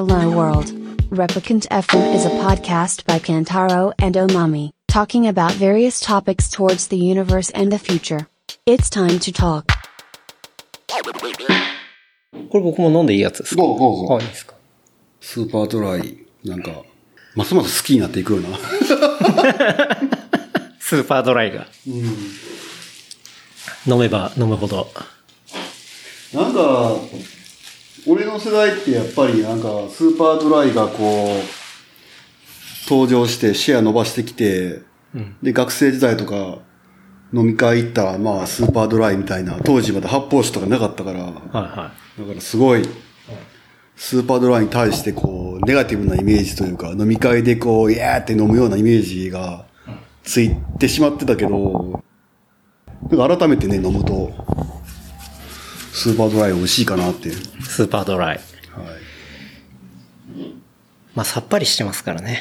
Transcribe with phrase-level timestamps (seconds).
[0.00, 0.72] Hello World.
[1.10, 6.96] Replicant FM is a podcast by Kantaro and Omami, talking about various topics towards the
[6.96, 8.26] universe and the future.
[8.64, 9.66] It's time to talk.
[12.48, 14.54] これ僕も飲んでいいやつですかどうぞどうぞあ、いいですか。
[15.20, 16.82] スーパードライ、なんか、
[17.36, 18.48] ますます好きになっていくような。
[20.80, 21.66] スーパードライが。
[23.86, 24.90] 飲めば飲むほど。
[26.32, 26.96] なんか、
[28.06, 31.60] 俺の世代ってやっぱりなんか、スーパードライがこう、
[32.88, 34.82] 登場してシェア伸ばしてきて、
[35.42, 36.58] で、学生時代とか、
[37.32, 41.32] 飲み会行ったら、まあ、スーパードライみたいな、当時まだ発泡酒とかなかったから、だはい。
[41.52, 41.72] は
[42.26, 42.82] からすごい、
[43.96, 49.66] スーパードライに対してこう、ネガティブなイメージというか、飲み会でこう、イヤーって飲むようなイメージが
[50.24, 52.02] ついてしまってたけど、
[53.10, 54.32] なんか改めてね、飲むと、
[55.92, 57.28] スーパードライ美味しいかなって。
[57.30, 57.38] はい。
[57.38, 57.40] い。
[57.62, 58.40] スーパードライ。
[61.14, 62.40] まあ、さっぱりしてますからね。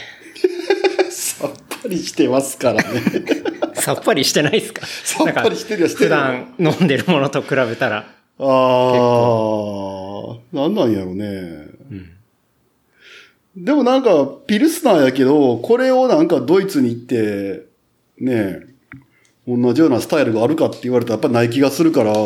[1.09, 3.01] さっぱりしてますからね。
[3.75, 4.85] さっぱりしてないですか？
[4.85, 8.13] さっぱりしてるよして普段飲んでるものと比べたら。
[8.39, 8.47] ああ、
[10.55, 11.67] なんなんやろね。
[13.57, 17.65] でもなんか、ピルスナーやけど、これをなんかドイツに行って、
[18.19, 18.61] ね
[19.57, 22.17] 同じようなスタイルがあるかって言われたらやっぱない気がするから、やっ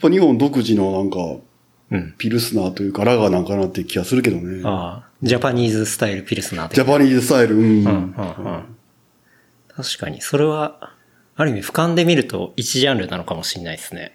[0.00, 1.18] ぱ日本独自のなんか、
[1.90, 2.14] うん。
[2.18, 4.62] ピルスナーというかラガーなんかなって気がするけどね。
[4.64, 7.62] ああ、ジャパニーズスタイルピルスナージャパニーズスタイル、うん。
[7.62, 8.76] うん、うん、うん。
[9.74, 10.94] 確かに、それは、
[11.36, 14.12] ある意味俯瞰で見ると一ジャンルなのかもしれないですね。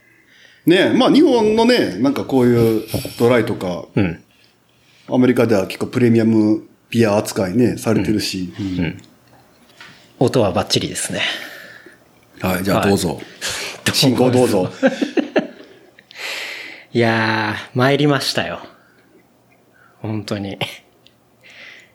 [0.65, 2.83] ねまあ日本のね、なんかこういう
[3.19, 4.23] ドライとか、うん。
[5.09, 8.53] アメリカでは結構プレミアムビア扱いね、されてるし。
[8.59, 9.01] うん
[10.17, 11.21] 音はバッチリですね。
[12.41, 13.21] はい、じゃあはいどうぞ。
[13.93, 14.69] 進行どうぞ。
[16.93, 18.59] いやー、参りましたよ。
[20.01, 20.53] 本当に。
[20.53, 20.57] い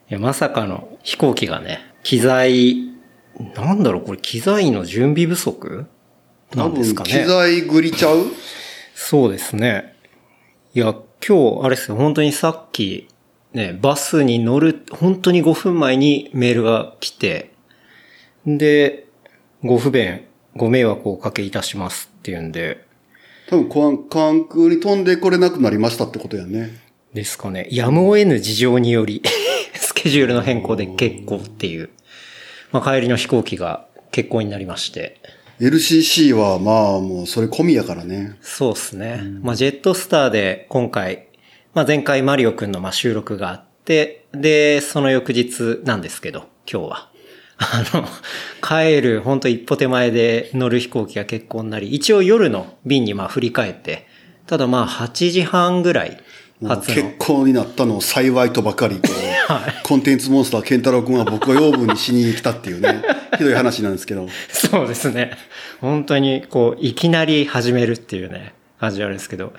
[0.08, 2.76] や、まさかの飛行機がね、機材、
[3.54, 5.86] なんだろう、これ機材の準備不足？
[6.54, 7.10] な多んです分、かね。
[7.10, 8.26] 機材ぐりちゃう？
[8.94, 9.94] そうですね。
[10.74, 10.94] いや、
[11.26, 13.08] 今日、あれですよ、本当にさっき、
[13.52, 17.52] ね、バスに乗る、本当に5分前にメールが来て、
[18.46, 19.06] で、
[19.62, 20.22] ご不便、
[20.60, 22.84] ご迷惑をおかけいたしますっていうんで、
[23.48, 26.78] 多分関、関空に飛んでこれなくなりましたってことやね。
[27.14, 27.66] ですかね。
[27.70, 29.22] やむを得ぬ事情により、
[29.72, 31.88] スケジュールの変更で欠航っていう、
[32.72, 35.22] まあ帰りの飛行機が欠航になりまして、
[35.60, 38.36] LCC はまあもうそれ込みやからね。
[38.42, 39.22] そうですね。
[39.40, 41.28] まあ、ジェットスターで今回、
[41.72, 47.09] まあ、前回マリオくんのまあ収録があって、で、その翌日なんですけど、今日は。
[47.62, 48.08] あの、
[48.66, 54.06] 帰る本当一歩手前で乗る飛行機が結構になり、一応夜の便にまあ振り返って、
[54.46, 56.18] ただまあ8時半ぐらい
[56.60, 57.16] 結。
[57.18, 63.02] 婚になったのを幸いとばかり、こ う、コンテンツモンスター健太郎くんは僕が養分にしに来たっていうね、
[63.36, 64.26] ひどい話なんですけど。
[64.48, 65.32] そうですね。
[65.80, 69.52] 本当に、こう、いきなり始めるっていうね、感じあるんですけど。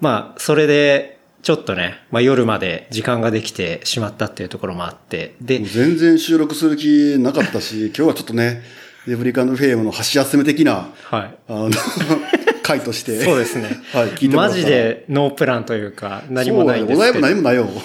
[0.00, 8.62] まあ、それで、ちょっとね、まあ夜まで時間ができてしまったっていうところもあって、で全然収録する気なかったし、 今日はちょっとね、
[9.06, 11.34] レブリカンドフェームの箸休め的な、はい。
[11.48, 11.70] あの、
[12.62, 13.20] 回として。
[13.20, 13.82] そうですね。
[13.92, 17.20] はい、聞いてマジでノープランというか、何もないんですけど。
[17.20, 17.68] 題も何もないよ。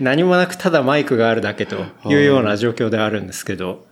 [0.00, 1.76] 何もなくただマイクがあるだけと
[2.06, 3.86] いうような状況であるんですけど、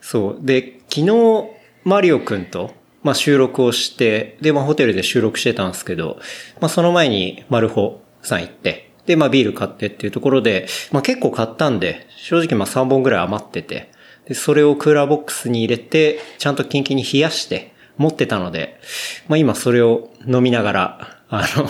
[0.00, 0.46] そう。
[0.46, 1.44] で、昨日、
[1.84, 6.18] マリオくんと、まあ収録をして、で、まあホテルで収録してたんですけど、
[6.60, 13.90] まあその前にマルホさん行って、で、まあビール買ってっていうところで、まあ結構買ったんで、正直まあ3本ぐらい余ってて、
[14.26, 18.80] で、それをクーラーボックスに入れて、ちゃんとキンキンに冷やして持ってたので、
[19.28, 21.68] まあ今それを飲みながら、あの、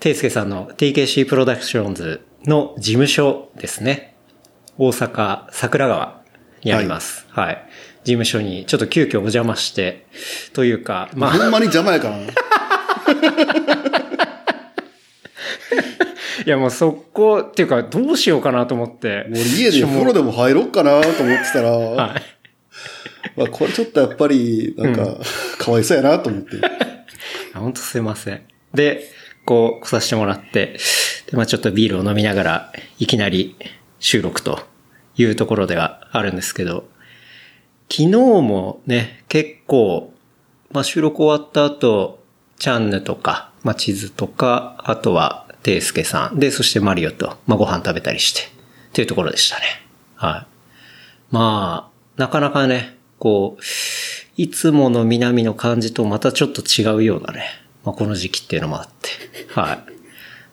[0.00, 4.16] ていすけさんの TKC プロダクションズの事務所ですね。
[4.78, 6.22] 大阪桜川
[6.64, 7.26] にあります。
[7.28, 7.68] はい。
[8.04, 10.06] 事務所にちょっと急遽お邪魔して、
[10.52, 12.24] というか、まあ、ほんまに邪魔やからな。
[16.46, 19.26] いやもうそこ、っていうかどうしようかなと思って。
[19.30, 22.22] 俺家で風呂でも入ろっかなと思ってたら、はい。
[23.36, 25.18] まあこれちょっとやっぱり、なんか、
[25.58, 26.56] かわいそうやなと思って。
[27.54, 28.40] 本当すいません。
[28.74, 29.04] で、
[29.44, 30.78] こう、来させてもらって、
[31.30, 33.56] で、まあちょっとビールを飲みながら、いきなり
[33.98, 34.60] 収録と
[35.16, 36.88] いうところではあるんですけど、
[37.90, 40.12] 昨日もね、結構、
[40.70, 42.22] まあ収録終わった後、
[42.58, 48.44] チャンヌとか、まあ地図とか、あとは、テイスケさん、で、そしてマリオと、まあご飯食べたりして、っ
[48.92, 49.64] ていうところでしたね。
[50.14, 50.46] はい。
[51.30, 53.62] まあ、なかなかね、こう、
[54.36, 57.44] いつもの南の感じとまたちょっと違うようなね、
[57.84, 59.10] まあ、この時期っていうのもあって、
[59.52, 59.78] は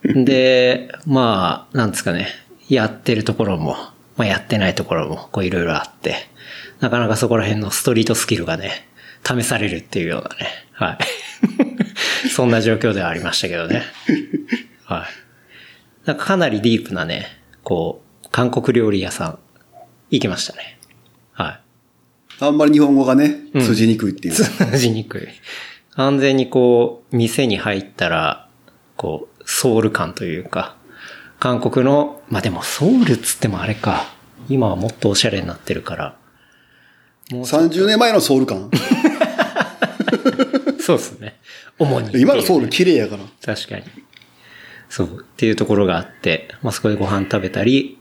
[0.04, 0.26] い。
[0.26, 2.30] で、まあ、なんですかね、
[2.70, 3.76] やってるところも、
[4.18, 6.16] まあやってないところも、こういろいろあって、
[6.80, 8.88] なかなかそこら辺のストリートスキルがね、
[9.26, 10.98] 試されるっていうようなね、はい。
[12.30, 13.84] そんな状況ではありましたけどね。
[14.86, 16.08] はい。
[16.08, 17.28] なんかかなりディープなね、
[17.64, 19.40] こう、韓国料理屋さん、
[20.12, 20.80] 行きましたね。
[21.34, 21.60] はい。
[22.40, 24.34] あんまり日本語がね、通じにくいっていう。
[24.36, 25.28] 通じにくい。
[25.96, 28.48] 完全にこう、店に入ったら、
[28.96, 30.78] こう、ソウル感というか、
[31.40, 34.06] 韓国の、まあでもソウルっつってもあれか。
[34.50, 36.16] 今はもっとおしゃれになってるから。
[37.32, 38.70] もう30年前のソウル感。
[40.80, 41.40] そうですね。
[41.78, 42.22] 主に。
[42.22, 43.24] 今のソウル綺麗やから。
[43.46, 43.84] 確かに。
[44.90, 45.08] そう。
[45.08, 47.98] っていうところがあって、まあそこでご飯食べたり、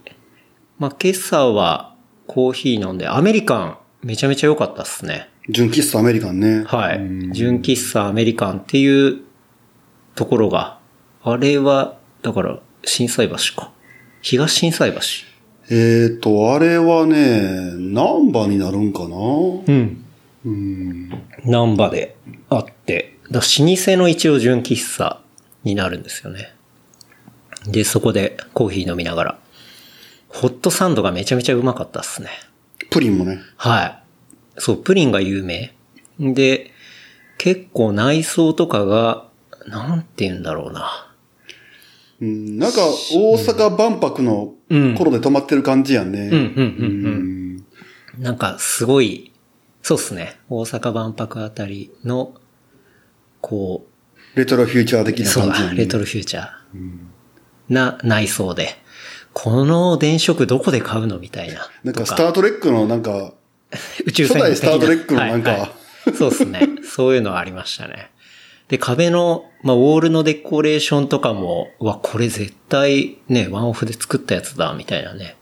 [0.79, 1.95] まあ今朝は
[2.27, 5.29] コーヒー飲んで、アメリカンめちゃめちゃ良かったっすね。
[5.49, 6.63] 純喫茶アメリカンね。
[6.65, 6.99] はい。
[7.31, 9.21] 純喫茶アメリカンっていう
[10.15, 10.79] ところが、
[11.23, 13.71] あれは、だから、震災橋か。
[14.21, 14.99] 東震災橋。
[15.69, 19.15] えっ、と、あれはね、ナンバになるんかな？
[19.17, 20.05] うん。
[20.45, 21.09] うん。
[21.43, 22.15] 難波で
[22.49, 25.19] あって、だ老舗の一応純喫茶
[25.63, 26.53] になるんですよね。
[27.65, 29.39] で、そこでコーヒー飲みながら、
[30.29, 32.29] ホットサンドがめちゃめちゃうまかったっすね。
[32.89, 33.39] プリンもね。
[33.57, 34.03] はい。
[34.57, 35.73] そう、プリンが有名。
[36.19, 36.71] で、
[37.37, 39.27] 結構内装とかが、
[39.67, 41.06] なんて言うんだろうな。
[42.19, 42.81] うん、なんか、
[43.13, 44.53] 大阪万博の
[44.97, 46.29] 頃で止まってる感じやんね。
[46.31, 47.65] うん、うん、うん、
[48.15, 48.23] うん。
[48.23, 49.31] なんか、すごい、
[49.83, 50.39] そうっすね。
[50.49, 52.33] 大阪万博あたりの、
[53.41, 53.85] こ
[54.35, 56.53] レトロフューチャー的な感じやね、レトロフューチャー
[57.69, 58.69] な内装で、
[59.33, 61.69] この電飾どこで買うのみたいな。
[61.83, 63.33] なんか、スとタートレックのなんか、
[64.05, 65.71] 宇宙船初代スタートレックのなんかはいはい
[66.15, 66.69] そうですね。
[66.83, 68.11] そういうのありましたね。
[68.69, 75.37] で、壁の、まあ、ウォールのデコレーションとかも、うわ、これ絶対ね、ワンオフで作ったやつだ、みたいなね。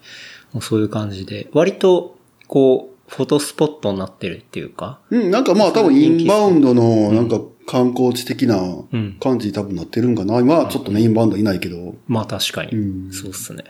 [0.53, 2.17] もうそういう感じで、割と、
[2.47, 10.39] こう、フォトスポットになってるっていうか、うん、なんかまあ多分インバウンドのなんか観光地的なうん感じに多分なってるんかな。
[10.39, 11.95] 今はちょっとね、インバウンドいないけど。
[12.07, 12.71] まあ確かに。
[12.71, 13.63] うんそうっすね。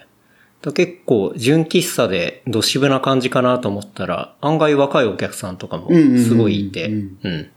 [0.61, 7.49] だ結構、純喫茶で、ど渋な感じかなと思ったら、案外若いお客さんとかもすごいいて、うんうん。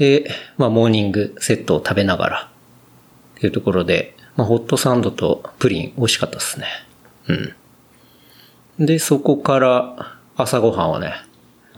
[0.00, 2.50] で、まあ、モーニングセットを食べながら、
[3.36, 6.66] っていうところで、まあ、ホットサンドとプリン美味しかったっすね。
[8.78, 8.86] うん。
[8.86, 11.12] で、そこから朝ごはんをね、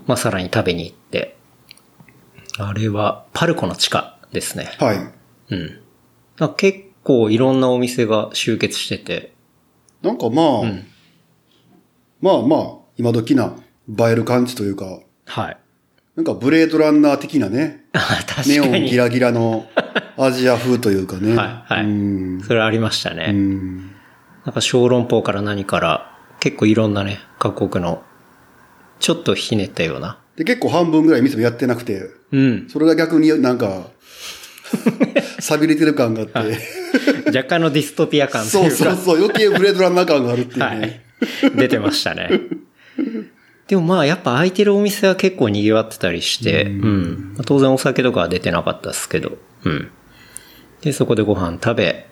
[0.07, 1.35] まあ、さらに食べに行って、
[2.57, 4.71] あれはパルコの地下ですね。
[4.79, 4.97] はい。
[5.49, 5.79] うん。
[6.39, 9.33] あ結構いろんなお店が集結してて、
[10.01, 10.85] なんかまあ、ん
[12.21, 13.53] まあまあ、今時な
[13.89, 15.57] 映える感じというか、はい。
[16.15, 18.81] なんかブレードランナー的なね、 あ確ネオかに。
[18.81, 19.67] ンギラギラの
[20.17, 21.35] アジア風というかね。
[21.35, 21.85] はい、はい。
[21.85, 21.87] う
[22.37, 22.41] ん。
[22.45, 23.27] それありましたね。
[23.29, 23.91] うん。
[24.45, 28.03] なんか小籠包から何から、結構いろんなね、各国の、
[28.99, 30.19] ちょっとひねったような。
[30.35, 32.67] で、結構半分ぐらい店もやってなくて、うん。
[32.69, 33.87] それが逆になんか、
[35.39, 36.57] 錆びれてる感があって、
[37.27, 40.65] 若干のディストピア感とそいううか、そうそう、余計ブレードランナー感があるっていうね。
[40.65, 41.01] はい。
[41.55, 42.29] 出てましたね。
[43.67, 47.33] でもまあやっぱ空いてるお店は結構賑わってたりして、うん。
[47.35, 49.91] まあ当然お酒とかは出てなかったですけど、うん。
[50.81, 52.07] で、そこでご飯食べ、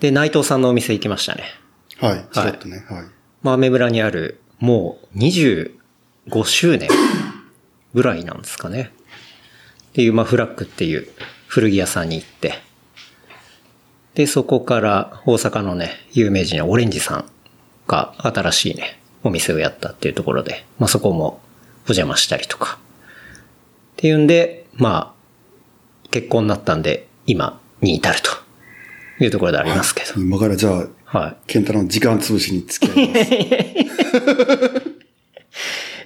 [0.00, 1.44] で、内藤さんのお店行きましたね。
[1.98, 3.04] はい、ちょっとね、はい。
[3.42, 5.72] まあ、アメ村にある、もう25
[6.44, 6.88] 周年
[7.94, 8.92] ぐらいなんですかね。
[9.88, 11.08] っていう、まあ、フラッグっていう
[11.48, 12.54] 古着屋さんに行って、
[14.14, 17.24] で、そこから大阪のね、有名人のオレンジさん
[17.86, 21.40] が新しいね、お店をやったっていうところで、まあ、そこも
[21.84, 22.78] お邪魔したりとか。
[22.78, 28.30] っていうんで、まあ、結婚になったんで、今に至ると
[29.22, 30.18] いうところでありますけど。
[30.18, 31.36] 今からじゃあ、はい。
[31.46, 33.32] ケンタロウの時間潰しに付き合います。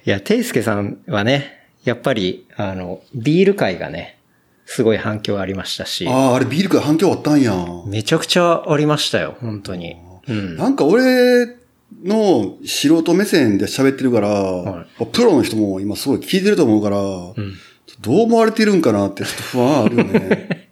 [0.05, 4.17] いや、ていすけさんはね、やっぱり、あの、ビール会がね、
[4.65, 7.53] すごい反響ありましたし、ああ、あれビールから反響あったんや。
[7.85, 9.95] めちゃくちゃありましたよ、本当に。
[10.27, 10.57] うん。
[10.57, 11.62] なんか俺
[12.03, 20.69] の素人目線で喋ってるから、はプロの人も今すごい聞いてると思うから、どう思われてるんかなってちょっと不安あるよね。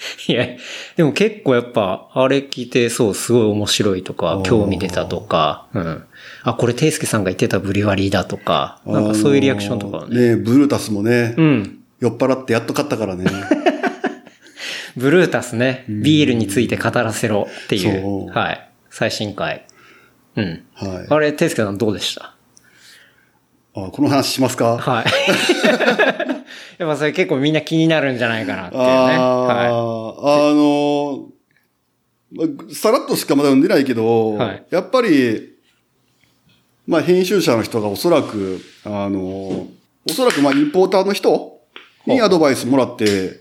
[0.28, 0.46] いや、
[0.96, 6.02] でも結構やっぱ、あれ聞いて、そう、すごい面白いとか興味出たとか、うん。
[6.42, 10.30] あ、これ、ていすけさんが言ってたブリワリーだとか、なんかそういうリアクションとかをね。
[10.30, 10.36] ね。
[10.36, 11.78] ブルータスもね、うん。
[12.00, 13.26] 酔っ払ってやっと買ったからね。
[14.96, 18.70] ブルータスね、ビールについて語らせろっていう、はい。
[18.90, 19.64] 最新回。
[20.40, 20.64] うん。
[20.74, 21.06] はい。
[21.08, 22.34] あれ、ていすけさんどうでした？
[23.72, 24.78] ああこの話しますか？
[24.78, 25.04] はい。
[26.78, 28.86] やっぱそれ結構みんな気になるんじゃないかなっていうね。
[28.86, 31.28] あはあ、あの、
[32.32, 35.52] まあさらっとしかまだ読んでないけど、はいやっぱり、
[36.86, 39.68] まあ編集者の人がおそらく、あの、お
[40.08, 41.60] そらくまあインポーターの人
[42.06, 43.38] にアドバイスもらって、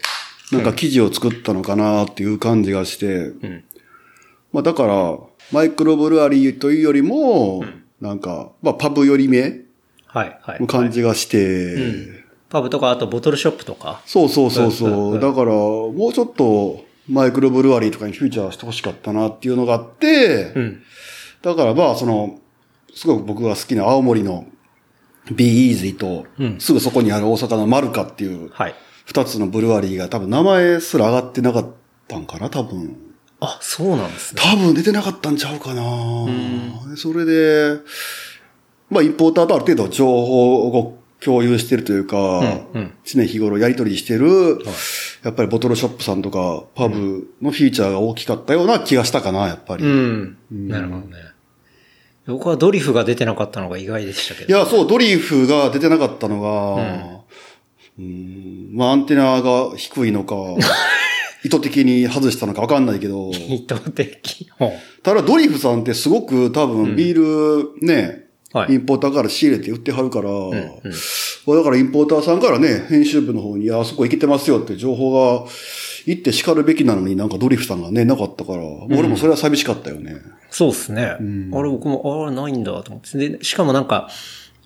[0.51, 3.09] なんか記事を作ったのかなっていう感じがして、い。
[3.09, 3.63] うん。
[4.51, 5.17] まあだから、
[5.51, 7.63] マイクロブルワリーというよりも、
[8.01, 9.61] なんか、まあパブ寄り目
[10.07, 10.39] はい。
[10.41, 10.61] はい。
[10.61, 11.79] の感じがして、う
[12.15, 14.01] んパブとか、あとボトルショップとか。
[14.07, 15.19] そうそうそうそう。
[15.19, 20.81] だから、もうちょっと、マイクロブルワリーとかにフューチャーしてほしかったなっていうのがあって、うん。
[21.43, 22.39] だからまあ、その、
[22.95, 24.47] すごく僕が好きな青森の
[25.31, 28.75] Be Easy と、うんすぐそこにある大阪のマルカっていう、はい。
[29.05, 31.67] 二つのブルワリーが多分名前すら上がってなかっ
[32.07, 32.97] たんかな、多分。
[33.41, 34.41] あ、そうなんですね。
[34.43, 35.83] 多分出てなかったんちゃうかな。
[36.97, 37.79] それで、
[38.89, 44.59] まあ、インポーターとある程度情報を共有してるというか、うんうん常日頃やり取りしてる、
[45.23, 49.83] やっぱりボトルショップさんとか、パブのフィーチャーが大きかったような気がしたかな、やっぱり。
[49.83, 50.37] うん。
[50.51, 51.15] なるほどね。
[52.27, 54.47] 僕はドリフが出てなかったのが意外でしたけど。
[54.47, 57.23] いや、そう、ドリフが出てなかったのが、
[57.97, 60.35] うん、まあ、アンテナが低いのか、
[61.43, 64.49] 意図的に外したのかわかんないけど、 意図的。
[65.03, 70.51] ただドリフさんってすごく多分ビールね、はいインポーターから仕入れて売ってはるから、うん。
[70.51, 75.45] だからインポーターさんからね、編集部の方に、あそこ行けてますよって情報が
[76.07, 80.15] 行って叱るべきなのになんかドリフさんがね、なかったから、俺もそれは寂しかったよね。
[80.49, 81.03] そうですね。
[81.03, 83.29] あれ僕も、あれないんだと思って。
[83.29, 84.09] で、しかもなんか、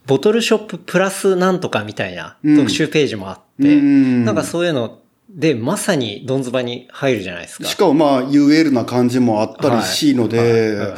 [0.06, 5.00] ボトルショッププラスなんとかみたいなうん特集ページもあって、うんなんかそういうの
[5.34, 7.66] で、まさにドンズバに入るじゃないですか。
[7.66, 10.98] しかもまあ UL な感じもあったりしいので、はいはいはい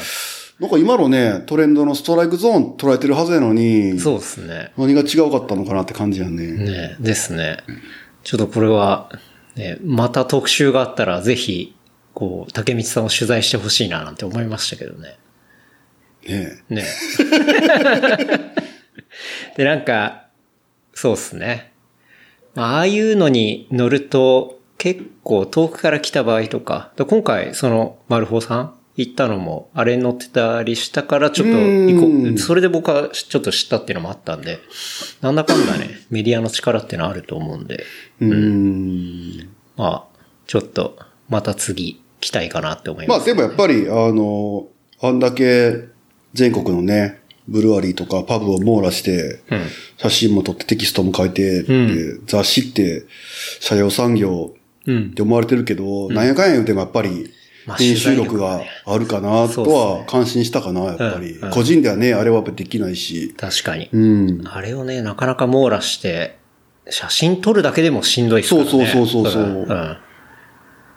[0.59, 4.71] なんか今のね、トレンドのストライクゾーン捉えてるはずやのに、そうですね。
[4.77, 6.49] 何が違うかったのかなって感じやね。
[6.49, 7.57] ねですね。
[8.23, 9.09] ちょっとこれは、
[9.55, 11.75] ね、また特集があったらぜひ、
[12.13, 15.17] こう、竹光さんを取材してほしいななんて思いましたけどね。
[16.25, 16.85] ねね。
[19.57, 20.27] で、なんか、
[20.93, 21.73] そうっすね。
[22.55, 32.37] まあああいうのに乗ると、結構遠くから来た場合とか、で今回、その、マルホさん行ったのも、あれに乗ってたりしたから、ちょっと行こうんう。
[32.37, 34.59] それで僕はちょっと知ったっていうのもあったんで、
[35.21, 37.83] なんだかんだね、 メディアの力っていうのはあると思うんで、
[38.21, 39.49] うーん。
[39.77, 40.03] まあ、
[40.47, 40.97] ちょっと、
[41.29, 43.27] また次、来たいかなって思いまあます。
[43.27, 44.67] でもやっぱり、あの、
[45.01, 45.85] あんだけ
[46.33, 49.61] 全国のね、ブルワリーとかパブを網羅して、うん。
[49.97, 51.65] 写真も撮ってテキストも書いて、
[52.25, 53.05] 雑誌って
[53.59, 54.53] 車両産業
[54.87, 55.13] うんっ。
[55.13, 57.31] て思われてるけど、なんやかんや言うてもやっぱり、
[57.65, 61.39] まあ編集力があるかなとは感心したかな、やっぱり。
[61.51, 63.33] 個人ではね、あれはできないし。
[63.35, 63.89] 確かに。
[63.91, 64.41] うん。
[64.47, 66.37] あれをね、なかなか網羅して、
[66.87, 68.63] 写真撮るだけでもしんどいですね。
[68.65, 69.97] そうそうそうそうそう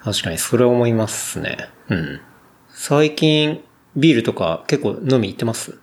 [0.04, 1.56] 確かに、それ思いますね。
[1.88, 2.20] うん。
[2.68, 3.60] 最近、
[3.96, 5.78] ビールとか結構飲み行ってます？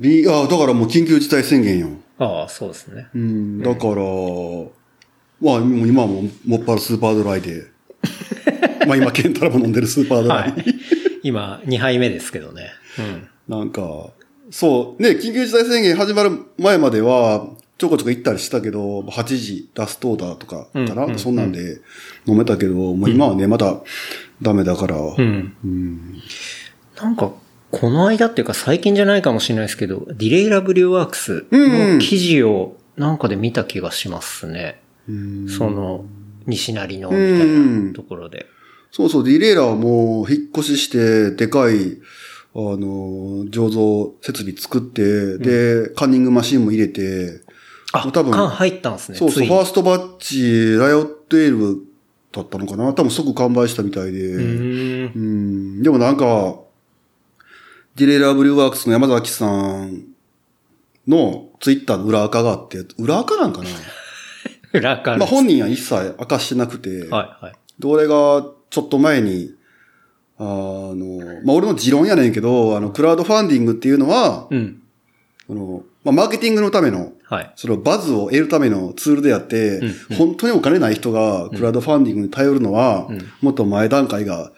[0.00, 1.88] ビあだからもう緊急事態宣言よ。
[2.18, 3.08] ああ、そうですね。
[3.14, 3.62] うん。
[3.62, 7.66] だから、まあもう今はもうもっぱらスーパードライで。
[8.86, 10.50] まあ今、ケンタラも飲んでるスーパードライ。
[10.50, 10.64] はい。
[11.22, 12.70] 今、2杯目ですけどね。
[12.98, 13.56] うん。
[13.58, 14.10] なんか、
[14.50, 17.48] そう、ね、緊急事態宣言始まる前までは、
[17.78, 21.80] ちょこちょこ行ったりしたけど、8時ラストオーダーとかかな、うんうんそんなんで
[22.26, 23.80] 飲めたけど、もう今はね、まだ
[24.42, 25.56] ダメだから、うん。
[25.64, 26.22] うん
[26.96, 27.32] なんか、
[27.80, 34.80] この間っていうか最近じゃないかもしれないですけど、ディレイラブリューワークスの記事をなんかで見た気がしますね。
[35.08, 36.04] うんその、
[36.46, 38.46] 西成のみたいなところで。
[38.90, 41.98] そうそう、ディレイラーはもう引っ越しして、でかい、
[42.54, 47.40] あの、醸造設備作って、で、カンニングマシンも入れて、
[47.92, 49.18] あ、多分缶入ったんですね。
[49.18, 51.80] そうそう、ファーストバッチ、ライオットエール
[52.32, 54.34] だったのかな多分即完売したみたいで。
[54.34, 56.63] うんでもなんか、
[57.96, 60.06] ディレイラーブリューワークスの山崎さん
[61.06, 63.68] のツイッターの裏垢があって、裏垢なんかな？
[64.74, 65.18] 裏から。
[65.18, 67.52] まあ本人は一切明かしてなくて、はい、はい。
[67.78, 69.54] で、俺がちょっと前に、
[70.38, 74.82] あの、まあ俺の持論やねんけど、あの、クラウドファンディングっていうのは、うん。
[75.48, 77.52] あの、まあマーケティングのための、はい。
[77.54, 84.50] そのバズを得るためのツールであって、うんうん本当にお金ない人がクラウドファンディングに頼るのは、うんもっと前段階が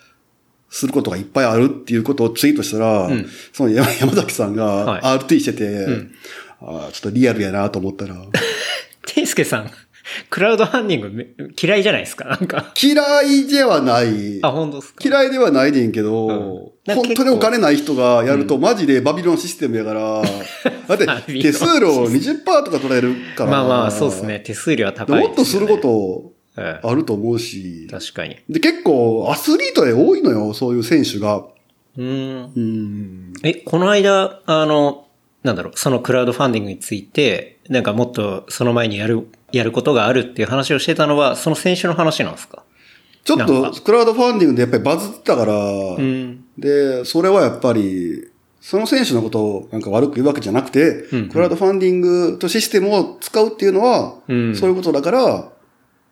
[0.77, 6.11] することがいっぱいあるっていうことをツイートしたら、うんその山山崎さんはが RT してて、ん
[6.61, 8.15] あーちょっとリアルやなと思ったら、
[9.07, 9.71] ていすけさん。
[10.31, 11.27] クラウドファンディングめ
[11.61, 12.73] 嫌いじゃないですかなんか。
[12.81, 14.39] 嫌いではない。
[14.41, 15.05] あ、本当ですか？
[15.05, 20.23] 嫌いではないねんけど、うん本当にお金ない人がやるとマジでバビロンシステムやから、
[20.97, 23.51] だって手数料20%とか取られるから。
[23.51, 24.41] まあまあ、そうですね。
[24.47, 27.93] 手数料は高いもっとすることえあると思うしえ。
[27.93, 28.37] 確かに。
[28.49, 31.37] で、結構アスリートで多いのよ、そういう選手が。
[31.37, 32.53] うーん。
[32.57, 33.33] うん。
[33.43, 35.07] え、この間、あの、
[35.43, 42.63] なんだろう、そのクラウドファンディングについて、なんかもっとその前にやる、やることがあるっていう話をしてたのは、その選手の話なんですか？
[43.25, 46.45] ちょっとクラウドファンディングでやっぱりバズってたから、うん。
[46.57, 48.29] で、それはやっぱり、
[48.61, 55.53] その選手のことをなんか悪く言うわけじゃなくて、うんうんクラウドファンディングとシステムを使うっていうのは、うんそういうことだから、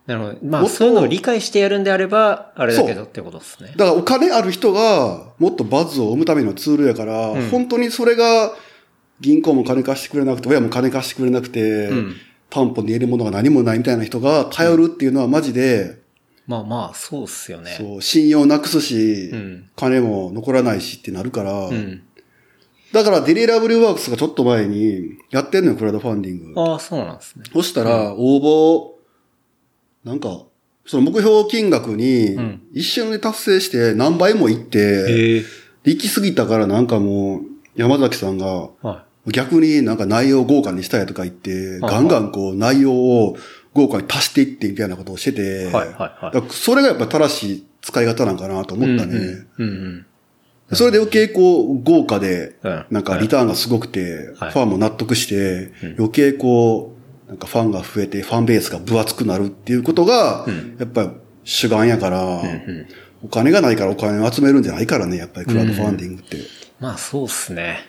[0.07, 0.37] なるほど。
[0.43, 3.73] まあ、そういうのを理解してやるんであれば、あれだけどってことですね。
[3.75, 8.53] だからお金ある人がもっとバズを生むためのツールやから、うん本当にそれが
[9.19, 12.15] 銀行も金貸してくれなくて、親も金貸してくれなくて、うん
[12.47, 15.97] 担保に得るものが何もないみたいな人が頼るっていうのはマジで、
[16.47, 17.71] まあまあ、そうっすよね。
[17.77, 19.69] そう、信用なくすし、うん。
[19.75, 22.03] 金も残らないしってなるから、うん。
[22.93, 26.61] だからデリラブルワークスがちょっと前にやってんのよ、クラウドファンディング。
[26.61, 27.45] ああ、そうなんですね。
[27.51, 28.94] そしたら、応募、
[30.05, 30.43] なんか、
[30.85, 35.43] その目標金額にうん、一瞬で達成して何倍もいって。
[35.83, 37.41] 行き過ぎたからなんかもう、
[37.75, 43.35] 山崎さんが、は逆になんか内容を豪華にしたいとか言って、はいガンガンこう内容を
[43.73, 45.71] 豪華に足していってみたいなことをしてて、
[46.49, 48.77] それがやっぱ正しい使い方なんかなとい。
[48.77, 49.45] 思ったね。
[50.73, 54.51] それで余計こう豪華でうん、なんかリターンがすごくて、はい。
[54.51, 56.94] ファンも納得してうん、余計こう、
[57.27, 61.09] なんかファンが増えて、ファンベースが分厚くなるっていうことがうん、やっぱり
[61.43, 62.87] 主眼やから、うんうん。
[63.23, 66.37] お金がないからお金を集めるんじゃないからね、やっぱりクラウドファンディングって。
[66.79, 67.79] まあそうっすね。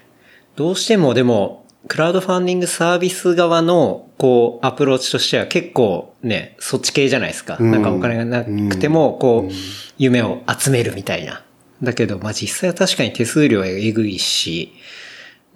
[0.54, 7.58] どうしてもでも、クラウドファンディングサービス側の、こう、アプローチとしては結構ね、そっち系じゃないですか。
[7.60, 9.52] うんなんかお金がなくても、こう、
[9.98, 11.44] 夢を集めるみたいな。
[11.82, 14.72] だけど、まあ実際は確かに手数料はえぐいし、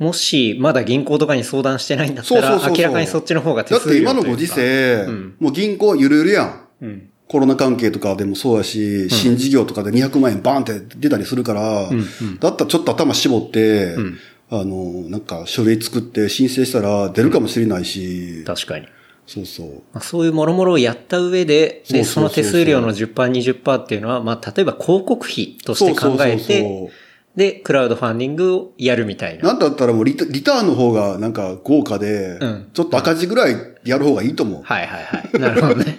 [0.00, 4.12] もし、まだ銀行とかに相談してないんだったら、明らかにそっちの方が手だって数料というか。
[4.12, 5.37] 今のご時世、うん。
[5.38, 6.61] もう銀行ゆるゆるやん。
[6.80, 7.11] うん。
[7.28, 12.38] コロナ関係とかでもそうやし、新事業とかで200万円バーンって出たりするから、うんうん。
[12.38, 14.18] だったらちょっと頭絞って、ん。
[14.48, 18.88] あの、なんか書類作って申請したら出るかもしれないし、確かに。
[19.27, 19.68] そうそう。
[19.92, 22.14] まあ、そういうもろもろをやった上で、で、そそうそうそう。
[22.14, 26.90] そうの手数料の10%、20%っていうのは、まあ、例えば広告費として考えそうそうそうて、そう
[27.37, 29.45] で、クラウドファンディングをやるみたいな。
[29.45, 34.62] なんだったらもうリタリターンの方がなんか豪華で、うんちょっと赤字ぐらいやる方がいいと思う。
[34.62, 35.38] はいはいはい。
[35.38, 35.97] なるほどね。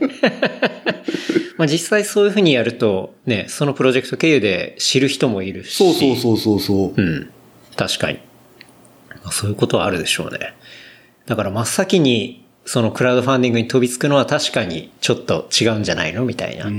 [1.58, 5.76] まあ実際そういうふうにやると、ね、そのプロジェクト経由で知る人もいるし。
[5.76, 7.02] そうそうそうそうそう。
[7.02, 7.30] うん。
[7.76, 8.20] 確かに。
[9.24, 10.54] まあそういうことはあるでしょうね。
[11.28, 16.66] だから真っ先に、そのクラウドファンディングに飛びつくのは確かにちょっと違うんじゃないのみたいな。
[16.66, 16.72] うー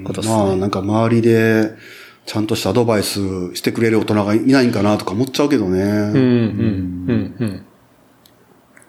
[0.00, 1.72] んことっすねまあなんか周りで
[2.28, 5.80] ちゃんとしたアドバイスしてくれる大人がいないんかなとか思っちゃうけどね。
[5.82, 7.64] うん、うん、うん、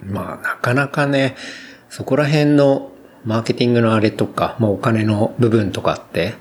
[0.03, 0.11] うん。
[0.11, 1.37] まあ、なかなかね、
[1.89, 2.91] そこら辺の
[3.23, 6.33] マーケティングのあれとか、まあお金の部分とかって、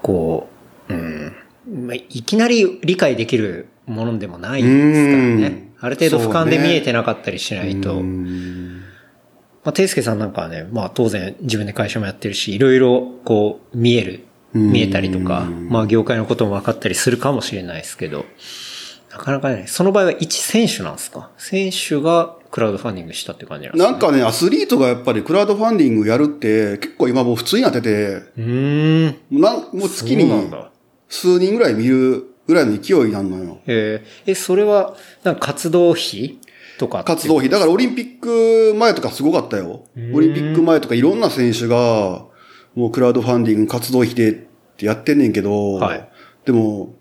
[0.00, 0.48] こ
[0.88, 1.34] う、うん、
[1.86, 5.74] まあ、いきなり理解できるものでもないですからねうん。
[5.78, 7.96] ある程度俯瞰で見えてなかったりしないと。
[7.96, 8.82] うん
[9.62, 14.25] まあ、ていすけさんなんかはね、まあ当然自分で会社もやってるし、いろいろこう見える、
[14.56, 18.24] 見えたりとか、まあ業界のことも分かったりするかもしれないですけど、
[19.10, 21.30] なかなかね、その場合は一選手なんですか？
[21.38, 23.90] 選手がクラウドファンディングしたって感じなんですか？
[23.90, 29.16] なんかね、アスリートがやっぱりクラウドファンディングやるって結構今もう普通になってて、うーん。
[29.30, 30.30] なんもう月に
[31.08, 33.58] 数人ぐらい見るぐらいの勢いになるのよ。
[33.66, 36.38] えーえ、それは、なんか活動費
[36.78, 37.48] とか活動費。
[37.48, 39.84] だからオリンピック前とかすごかったよ。
[40.12, 42.24] オリンピック前とかいろんな選手が、
[42.74, 44.45] もうクラウドファンディング活動費で
[44.76, 46.08] ってやってんねんけど、はい。
[46.44, 46.94] でも、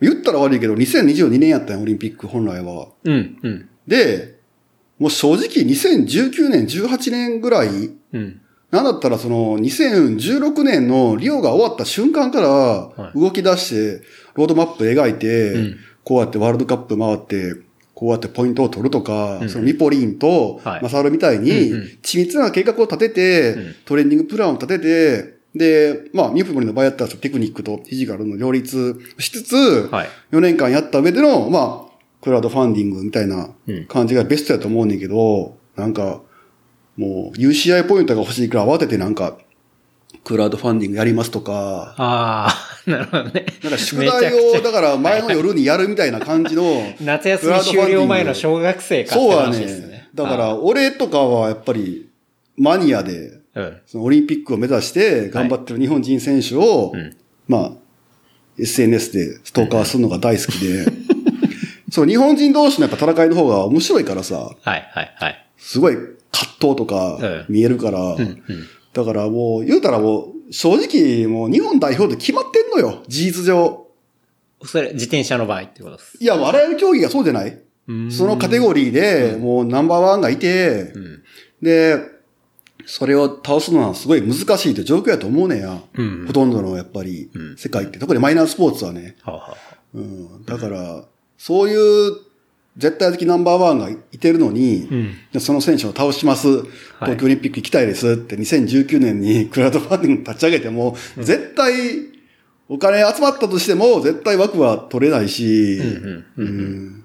[0.00, 2.88] 言ったら悪いけど、2022年やったんよ、オリンピック本来は。
[3.04, 4.40] うん、うん、で、
[4.98, 7.68] もう正直2019年、18年ぐらい、
[8.12, 8.40] うん。
[8.70, 13.20] なんだったらその2016年のリオが終わった瞬間からい。
[13.20, 14.04] 動き出して、
[14.34, 15.76] ロードマップ描いて、うん。
[16.02, 17.54] こうやってワールドカップ回って、
[17.94, 20.82] こうやってポイントを取るとか、そのミポリンとはい。
[20.82, 23.74] マサルみたいに緻密な計画を立てて、ん。
[23.84, 30.08] トレーニングプランを立てて、で、まあ、ミポリンの場合やったらテクニックとフィジカルの両立しつつ、はい。
[30.30, 36.20] 4年間やった上での、まあ、クラウドファンディングみたいなうん感じがベストやと思うねんけど、なんか、
[36.96, 39.38] もう UCI ポイントが欲しいから慌ててなんか、
[40.24, 42.56] クラウドファンディングやりますとか、ああ、
[42.90, 43.46] なるほどね。
[43.62, 50.08] なんか宿題を、だから前の夜にやるみたいな感じの、 夏休み終了前の小学生かってそうは話ですねね。。
[50.14, 52.08] だから、俺とかはやっぱり、
[52.56, 53.35] マニアで、うん。
[53.86, 57.16] そのオリンピックを目指して頑張ってる日本人選手を、ん
[57.48, 57.72] まあ、
[58.58, 60.84] SNS でストーカーするのが大好きで、
[61.90, 65.46] そう、日本人同士のやっぱ戦いの方が面白いからさ、はいはいはい。
[65.56, 66.14] すごい葛
[66.60, 68.42] 藤とかうん見えるから、うん。
[68.92, 73.86] だからもう、言うたらもう、正直もう日本代表で決まってんのよ、事実上。
[74.64, 76.16] それ、自転車の場合ってことです。
[76.20, 77.58] いや、あらゆる競技がそうじゃない？
[78.10, 81.22] そのカテゴリーで、もうナンバーワンがいて、ん
[81.62, 81.98] で、
[82.86, 85.80] それを倒すのはすごい難しいという状況やと思うねや。
[85.94, 86.26] うん。
[86.26, 87.98] ほとんどのやっぱり、世界って。
[87.98, 89.16] 特にマイナースポーツはね。
[89.22, 89.56] はあ、は
[89.94, 91.04] うん、だから、
[91.36, 92.16] そういう
[92.76, 95.14] 絶対的ナンバーワンがいてるのに、ん。
[95.32, 96.62] でその選手を倒します。
[97.00, 98.36] 東京オリンピック行きたいですって。
[98.36, 101.72] 2019年にクラウドファンディング立ち上げても、絶対
[102.68, 105.78] お金集まったとしても絶対枠は取れないし、
[106.36, 107.04] うん。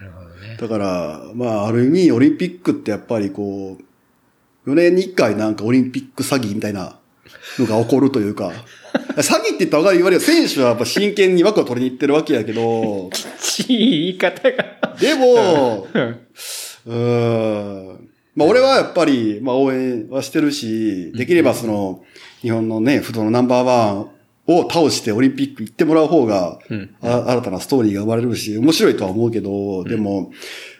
[0.00, 0.56] なるほどね。
[0.58, 3.84] だから、まあ、ある意味、オリンピックってやっぱりこう、
[4.66, 6.98] 4年に1回なんかオリンピック詐欺みたいな
[7.58, 8.52] のが起こるというか、
[9.16, 14.96] 詐欺って言ったら分かる言われる選手はやっぱ真剣に枠を取りに行ってるわけやけど、ちい言い方が。
[15.00, 15.88] でも、
[16.86, 18.08] うーん。
[18.34, 22.02] まあ俺はやっぱり、まあ応援はしてるし、できればその、
[22.40, 24.11] 日本のね、不動のナンバーワン
[24.46, 26.58] を倒してオリンピック行ってもらう方が、
[27.00, 30.32] 新たなストーリーが生まれるし、面白いとは思うけど、でも、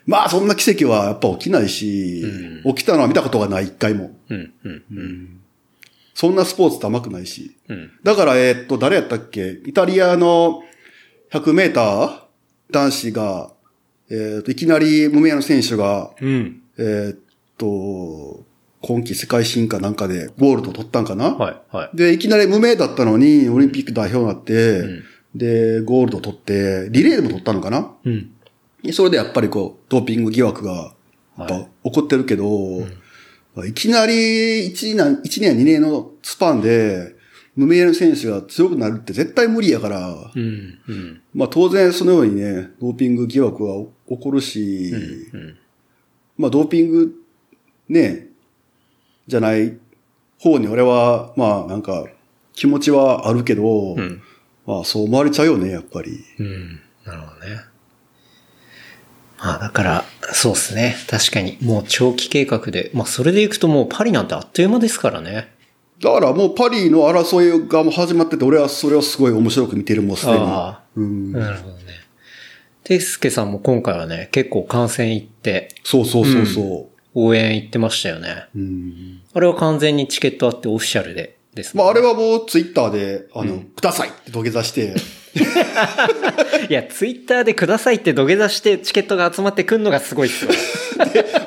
[0.05, 2.25] まあそんな奇跡はやっぱ起きないし、
[2.65, 4.17] 起きたのは見たことがない、一回も。
[6.15, 7.57] そんなスポーツって甘くないし。
[7.69, 7.91] うん。
[8.03, 9.61] だから、えーっと、誰やったっけ？
[9.65, 10.63] イタリアの
[11.31, 12.21] 100メーター？
[12.71, 13.53] 男子が、
[14.11, 16.63] えーっと、いきなり無名の選手が、うん。
[16.79, 17.19] えーっ
[17.57, 18.45] と、
[18.83, 21.97] 今季世界新かなんかでゴールド取ったんかな、はい、はい。
[21.97, 24.83] で、いきなり無名だったのに、オリンピック代表になって、
[25.35, 27.95] で、ゴールド取って、リレーでも取ったのかな？
[28.05, 28.31] うん。
[28.83, 30.95] でそれでやっぱりこう、ドーピング疑惑が、
[31.39, 32.47] やっぱ起こってるけど、
[33.65, 37.15] いきなり1年、一年2年のスパンで、
[37.55, 41.21] 無名の選手が強くなるって絶対無理やから、うん、うん。
[41.35, 44.91] まあ当然そのようにね、ドーピング疑惑は起こるし、
[45.33, 45.59] うん。
[46.39, 47.15] まあドーピング
[47.89, 48.29] ね、
[49.33, 49.79] じゃない
[50.39, 52.07] 方に俺は、まあなんか
[52.53, 54.23] 気持ちはあるけど、ん
[54.67, 56.23] まあそう思われちゃうよね、やっぱり。
[56.39, 56.81] うん。
[57.07, 57.61] なるほどね。
[59.39, 60.97] まあだから、そうですね。
[61.09, 65.51] 確かに、もう長期計画で、まあそれでいくともうパリなんてあっという間ですからね。
[66.01, 70.39] だからもうパリの争いがもう始まってて、俺はそれをすごい面白く見てる、もうすでに。
[70.39, 70.83] ああ。
[70.97, 71.83] うん、なるほどね。
[72.85, 78.47] てすけさんも今回はね、結構観戦行って、そうそうそうそ応援行ってましたよね。
[78.55, 78.59] う。
[78.59, 84.95] うんあれは完全にチケットあってオフィシャルでですまあ、あれはもうツイッターで、あの、くださいって土下座して、
[86.69, 90.51] いや、ツイッターでくださいって土下座してチケットが集まってくんのがすごいっすよ。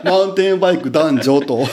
[0.04, 1.68] マウンテンバイク男女と、はい。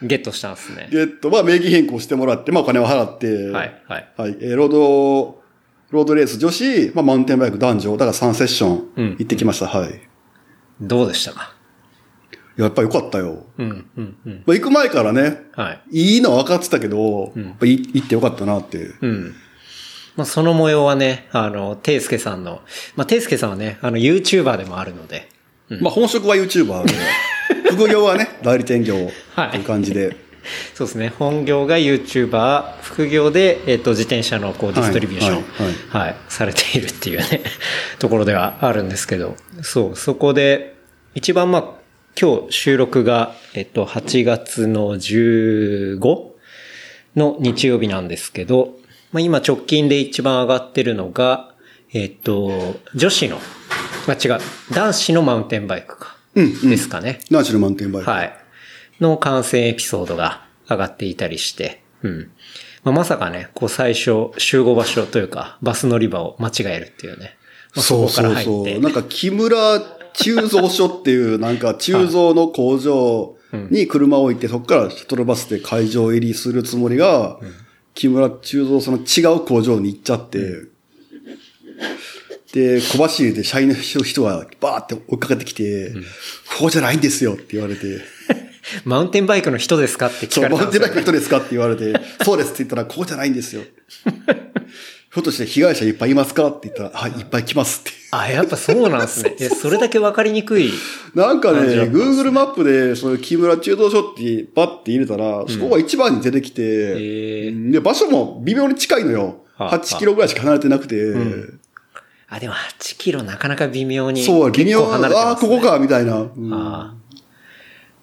[0.06, 0.88] ゲットしたんですね。
[0.90, 4.08] ゲット、まあ名義変更してもらって、まあお金を払って、はい、はい。
[4.16, 4.36] はい。
[4.40, 5.42] えーロード、
[5.90, 9.66] ロードレース女子、まあマウンテンバイク男女、だから3セッションうん行ってきました。
[9.66, 9.90] はい。
[10.80, 11.54] どうでしたか？
[12.56, 13.46] やっぱり良かったよ。
[13.58, 14.42] うん、うん、うん。
[14.46, 16.14] まあ行く前からね、はい。
[16.14, 18.92] いいのは分かってたけど、やっぱい行ってよかったなって。
[19.00, 19.34] うん。
[20.16, 22.62] まあ、その模様はね、あの、ていすけさんの、
[22.94, 25.28] まあ、ていすけさんはね、あの、YouTuber でもあるので、
[25.80, 26.94] まあ本職は YouTuber で、
[27.72, 30.16] 副業はね、代理店業っていう感じで。
[30.74, 36.06] そうですね、本業が YouTuber、副業で、えっ、と、自転車のこう、ディストリビューション、はい。
[36.06, 37.42] はい、されているっていうね、
[37.98, 40.76] ところではあるんですけど、そう、そこで、
[41.14, 41.83] 一番まあ、
[42.20, 45.98] 今日収録が、えっと、8月の 15?
[47.16, 48.76] の日曜日なんですけど、
[49.12, 51.54] まあ今直近で一番上がってるのが、
[51.92, 53.38] えっと、女子の、
[54.06, 54.40] まあ違う、
[54.72, 56.16] 男子のマウンテンバイクか。
[56.34, 57.20] うんうんですかね。
[57.30, 58.10] ナーチュルマウンテンバイク。
[58.10, 58.32] はい。
[59.00, 62.30] の観戦エピソードが上がっていたりして、うん。
[62.82, 67.36] まあ、まさかね、こう最初、集合場所というか、バス乗り場を間違えるっていうね。
[67.74, 68.74] まあ、そうこからそう入って。
[68.74, 68.82] そう。
[68.82, 69.80] なんか木村
[70.14, 73.36] 鋳造所っていう、なんか鋳造の工場
[73.70, 77.38] に車を置いて、そこからシャトルバスで会場入りするつもりが、
[77.94, 80.62] 木村鋳造所の違う工場に行っちゃって、
[82.52, 85.92] で、小走りで社員の人がバーって追いかけてきて、
[86.56, 88.00] ここじゃないんですよって言われて、
[88.84, 93.62] マウンテンバイクの人ですかって聞そう、かれたんですよマウンテンバイクの人ですかって言われて、そうですって言ったら、ここじゃないんですよ。
[95.14, 96.48] ひょっとして被害者いっぱいいますか？
[96.48, 97.92] って言ったら、はい、いっぱい来ますって。
[98.10, 99.36] あ、やっぱそうなんですね。
[99.40, 100.72] え、それだけ分かりにくい。
[101.14, 109.44] なんかね、Google マップで、その木村中道所ってパッて入れたら、そこが一番に出てきて、で、場所も微妙に近いのよ。
[109.56, 111.14] はあ8キロぐらいしか離れてなくて、
[112.28, 114.24] あ、でも8キロなかなか微妙に。
[114.24, 116.22] そう、微妙離れてああここか、みたいな。
[116.22, 116.94] うんああ。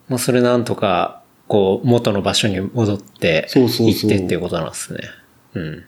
[0.08, 5.00] まあ、それなんとか、こう、元の場所に戻って、そうそうそう行ってっていうことなんですね。
[5.56, 5.84] うん。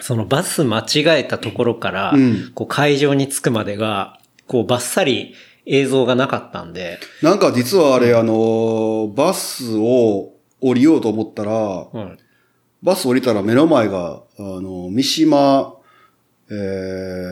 [0.00, 2.52] そのバス間違えたところから、うん。
[2.54, 5.34] こう会場に着くまでが、こうバッサリ
[5.66, 12.18] 映像がなかったんで、なんか実はあれ、あの、バスを降りようと思ったら、うん。
[12.82, 15.74] バス降りたら目の前が、あの、三島、
[16.50, 16.54] え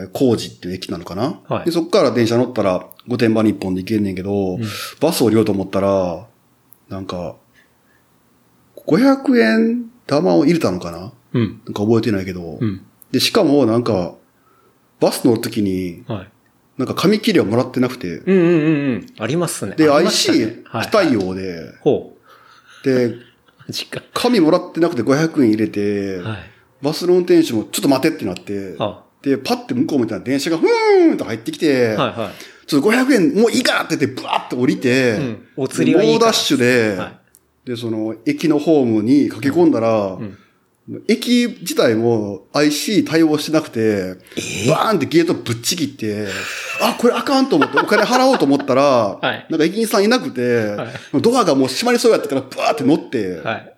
[0.07, 1.65] ー、工事っていう駅なのかな、はい。
[1.65, 4.59] でそこから電車乗ったら、御殿場に一本で行けんねんけど、
[5.01, 6.27] バス降りようと思ったら、
[6.89, 7.37] なんか、
[8.87, 11.13] 500円玉を入れたのかな？
[11.37, 11.61] うん。
[11.65, 12.85] なんか覚えてないけど、うん。
[13.11, 14.15] で、しかもなんか、
[15.01, 16.31] バス乗るときに、はい。
[16.79, 19.07] なんか紙切れをもらってなくて、うんうんうんうん。
[19.19, 19.77] ありますね。
[19.77, 22.17] で、IC ねはい非対応で、ほ
[22.83, 22.85] う。
[22.85, 23.15] で。
[24.15, 26.39] 紙もらってなくて500円入れて、はい。
[26.83, 32.67] バスの運転手もちょっと待てってなって、あで、パッて向こう見たら電車がふーんと入ってきて、はいはい。
[32.67, 37.27] ちょっと500円もういいからって言って、ブワーって降りて、うんお釣りはいい猛ダッシュで、はい
[37.67, 40.39] で、その、駅のホームに駆け込んだら、ん
[41.09, 44.15] 駅自体も IC 対応してなくて、
[44.69, 46.29] バーンってゲートぶっちぎって、
[46.81, 49.47] あ、これあかんと思ってお金払おうと思ったら、はい。
[49.51, 50.77] なんか駅員さんいなくて、
[51.21, 53.77] ドアがもう閉まりそうやったから、ブワーって乗って、はい。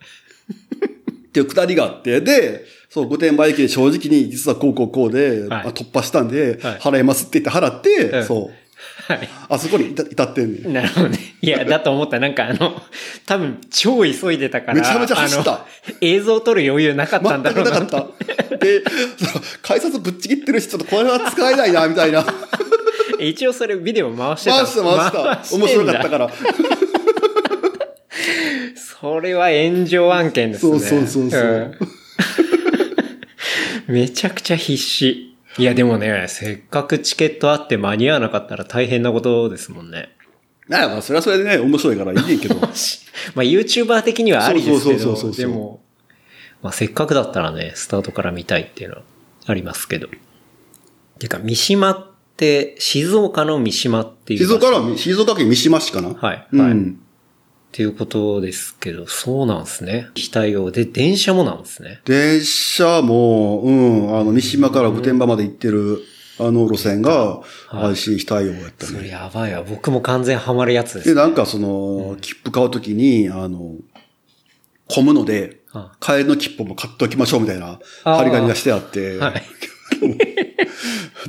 [1.29, 6.79] っていうくだりがあって、で、そう、御殿場駅で正直に、実はこうこうこうで、突破したんで、はい。
[6.79, 8.67] 払いますって言って払って、うんそう。
[9.09, 9.29] はい。
[9.49, 10.73] あそこに至至ってんねん。
[10.73, 11.18] なるほどね。
[11.40, 12.21] いや、だと思った。
[12.21, 12.81] なんかあの、
[13.25, 14.75] 多分超急いでたから。
[14.75, 17.81] めちゃめちゃ走ったあの映像撮る余裕なかったんだ全くろうな。
[17.81, 18.57] なかった。
[18.59, 18.83] で、
[19.16, 22.27] その改札ぶっちぎってるし、ちょっとこれは使えないな、みたいな。
[23.18, 24.57] 一応それビデオ回してた。
[24.59, 25.57] 回した回した。
[25.57, 26.31] 面白かったから。
[29.01, 30.79] それは炎上案件ですね。
[30.79, 31.75] そうそうそうそうん
[33.88, 35.28] めちゃくちゃ必死。
[35.59, 40.11] いや、でもね、せっかくチケットあって間に合わなかったら大変なことですもんね。
[40.68, 42.55] なんかまあ、それはそれでね、面白いからいいねんけど。
[42.61, 42.71] まあ、
[43.42, 45.81] YouTuber 的にはありですけどそうそうそうそう、そうでも、
[46.62, 49.03] まあ、せっかくだったらね、スタートから見たいっていうのは
[49.47, 50.09] ありますけど。
[51.18, 54.40] てか、三島って、静岡の三島っていう。
[54.40, 56.11] 静岡の、静岡県三島市かな？
[56.11, 57.01] はいはいうん。
[57.79, 60.09] っていうことですけど、そうなんですね。
[60.17, 62.01] 非対応で、電車もなんですね。
[62.07, 66.03] 電車も、うん、あの、三島から御殿場まで行ってる、
[66.41, 69.09] あの路線が、はい IC 非対応やったそれね。
[69.11, 69.62] やばいわ。
[69.62, 71.21] 僕も完全ハマるやつですで、ね。
[71.21, 73.77] なんかその、切符買うときに、あの、
[74.88, 79.43] 混むのであ、帰りの切符も買っておきましょうみたいな、張り紙がしてあって、はい。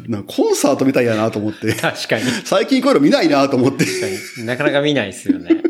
[0.09, 2.23] なコンサートみたいやなと思って、確かに。
[2.43, 3.85] 最近こういうの見ないなと思って、
[4.43, 5.61] なかなか見ないですよね。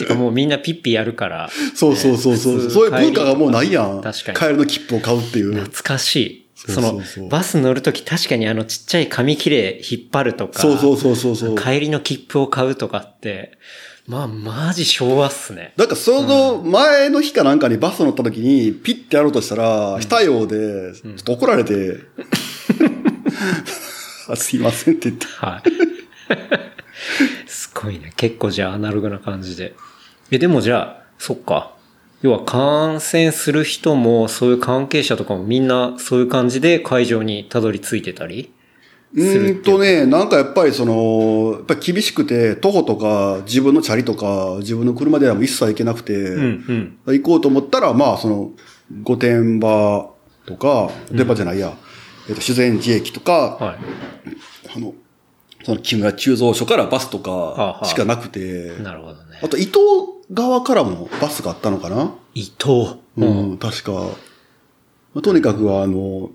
[0.00, 1.50] てかもうみんなピッピやるから。
[1.74, 4.00] そうそうそうそう、ねそういう文化がもうないやん。
[4.00, 5.54] 確かに帰りの切符を買うっていう。
[5.54, 6.46] 懐かしい。
[6.54, 10.58] そうそそうそうの、バス乗るとき確かにあのちっちゃい紙切れ引っ張るとか。
[10.58, 11.56] そうそうそうそうそう。
[11.56, 13.52] 帰りの切符を買うとかって、
[14.06, 15.72] まあ、マジ昭和っすね。
[15.76, 21.98] なんかその前の日かなんかにバス乗った時にピッてやろうとしたら、非対応で、ちょっと怒られて、
[24.28, 25.26] あすいませんって言って。
[25.26, 25.70] はい。
[27.46, 28.12] すごいね。
[28.16, 29.74] 結構じゃあアナログな感じで。
[30.30, 31.72] え、でもじゃあ、そっか。
[32.22, 38.52] 要は感染する人も、そういう関係者とかもみんなそういう感じで会場にたどり着いてたり
[39.14, 47.14] うーんとね、なんかやっぱりその、やっぱり厳しくて、徒歩とか自分のチャリとか自分の車ではもう一切行けなくて、うんうん。
[47.16, 48.52] 行こうと思ったら、まあその、
[49.02, 50.10] 御殿場
[50.46, 51.76] とか、御殿場じゃないや、
[52.28, 53.78] えっと、修善寺駅とか、はい。
[54.76, 54.94] あの、
[55.64, 59.38] その木村鋳造所からバスとはあかしかなくて、なるほどね。
[59.42, 59.76] あと伊東
[60.32, 62.14] 側からもバスがあったのかな？
[62.34, 62.98] 伊藤。
[63.16, 63.92] うん、確か。
[63.92, 64.08] ま
[65.16, 66.30] あとにかくあの、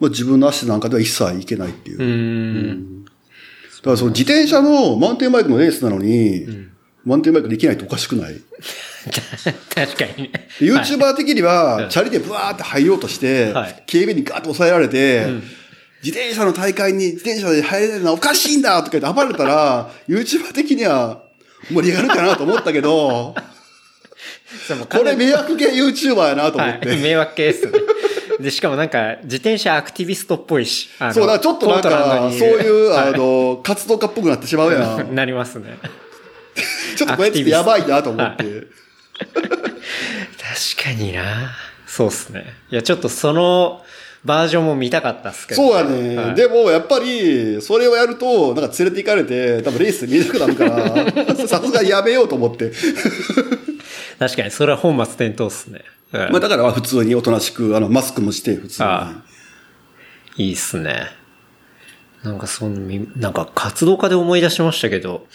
[0.00, 1.98] まあ、自分の足なんかでは一切行けないっていう。
[1.98, 3.04] うーん。
[3.04, 3.10] だ
[3.82, 6.46] からその自転車のマウンテンバイクのレースなのに、
[7.04, 8.34] マウンテンバイクできないとおかしくない
[9.74, 10.48] 確かにね。
[10.58, 15.26] で ?YouTuber 的には、チャリでブワーって入ろうとして、はい警備にガーッと抑えられて、
[16.04, 21.22] 自転車の大会に自転車で入れるのはおかしいんだとか言って暴れたら、 YouTuber 的には
[21.70, 23.34] 盛り上がるかなと思ったけど、
[24.90, 26.88] これ迷惑系 YouTuber やなと思って。
[26.88, 27.72] はい、迷惑系ですね。
[28.38, 30.90] で、しかもなんか、自転車アクティビストっぽいし。
[31.12, 35.14] そうだ、ちょっとなんか、にそういう、はあの、活動家っぽくなってしまうやん。
[35.14, 35.78] なりますね。
[36.96, 38.44] ちょっとこれっとやばいなと思って。
[38.44, 39.36] 確
[40.84, 42.44] かになそうっすね。
[42.70, 43.84] いや、ちょっとその
[44.24, 52.72] バージョンも見たかったっすけど、そうやね、はいでも、やっぱり、それをやると、なんか連れて行かれて、多分レース見えなくなるから、 さすがにやめようと思って。
[54.18, 55.82] 確かに、それは本末転倒っすね。
[56.12, 58.88] うんまあだから普通におとなしく、あの、マスクもして、普通に。
[58.88, 59.12] あ
[60.36, 61.08] いいっすね。
[62.22, 65.26] なんかそのみ、なんか活動家で思い出しましたけど、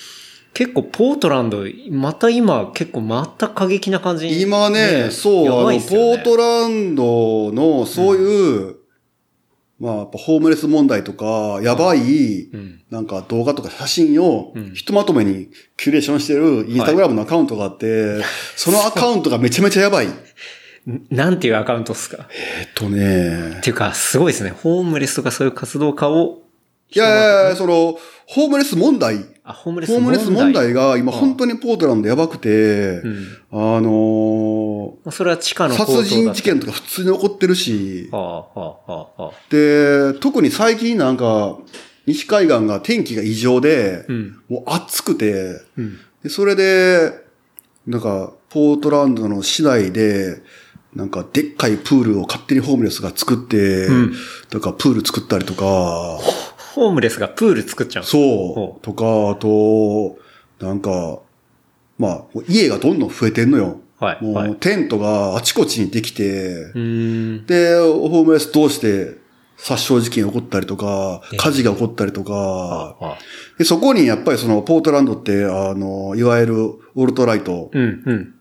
[0.54, 8.76] 結構ポートランド、また今結構また過激な感じに今ね、そう、やあの、ポートランドの、そういう、
[9.80, 12.82] まあ、やっぱホームレス問題とか、やばい、うん。
[12.90, 18.22] なんか動画とか写真をうん、ひとまとめにキュレーションしてるインスタグラムのアカウントがあって、
[18.58, 20.08] そのアカウントがめちゃめちゃやばい。
[21.10, 22.28] なんていうアカウントっすか？
[22.76, 24.50] とねっ、ていうか、すごいですね。
[24.50, 26.42] ホームレスとかそういう活動家を。
[26.92, 33.28] いやいやいや、その、ホームレス問題、あ、ホームレスホームレス問題が今うん本当にポートランドやばくて、うん。
[33.52, 38.76] あのまあそれは地下ーの殺人事件とか普通に起こってるし、はあ、はあ、は
[39.18, 39.32] あ、はあ。
[39.50, 41.58] で、特に最近なんか、
[42.06, 44.40] 西海岸が天気が異常で、うん。
[44.50, 45.98] もう暑くて、うん。
[46.24, 47.12] でそれで、
[47.88, 50.42] なんか、ポートランドの市内で、
[50.96, 54.14] なんか、でっかいプールを勝手にホームレスが作って、うん
[54.50, 56.20] とか、プール作ったりとか、
[56.80, 58.04] ホームレスがプール作っちゃう。
[58.04, 60.18] そう、とか、あと、
[60.60, 61.20] なんか、
[61.98, 63.82] まあ、家がどんどん増えてんのよ。
[64.00, 64.24] はい。
[64.24, 64.56] もう、はい。
[64.56, 66.72] テントがあちこちにできて。
[66.74, 69.18] で、ホームレス通して
[69.58, 73.18] 殺傷事件起こったりとかえ、火事が起こったりとか、ああ。
[73.58, 78.36] でそこにやっぱりそのポートランドって、あの、いわゆるオルトライト、うん、うん。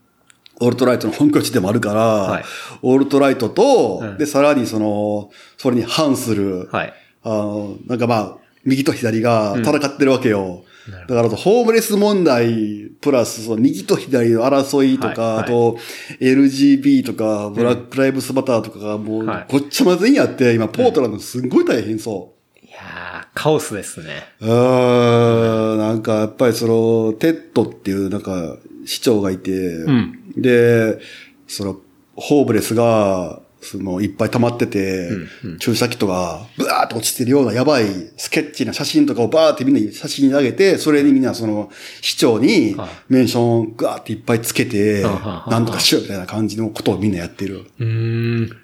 [0.61, 2.45] オルトライトの本拠地でもあるから、はい
[2.83, 6.95] オルトライトと、うんで、さらにその、それに反する、はい。
[7.29, 10.65] あの、なんかまあ、右と左が戦ってるわけよ。
[10.91, 15.45] なるだから、ホームレス問題、プラス、その右と左の争いとか、はいはい。
[15.45, 15.79] あと、
[16.21, 22.67] LGB とか、ブラックライブスマターとかがもうはい、ごっちゃ混ぜにやって、今、ポートランドすんごい大変そう。
[22.67, 24.25] いやー、カオスですね。
[24.41, 30.33] うーん、なんかやっぱりその、テッドっていうなんか市長がいて、ん。
[30.37, 30.99] で、
[31.47, 31.81] その、
[32.17, 35.11] ホームレスが、その、いっぱい溜まってて、
[35.59, 47.67] 注射器とか、ブワーって落ちてるようなやばい sketchy な写真とかをバーってみんなに写真に投げて、それにみんなその、市長にはいメンションをガーっていっぱいつけて、なんとかしようみたいな感じのことをみんなやってる。
[47.79, 48.57] うーん。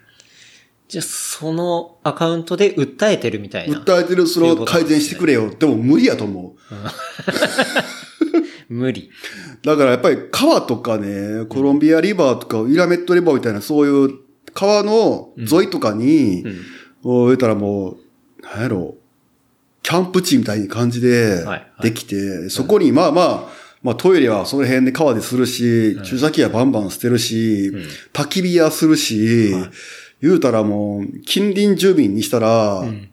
[0.87, 3.79] じゃあ、そのアカウントで訴えてるみたいな。
[3.79, 5.51] 訴えてる、それを改善してくれよ。
[5.51, 6.75] でも無理やと思う。
[8.69, 9.11] 無理。
[9.63, 14.24] だからやっぱり川とかね、コロンビアリバーとか、ウィラメットリバーみたいなそういう
[14.55, 17.27] 川の沿いとかに、うん。
[17.27, 17.97] 言ったらもう、
[18.43, 18.95] なんやろ、
[19.83, 21.83] キャンプ地みたいな感じではいはい。
[21.83, 23.49] できて、そこにまあまあ、
[23.83, 27.71] まあトイレはその辺で川でするし、注射器はバンバン捨てるし、
[28.15, 29.53] 焚き火はするし、
[30.23, 33.11] 言うたらもう、近隣住民にしたら、ん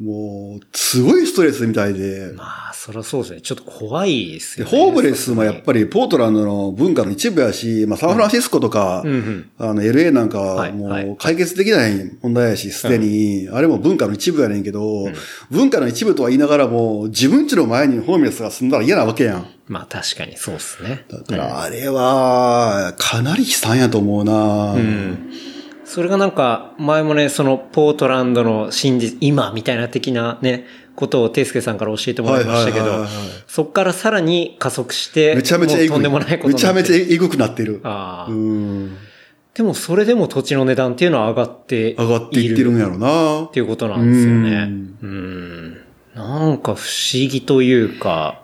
[0.00, 3.40] もう、すごいストレスみたいで、まあ、そりゃそうですね。
[3.42, 4.78] ちょっと怖いですでよね。
[4.78, 9.50] ホームレスもやっぱりポートランドの文化の一部やし、まあサンフランシスコとか、うんうん。
[9.58, 15.10] あの LA なんかはいもはいう解決できない問題やし、すでに、あれも文化の一部やねんけど、
[15.50, 19.46] 文化の一部とは言いながらも、自分家の前にホームレスが住んだら嫌なわけやん。
[19.68, 21.04] まあ確かにそうですね。
[21.10, 25.30] だからあれは、かなり悲惨やと思うな、うん。
[25.90, 33.06] それがなんか、前もね、その、ポートランドの真実、今みたいな的なね、ことをテイスケさんから教えてもらいましたけど
[33.48, 36.98] そっからさらに加速して、めちゃめちゃとんでもないことめちゃめちゃゃ。
[36.98, 37.80] えぐくなってる。
[37.82, 38.96] ああ、うん。
[39.52, 44.70] でもそれでも土地の値段っていうのは上がって上がっていってるんやろなっていうことなんですよね。
[45.02, 45.76] うん。
[46.14, 48.42] なんか不思議というか、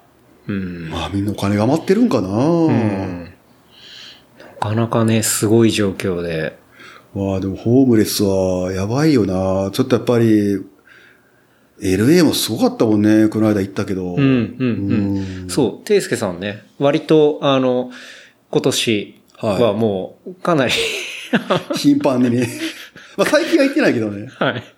[0.48, 0.90] うん。
[0.90, 3.32] まあみんなお金が余ってるんかな、うん
[4.40, 6.58] なかなかね、すごい状況で。
[7.16, 10.62] わあ、でもホームレスはやばいよなちょっとやっぱり、
[11.80, 13.28] LA もすごかったもんね。
[13.28, 14.14] この間行ったけど。
[14.14, 15.50] うん、うん、うん。
[15.50, 17.90] そう、ていすけさんね、割と、あの、
[18.50, 20.72] 今年はもう、かなり、
[21.76, 22.48] 頻繁にね。
[23.16, 24.28] まあ最近は行ってないけどね。
[24.38, 24.75] はい。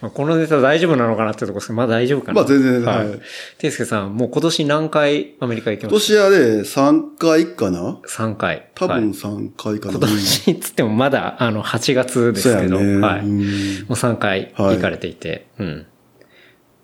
[0.00, 2.34] まあこのネタ大丈夫なのかなってとこですけど、まあ大丈夫かな。
[2.34, 3.20] まあ全然ははいい。
[3.58, 7.98] ていすけさん、もう今年何回アメリカ行き今まし年はね、3回かな？
[8.02, 8.68] た ?3 回。
[8.74, 9.98] 多分はい3回かな。
[9.98, 13.20] 今年っつってもまだ、あの、8月ですけど、ねはい。
[13.20, 13.42] うんも
[13.90, 15.86] う3回行かれていて、うん。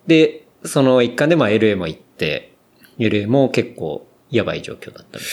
[0.07, 2.55] で、その一環でまあ LA も行って、
[2.99, 5.25] LA も結構やばい状況だったみ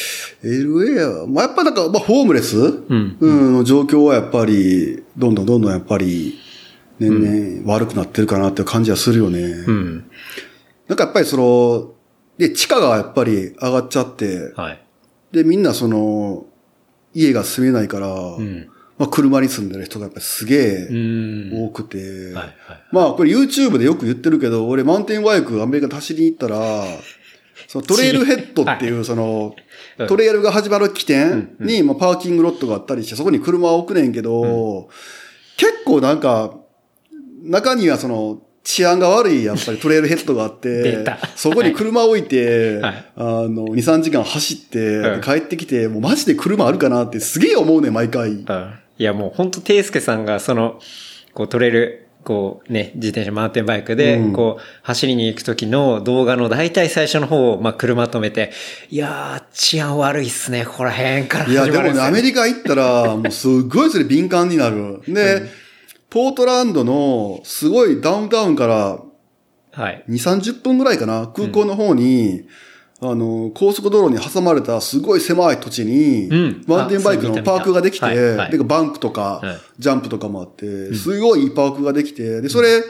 [0.42, 2.58] たい LA は、まあやっぱなんか、まあホームレス？
[2.58, 6.40] んうん、の状況はやっぱり、どんどんどんどんやっぱり、
[7.00, 9.40] 年々悪くなってるかなっていう感じはするよね。
[9.42, 10.12] うん。
[10.88, 11.94] なんかやっぱりその、
[12.38, 14.82] で、地価がやっぱり上がっちゃって、はい。
[15.32, 16.46] で、みんなその、
[17.14, 18.70] 家が住めないから、うん。
[18.98, 21.66] まあ車に住んでる人がやっぱりすげうえん。
[21.66, 22.56] 多くて、はいはい。
[22.92, 26.84] まあこれ YouTube でよく言ってるけど、俺マウンテンバイクアメリカで走りに行ったら、
[27.68, 34.88] その トレイルヘッドっていうその、うんトレイルが始まる起点に、まあ、パーキングロットがあったりして、そこに車を置くねんけど、
[35.58, 36.56] 結構なんか、
[37.44, 41.04] 中にはその、治安が悪い、やっぱりトレイルヘッドがあって
[41.36, 43.06] そこに車置いて、はい。
[43.16, 45.22] あの、2、3時間走って、うん。
[45.22, 48.30] 帰ってきて、もうマジで車あるかなってすげえ思うね、毎回。
[48.30, 48.74] うん。
[48.98, 50.80] いや、もう本当ていすけさんが、その、
[51.34, 54.34] こう、取れる、こうね、自転車、マウンテンバイクで、うん。
[54.34, 58.52] こう、走りに行く時の動画の大体最初の方を、まあ、車止めて、
[58.90, 65.02] いやー、治安悪いっすね、ここら辺からいや、でもね、アメリカ行ったら、もうすっごいそれ敏感になる。
[65.08, 65.50] で、
[66.10, 69.00] ポートランドの、すごいダウンタウンから
[69.72, 70.04] はい。
[70.10, 72.48] 2、30分ぐらいかな、空港の方に、
[73.02, 76.64] あの、高速道路に挟まれたすごい狭い土地に、うん。
[76.68, 78.52] マウンテンバイクのパークができて、あそう見た見たはい。
[78.52, 79.58] でバンクとか、はい。
[79.78, 82.84] ジャンプとかもあって、すごいいいパークができて、で、それ、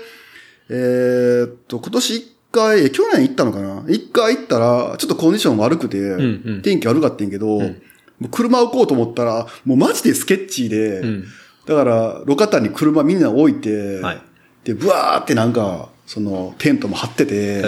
[0.70, 3.84] えーっと、今年一回、え去年行ったのかな？
[3.88, 6.62] 一回行ったら、ちょっとコンディション悪くて、んうん。
[6.64, 11.24] 天気悪かったんやけど、もう車置こうと思ったら、もうマジでスケッチーで、ん
[11.66, 14.22] だから、路肩に車みんな置いて、はい。
[14.64, 17.64] で、ブワーってなんか、その、テントも張ってて、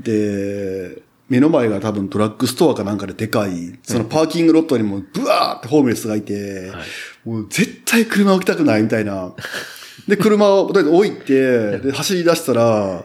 [0.00, 6.70] で、目の前が多分ドラッグストアかなんかででかい、そのパーキングロットにもブワーってホームレスがいて、
[7.24, 9.32] もう絶対車置きたくないみたいな。
[10.06, 13.04] で、車をとりあえず置いて、で、走り出したら、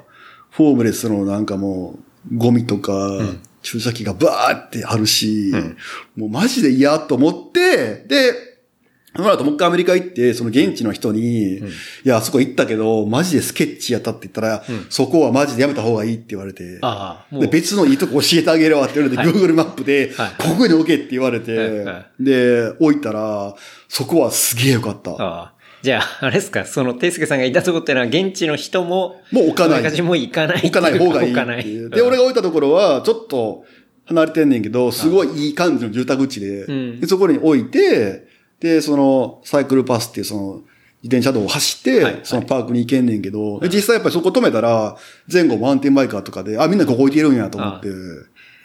[0.51, 1.99] ホームレスのなんかも
[2.31, 3.19] う、ゴミとか、
[3.61, 5.53] 注射器がバーってあるし、
[6.15, 8.46] もうマジで嫌と思って、で、
[9.17, 11.61] その後もう一回アメリカ行って、その現地の人に、い
[12.03, 16.79] や、あそこ行ったけど、マジでスケッチやったって言ったら、そこはマジでやめた方がいいって言われて、で、
[17.31, 20.31] う、別のいいとこ教えてあげるわって言われて、Google マップで、はい。
[20.37, 21.83] ここに置けって言われて、はい。
[21.83, 23.55] はで、置いたら、
[23.87, 25.53] そこはすげえよかった。
[25.81, 29.79] じゃあ、あれですか、その、ていすけさんがいたとこってのは、現地の人も、もう置かない。
[29.79, 31.89] おめかじもう行かない置かない方がいい置かない。
[31.89, 33.65] で、俺が置いたところは、ちょっと
[34.05, 36.99] 離れてんねんけど、すごいいい感じの住宅地で、ん。
[36.99, 38.26] でそこに置いて、
[38.59, 40.61] で、その、サイクルパスっていうその、
[41.03, 44.97] 自転車道を走って、はいそのパークに行けんねんけど、で実際やっぱりそこ止めたら、
[45.31, 48.05] 前後マウンテンバイカーとかで、あ、みんなここ置いてるんやと思って、なる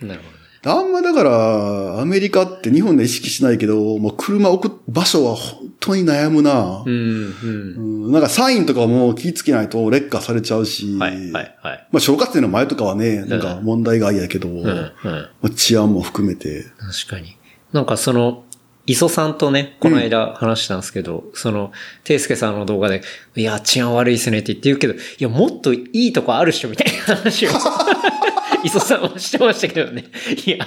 [0.00, 0.20] ほどね。
[0.64, 6.84] あんまだから、アメリカって日本で意識しないけど、もう車置く場所は本当に悩むな。
[6.86, 8.04] うん、うん。
[8.06, 11.88] うんなんかサインとかも気ぃつけないと劣化されちゃうし、はい、はい、はい。
[11.90, 14.92] まあ、小学生の前とかはね、なんか問題外やけど、うん、うん。
[15.04, 16.64] まあ、治安も含めて。
[16.78, 17.36] 確かに。
[17.72, 18.44] なんかその、
[18.86, 21.72] 磯さんとね、この間話したんですけど、その、
[22.02, 23.02] ていすけさんの動画で、
[23.36, 27.50] いや、治安悪いっすねって言って言うけど、いや、もっといいとこあるっしょ、みたいな話を、
[28.64, 30.04] 磯さんはしてましたけどね。
[30.46, 30.66] いや、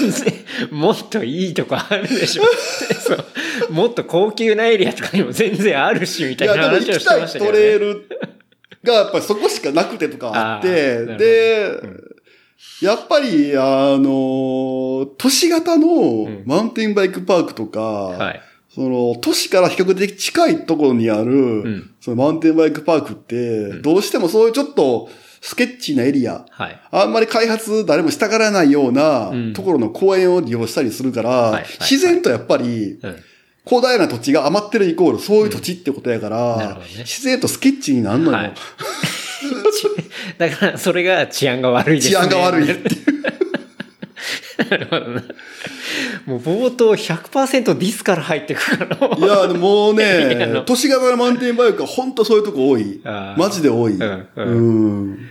[0.00, 0.34] 全然、
[0.70, 2.42] もっといいとこあるでしょ
[3.68, 3.72] う。
[3.72, 7.78] もっと高級なエリアとかにも全然あるし、みたいな話をしてましたけど、トレイね。
[7.78, 8.08] ル
[8.82, 12.15] がやっぱりそこしかなくてとかあって、あーなるほどで、
[12.82, 18.40] やっぱり、あの、都市型のマウンテンバイクパークとか、はい。
[18.74, 25.08] その、都市から比較的近いところにある、んそのマウンテンバイクパークって、どうしてもそういうちょっと
[25.40, 26.80] スケッチーなエリア、はい。
[26.90, 33.16] あんまり開発誰もしたがらないようなうんところの公園を利用したりするから、自然とやっぱりうん。
[33.68, 38.36] 広大な土地が余ってるイコールそういう土地ってことやから、なるほどね自然とスケッチになるのよ。
[38.36, 38.54] はい。
[40.38, 42.10] だから、それが治安が悪いですね。
[42.10, 42.90] 治安が悪いって
[44.70, 45.22] なるほどな。
[46.26, 49.16] もう冒頭100%ディスから入ってくからの。
[49.18, 53.94] いや、でももうねの、都市型のマウンテンバイクは本当そういうとこ多いマジで多い。
[53.94, 54.42] うんうう
[55.12, 55.28] ん。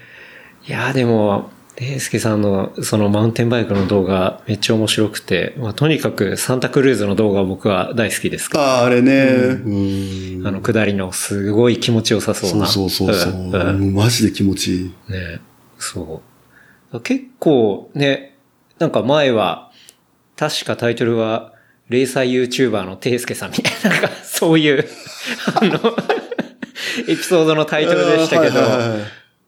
[0.67, 8.59] いや、でも、デイスケさんのそのマウンテンバイクの動画めっちゃ面白くて、まあ、とにかくサンタクルーズの動画は僕は大好きですか？
[8.61, 9.25] ああ、あれね。
[9.25, 10.49] うんら。
[10.49, 12.65] あの、下りのすごい気持ちよさそうな。
[12.65, 13.41] そうそうそうそう。
[13.41, 14.93] んうんもうマジで気持ちいい。
[15.11, 15.41] ね
[15.77, 16.21] そ
[16.93, 16.99] う。
[17.01, 18.37] 結構ね、
[18.79, 19.71] なんか前は、
[20.37, 21.51] 確かタイトルは、
[21.89, 24.85] 零細 YouTuber のテイスケさんみたいな、なんかそういう、
[25.61, 25.79] あの、
[27.07, 28.61] エピソードのタイトルでしたけど、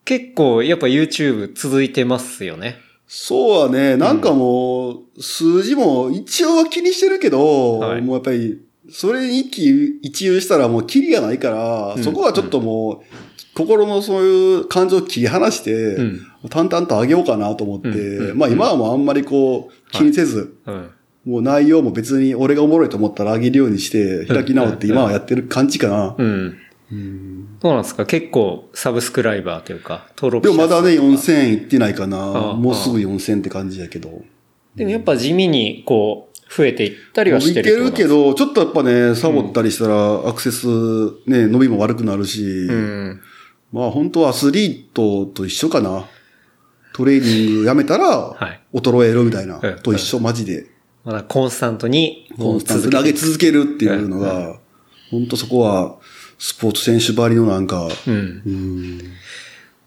[0.08, 2.78] 結構やっぱ YouTube 続いてますよね。
[3.08, 8.02] そうはね、なんかもう、数字も一応は気にしてるけど、はい。
[8.02, 12.04] もうやっぱり、それに一喜一憂したらもうキリがないから、うん。
[12.04, 13.16] そこはちょっともう、
[13.54, 16.22] 心のそういう感情を切り離して、ん。
[16.50, 18.30] 淡々と上げようかなと思って、うん。
[18.32, 18.38] うん。
[18.38, 20.90] まあ今はもうあんまりこう、気にせず、うん。
[21.26, 26.16] もう内容も別に俺がおもろいと思ったら上げるようにして、開き直って今はやってる感じかな。
[26.18, 26.58] うん。
[26.90, 28.06] そうなんですか？
[28.06, 32.52] 結構サブスクライバーというか、登録でもまだね、者数4000いってないかあな。
[32.52, 34.22] あもうすぐ4000って感じやけど。
[34.76, 40.66] でもやっぱ地味にこう、増えていったりはしてるってことるけど、ちょっとやっぱね、サボったりしたら、アクセス、
[41.26, 43.22] ね、伸びも悪くなるし、うん。
[43.74, 46.06] まあ本当はアスリートと一緒かな。
[46.94, 50.68] トレーニングやめたらはい、衰えるみたいな、うんと一緒、マジで。
[51.04, 54.60] まだコンスタントに、コンスタントに上げ続けるっていうのうんが、
[55.12, 55.98] 本当そこは、
[56.40, 58.14] スポーツ選手ばりのなんか、うん。
[58.46, 59.02] うん。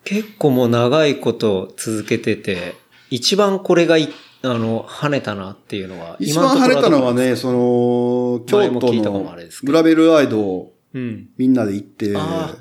[0.05, 2.75] 結構もう長いこと続けてて、
[3.11, 4.09] 一番これがい、
[4.43, 11.29] あの、跳ねたなっていうのは、一番晴れたのはね、その、京都のグラベルアイドうん。
[11.37, 12.57] みんなで行ってあ、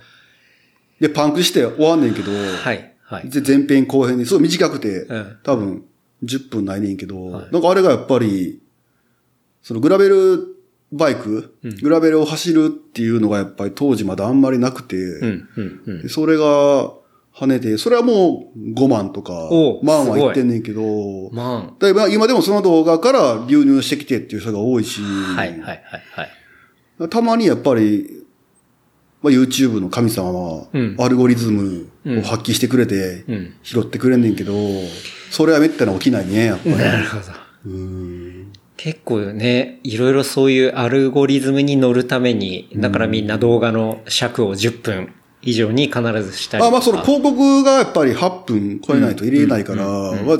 [0.99, 3.29] で、パンクして終わんねんけど、はい、はい。
[3.29, 5.85] で前編後編ですごい短くて、うん多分
[6.23, 8.61] 10分ないねんけど、はいなんかあれがやっぱり、
[9.61, 10.58] そのグラベル
[10.91, 16.09] バイク、うんグラベルを走るっていうのがやっぱり当時まだあんまりなくて、うん、うん、うんで。
[16.09, 16.91] それが
[17.35, 25.81] 跳ねて、それはもう5万とかお、万は言ってんねんけど、まだいぶ今でもその動画から流入してきてっていう人が多いし、あ、はい、はい、はい、
[26.99, 27.09] はい。
[27.09, 28.25] たまにやっぱり、
[29.21, 34.53] まあ、YouTube の神様はうん、アルゴリズムを発揮してくれてうん、拾ってくれんねんけど、
[35.29, 36.77] それはめったに起きないね、やっぱり。
[36.77, 37.23] なるほど。
[37.65, 38.38] うん
[38.81, 46.63] 結構ね、いろいろそういうアルゴリズムに乗るために、だからみんな動画の尺を10分以上に必ずしたり。
[46.63, 49.83] あまあ、その広告がやっぱり8分超えないと入れないから、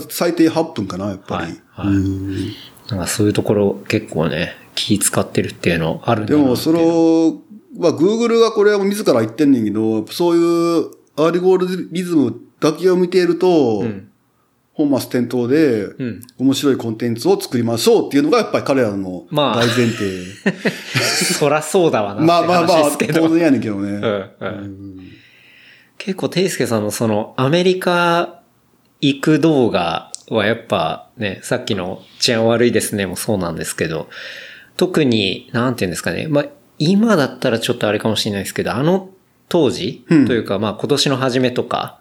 [0.09, 1.59] 最低8分かな、やっぱり。
[1.71, 1.89] はい。
[1.89, 1.95] はい。
[1.97, 2.53] うん。
[2.89, 7.41] なんかそういうところ結構ね、気使ってるっていうのあるんだなでも、その、
[7.77, 11.67] まあ、Google がこれは自ら言ってんねんけど、そういうアルゴリ
[12.03, 14.09] ズムだけを見ていると、うん。
[14.88, 16.21] 本末転倒で、うん。
[16.38, 20.23] 面白いコンテンツを作りましょうっていうのがやっぱり彼らのまあ大前提。
[21.38, 22.97] そらそうだわなまあまあまあ。
[23.13, 23.91] 当然やねんけどね。
[23.91, 24.99] うんうん
[25.97, 28.41] 結構、ていすけさんのその、アメリカ
[29.01, 34.09] 行く動画はやっぱね、さっきの治安悪いですねもそうなんですけど、
[34.77, 36.27] 特に、なんていうんですかね。
[36.30, 36.45] まあ、
[36.77, 39.09] 今だったらちょっとあれかもしれないですけど、あの
[39.49, 41.99] 当時、うんというか、まあ今年の初めとか、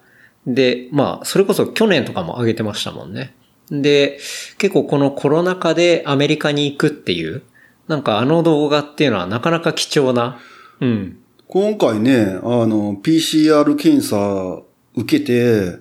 [0.49, 3.35] で、まあ、それこそ去年とかも上げてましたもんね。
[3.71, 4.19] で、
[4.57, 7.43] 結構このコロナ禍でアメリカに行くっていう、
[7.87, 10.41] なんかあの動画っていうのはなかなか貴重な、
[10.81, 11.19] うん。
[11.47, 14.63] 今回ね、あの、PCR 検査
[14.95, 15.79] 受けて、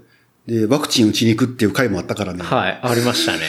[0.48, 2.44] で、ワクチン打ちに行くっていう回もあったからね。
[2.44, 3.40] はい、ありましたね。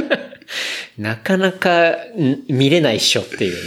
[0.98, 3.58] なかなかん見れないっしょっていうね。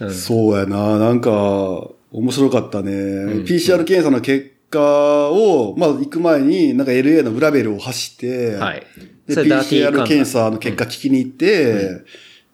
[0.00, 1.30] うん、そうやな、なんか、
[2.12, 2.90] 面白かったね。
[3.44, 8.86] PCR 検査の結果を、まあ、行く前に、なんか LA のグラベルを走って、はい。
[9.26, 12.04] で、PCR 感検査の結果聞きに行って、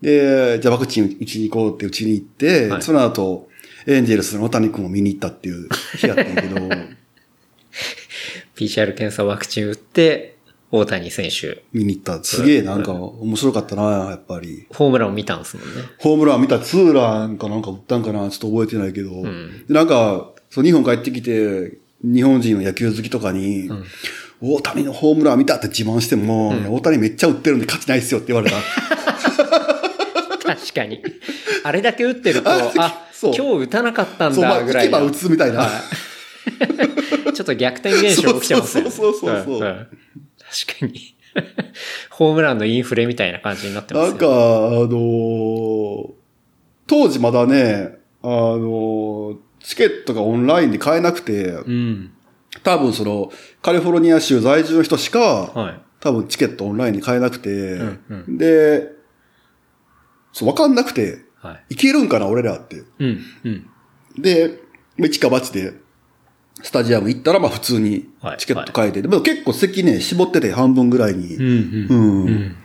[0.01, 2.83] で、じゃあワクチン打ちに行こうって打ちに行って、はい。
[2.83, 3.49] その後、
[3.87, 6.57] エンジェルスの大谷君を見に行ったっていう日やったんやけど、
[8.57, 10.37] PCR 検査ワクチン打って、
[10.73, 12.23] 大谷選手、見に行った。
[12.23, 14.67] すげえなんか面白かったな、やっぱり。
[14.75, 15.83] ホームランを見たんですもんね。
[15.99, 16.59] ホームラン見た。
[16.59, 19.67] ツーランかなんか打ったんかなちょっと覚えてないけど、ん。
[19.67, 23.71] でなんか、そう日本帰ってきて、日本人の野球好きとかに、
[24.41, 28.57] 大谷のホームラン見たって自慢しても、いや大谷めっちゃ打ってるんで勝ちないっすよって言われた。
[30.45, 31.03] 確かに。
[31.65, 34.99] あれだけ打ってると、 あ、そう今日打たなかったんそう、まあ、だぐらいの。
[34.99, 35.61] 行けば打つみたいな。
[35.61, 35.71] はい
[37.35, 38.91] ちょっと逆転現象起きてますよね。
[38.91, 39.87] そうそうそうそううんうん
[40.39, 41.17] 確かに。
[42.11, 44.11] ホームランのインフレみたいな感じになってますよ。
[44.11, 46.11] なんか、あのー
[46.87, 49.37] 当時まだね、あのー
[49.67, 52.13] チケットがオンラインで買えなくて、うん。
[52.63, 55.81] 多分その、カリフォルニア州在住の人しか、はい。
[55.99, 58.93] 多分チケットオンラインで買えなくて、んうで、
[60.33, 61.75] そう、わかんなくて、はい。
[61.75, 62.85] いけるんかな、俺らって。
[63.01, 63.19] うん。
[63.45, 63.71] うん。
[64.17, 64.61] で、
[64.99, 65.75] 一か八で、
[66.63, 71.35] スタジアム行ったら、まあ普通にはいチケット買えて、でも結構席ね、絞ってて半分ぐらいに。
[71.35, 71.45] うん。
[71.45, 72.27] ううん。
[72.29, 72.57] ん。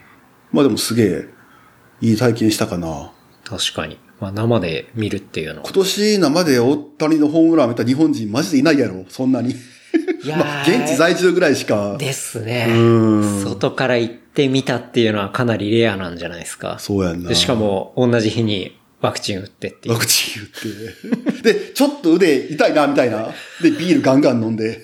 [0.52, 1.26] まあでもすげえ、
[2.00, 3.12] いい体験したかな。
[3.44, 3.98] 確かに。
[4.22, 5.74] まあ生で見るっていうのは今。
[5.74, 9.52] 年生で大谷のホームラン見た日本人マジでいないやろ、そんなに。
[9.52, 11.98] いやー まあ、現地在住ぐらいしか。
[11.98, 12.68] ですね。
[12.70, 16.78] うん外から行ってみたっていうのはかなりレアなんじゃないですか。
[16.80, 17.30] そうやんな。
[17.30, 20.00] でしかも、同じ日にワクチン打ってっていうワ。
[20.00, 20.46] クチン打
[21.40, 21.54] って。
[21.54, 23.30] で、ちょっと腕痛いな、みたいな。
[23.64, 24.82] で、ビールガンガン飲んで。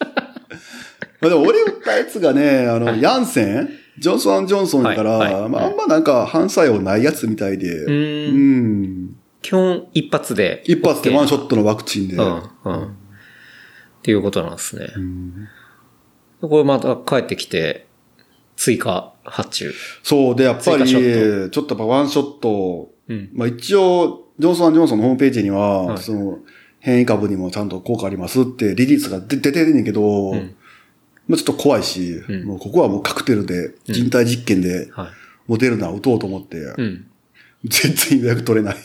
[1.20, 3.83] まあでも俺打ったやつがね、あの、ヤンセン？
[3.98, 7.84] ジョンソンジョンソンやから、はいはいまあ、あんまなんか反作用ないやつみたいで。
[7.84, 7.90] う。
[7.90, 9.16] うんん。
[9.42, 10.62] 基本一発で。
[10.66, 12.16] 一発でワンショットのワクチンで。
[12.16, 12.82] うん、うん。
[12.84, 12.88] っ
[14.02, 14.88] ていうことなんですね。
[16.40, 17.86] これまた帰ってきて、
[18.56, 19.74] 追加発注。
[20.02, 23.30] そう、で、やっぱり、ちょョっとやっぱワンショット、うん。
[23.32, 26.38] まあ一応、ジョンソンジョンソンのホームページには、はいその、
[26.80, 30.54] 変異株にもちゃんと効果ありますってリリースが出出てるんだけど、ん
[31.28, 35.08] まあちょっと怖いし、うんもうここはもうカクテルで、人体実験で、はい。
[35.46, 37.06] モデルナ打とうと思って、うん。
[37.64, 38.76] 全然予約取れない。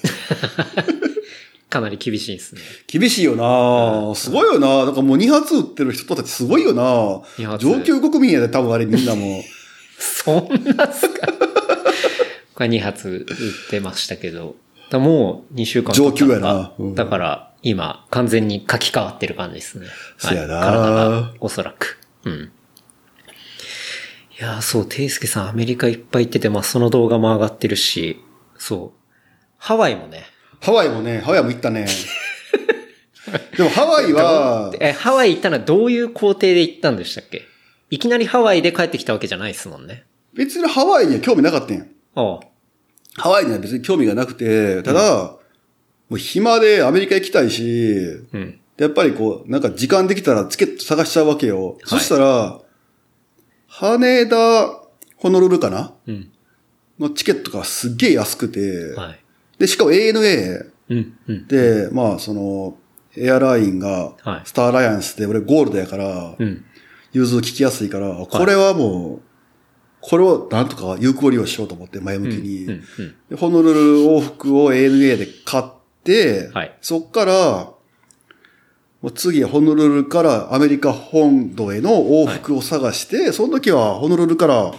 [1.70, 2.62] かなり厳しいですね。
[2.88, 7.22] 厳しいよなすごいよななんかもう2発打ってる人たちすごいよな
[7.60, 9.44] 上級国民やで、多分あれみんなも。
[10.00, 11.28] そんなっすか？
[12.56, 14.56] これ2発打ってましたけど。
[14.90, 19.86] だもう2週間上級やなうんだから、今、完全に書き換わってる感じですね。
[20.18, 20.80] そやな体
[21.10, 21.99] が、おそらく。
[22.26, 22.52] うん。
[24.40, 28.22] いやー、そう、ていすけさんアメリカいっぱい行ってて、まあその動画も上がってるし、
[28.58, 29.00] そう。
[29.58, 30.24] ハワイもね。
[30.62, 31.88] ハワイもね、ハワイも行ったね。
[33.58, 37.44] でもハワイは、え、ハワイ行ったのはどういう工程で行ったんでしたっけ？
[37.90, 40.04] いきなりハワイで帰ってきたわけじゃないですもんね。
[40.34, 41.86] 別にハワイには興味なかったんや。
[42.16, 42.40] ああ。
[43.22, 45.36] ハワイには別に興味がなくて、ただ、
[46.10, 47.64] もう暇でアメリカ行きたいし、
[48.34, 48.59] うん。
[48.80, 51.78] やっぱりこう、なんか時間できたらチケット探しちゃうわけよ。
[51.84, 52.62] そしたら、
[53.68, 54.68] 羽田、
[55.18, 55.94] ホノルルかな？
[56.08, 56.32] うん。
[56.98, 59.20] のチケットがすっげえ安くて、はい。
[59.58, 61.18] で、しかも ANA うん。
[61.28, 61.48] うん。
[61.48, 62.78] で、まあその、
[63.18, 66.64] エアラインがはい、スターアライアンスで俺ゴールドやから、うん。
[67.12, 69.22] 融通聞きやすいから、これはもう、
[70.00, 72.64] これをなんとか有効利用しようと思って前向きに。
[72.64, 72.72] うん。
[72.72, 72.82] うん。
[73.30, 75.64] でホノルル往復を ANA で買っ
[76.04, 77.74] て、はいそっから、
[79.02, 84.74] もう次ホノルルからアメリカ本土への往復を探して、その時はホノルルから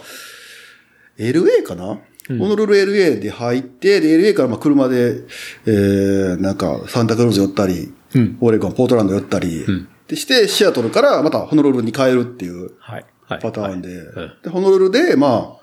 [1.17, 5.21] LA かな、ホノルル LA で入って、で LA からまあ車で、
[5.65, 8.37] えー、なんかサンタクルーズ寄ったり、うん。
[8.41, 9.87] オレゴン、ポートランド寄ったり、ん。
[10.07, 13.05] でして、シアトルからまたホノルルに帰るっていうはい。
[13.25, 13.41] はい。
[13.41, 14.37] パターンで、はい。
[14.43, 15.61] で、ホノルルで、まあ、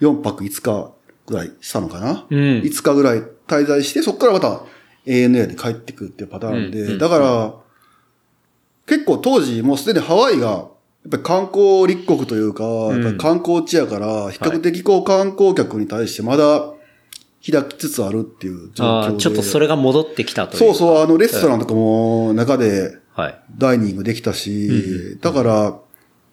[0.00, 0.92] 4泊5日
[1.26, 4.62] ぐらいしたのかな、うん ?5 日ぐらい滞在して、そこからまた
[5.06, 7.54] ANA で帰ってくるっていうパターンで、うんうんだから、
[8.86, 10.58] 結構当時もうすでにハワイが、や
[11.08, 16.72] っぱり観光立国というか、やっぱり観光地やから、比較的こう観光客に対してまだ
[17.48, 19.06] 開きつつあるっていう状況で。
[19.12, 20.58] ああ、ちょっとそれが戻ってきたという。
[20.58, 23.40] そうそう、あのレストランとかも中ではい。
[23.58, 25.78] ダイニングできたし、だから、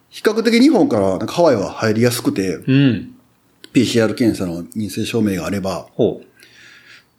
[0.10, 3.14] 比較的日本からなんかハワイは入りやすくて、うん。
[3.74, 5.88] PCR 検査の陰性証明があれば。
[5.94, 6.22] ほ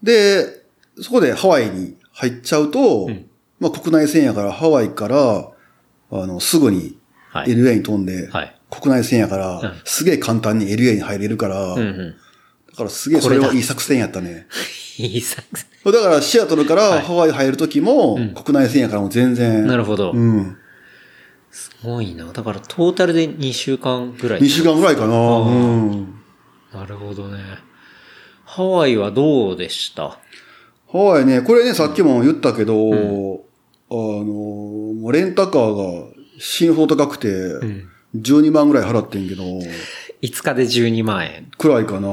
[0.03, 0.64] で、
[1.03, 3.26] そこでハワイに入っちゃうと、ん
[3.61, 5.51] まあ国内線やからハワイから、
[6.11, 6.96] あの、すぐに
[7.30, 11.76] はい LA に飛んで、はい国内線やから、うんすげえ簡単に LA に入れるから、う。
[11.76, 12.14] うんうん。
[12.70, 14.46] だからすげえそれはいい作戦やったね。
[14.99, 15.92] いい作戦。
[15.92, 19.66] だからシアトルからハワイ入るときも、うん国内線やからもう全然。
[19.66, 20.12] なるほど。
[20.12, 20.57] うん。
[21.51, 22.26] すごいな。
[22.32, 24.40] だからトータルで2週間ぐらい。
[24.40, 25.14] 2週間ぐらいかな。
[25.16, 26.14] うん。
[26.74, 27.38] なるほどね。
[28.44, 30.18] ハワイはどうでした？
[30.91, 32.74] ハワイね、これね、さっきも言ったけど、
[33.91, 36.09] あの、もうレンタカーが
[36.39, 41.51] 死ぬほど高くて、ん12万ぐらい払ってんけど、?5 日で12万円。
[41.59, 42.09] くらいかな、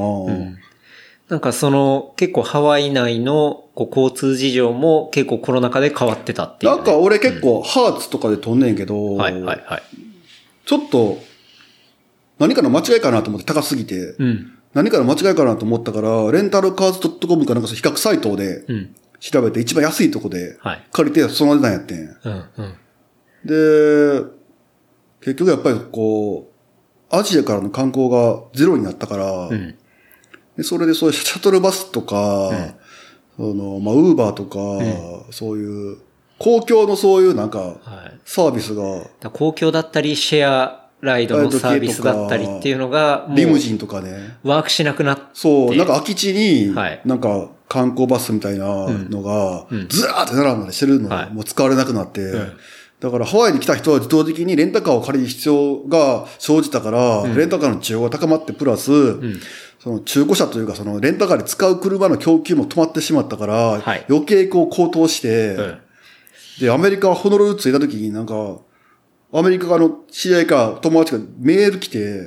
[1.28, 6.76] なんかその結構ハワイ内のこう交通事情も結構コロナ禍で変わってたっていう、ね。
[6.76, 9.82] なんか俺結構ハーツとかで飛んねんけど、はいはいはい。
[10.66, 11.18] ちょっと
[12.38, 14.55] 何かの間違いかなと思って高すぎて、うん。
[14.76, 18.94] 何かの間違いかなと思ったから、レンタルカーズ .com かなんか比較サイトでうん。
[19.18, 20.86] 調べて一番安いとこではい。
[20.92, 22.06] 借りてその値段やってん。
[23.46, 24.22] で、
[25.22, 26.52] 結局やっぱりこ
[27.10, 29.74] う、アジアからの観光がゼロになったから、うん。
[30.58, 32.50] でそれでそういうシャトルバスとか、
[33.38, 34.58] その、まあ、ウーバーとか、
[35.30, 35.98] そういう、
[36.38, 38.20] 公共のそういうなんか、はい。
[38.26, 44.36] サービスが、公共だったり、シェアライドのサービスだったりっていうのが、リムジンとかね。
[44.42, 45.22] ワークしなくなって。
[45.32, 51.24] そう、なんか空き地にはい、なんか観光バスみたいなのがうん、ずらーって並んだりしてるのはい。
[51.26, 52.20] がもう使われなくなって。
[52.20, 52.52] ん、
[53.00, 58.90] だからハワイに来た人は自動的にレンタカーを借りる必要が生じたから、レンタカーの需要が高まって、プラス、
[59.78, 65.78] その中古車というか、そのレンタカーで使う車の供給も止まってしまったから、はい余計こう高騰して、うん
[66.60, 68.58] で、アメリカ、ホノルル着いた時になんか、
[69.32, 72.26] アメリカの知り合いか友達がメール来て、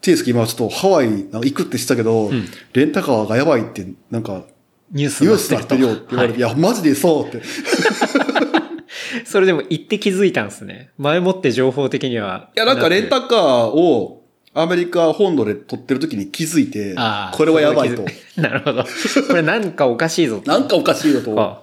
[0.00, 2.30] テイスキ今ちょっとハワイなんか行くってしたけど、
[2.72, 4.44] レンタカーがやばいって、なんか、
[4.90, 7.42] ニュースニューになってるよって言われて、い、や、マジでそうって。
[9.24, 10.90] それでも行って気づいたんですね。
[10.98, 12.50] 前もって情報的には。
[12.54, 14.24] いや、なんかレンタカーを
[14.54, 18.04] アメリカ本土で撮ってる時に気づいてあ、あこれはやばいと
[18.40, 18.84] なるほど。
[18.84, 20.50] これなんかおかしいぞと。
[20.50, 21.40] なんかおかしいよと。
[21.40, 21.62] あ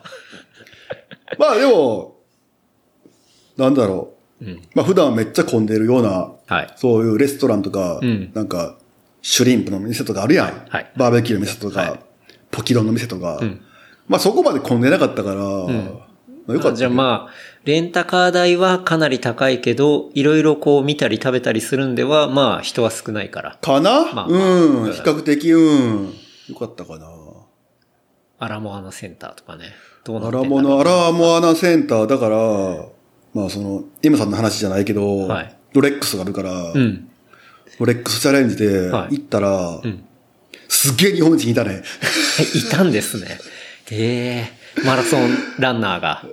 [1.39, 2.17] まあでも、
[3.57, 4.20] なんだろう。
[4.41, 6.73] うんまあ普段めっちゃ混んでるような、はい。
[6.75, 8.77] そういうレストランとか、うんなんか、
[9.21, 10.65] シュリンプの店とかあるやん。
[10.69, 11.99] はいバーベキューの店とか、はい
[12.51, 13.37] ポキロンの店とか。
[13.37, 13.61] ん
[14.07, 15.43] まあそこまで混んでなかったから、ま
[16.49, 16.73] あよかった。
[16.73, 17.33] じゃあまあ、
[17.63, 23.57] レンタカー代はかなり高いけど、いろいろこう見たり食べたりするんでは、まあ人は少ないから。
[23.61, 26.13] かな、まあうん、まあ比較的、うん。
[26.49, 27.07] よかったかな。
[28.39, 29.65] アラモアナセンターとかね。
[30.03, 32.37] どうなアってんだろうラモのアラモアナセンターだから、
[33.33, 37.07] まあその、今さんの話じゃないけど、はいロレックスがあるから、うん。
[37.79, 40.03] ロレックスチャレンジではい行ったら、うん。
[40.67, 41.81] すっげえ日本人いたね。
[42.53, 43.39] いたんですね。
[43.91, 45.29] ええマラソン
[45.59, 46.25] ランナーが。
[46.25, 46.29] っ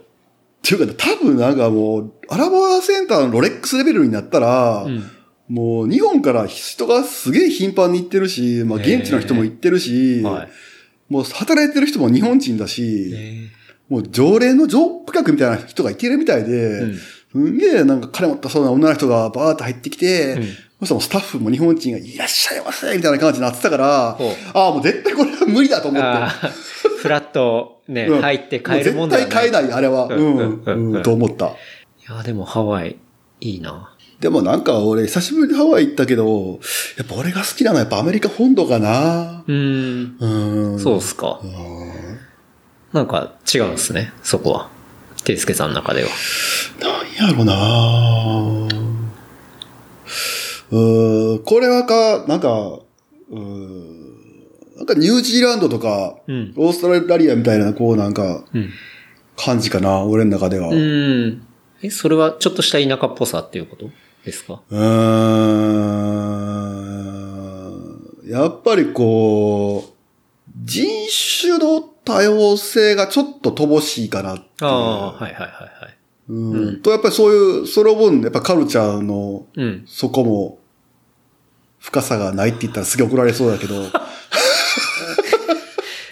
[0.63, 5.11] ていうか、多分なんかもう、アラバーセンターのロレックスレベルになったら、うん。
[5.49, 10.49] もう日本から人がすげえ頻繁に行ってるし、まあ現地の人も行ってるし、はい。
[11.09, 13.49] もう働いてる人も日本人だし、え
[13.89, 20.45] もう常連の常顧客みたいな人がいてるみたいで、うんげえなんか金持ったそうな女の人がバーって入ってきて、うん
[20.81, 24.17] そしたらスタッフも日本人がいらっしゃいませみたいな感じになってたから、あ
[24.55, 26.09] あ、もう絶対これは無理だと思って。
[27.03, 30.07] フラットね、うん入って買えるもんだもう絶対買えない、あれは。
[30.07, 31.47] ううんん、うんうんうん、と思った。
[31.47, 31.51] い
[32.09, 32.97] や、でもハワイ、
[33.41, 33.93] いいな。
[34.21, 36.61] でもなんか俺、久しぶりにハワイ行ったけど、
[36.97, 39.43] やっぱ俺が好きなのはやっぱアメリカ本土かな。
[39.49, 40.17] うーん。
[40.21, 40.79] うん。
[40.79, 41.41] そうっすか。
[42.93, 44.71] なんか違うんですね、そこは。
[45.25, 46.09] ていすけさんの中では。
[46.81, 47.53] なんやろな
[50.71, 52.49] うーん、これはか、なんか、
[53.31, 54.09] うーん、
[54.77, 56.55] なんかニュージーランドとか、うん。
[56.57, 58.71] オーストラリアみたいな、こうなんか、うん。
[59.37, 60.69] 感じかな、俺の中では。
[60.69, 61.47] うーん。
[61.83, 63.91] え、それはちょっとした田舎っぽさっていうこと？
[64.25, 64.61] ですか？
[64.69, 64.79] うー
[68.25, 69.93] んやっぱりこう、
[70.65, 70.87] 人
[71.41, 74.49] 種の多様性がちょっと乏しいかなっていう。
[74.63, 75.97] ああ、はいはいはいはい。
[76.31, 76.81] うん。
[76.81, 79.85] と、やっぱりそういう、その分、やっぱカルチャーの、うん。
[79.87, 80.59] そこも、
[81.79, 83.85] 深さがないって言ったらすげえ怒られそうだけど、 い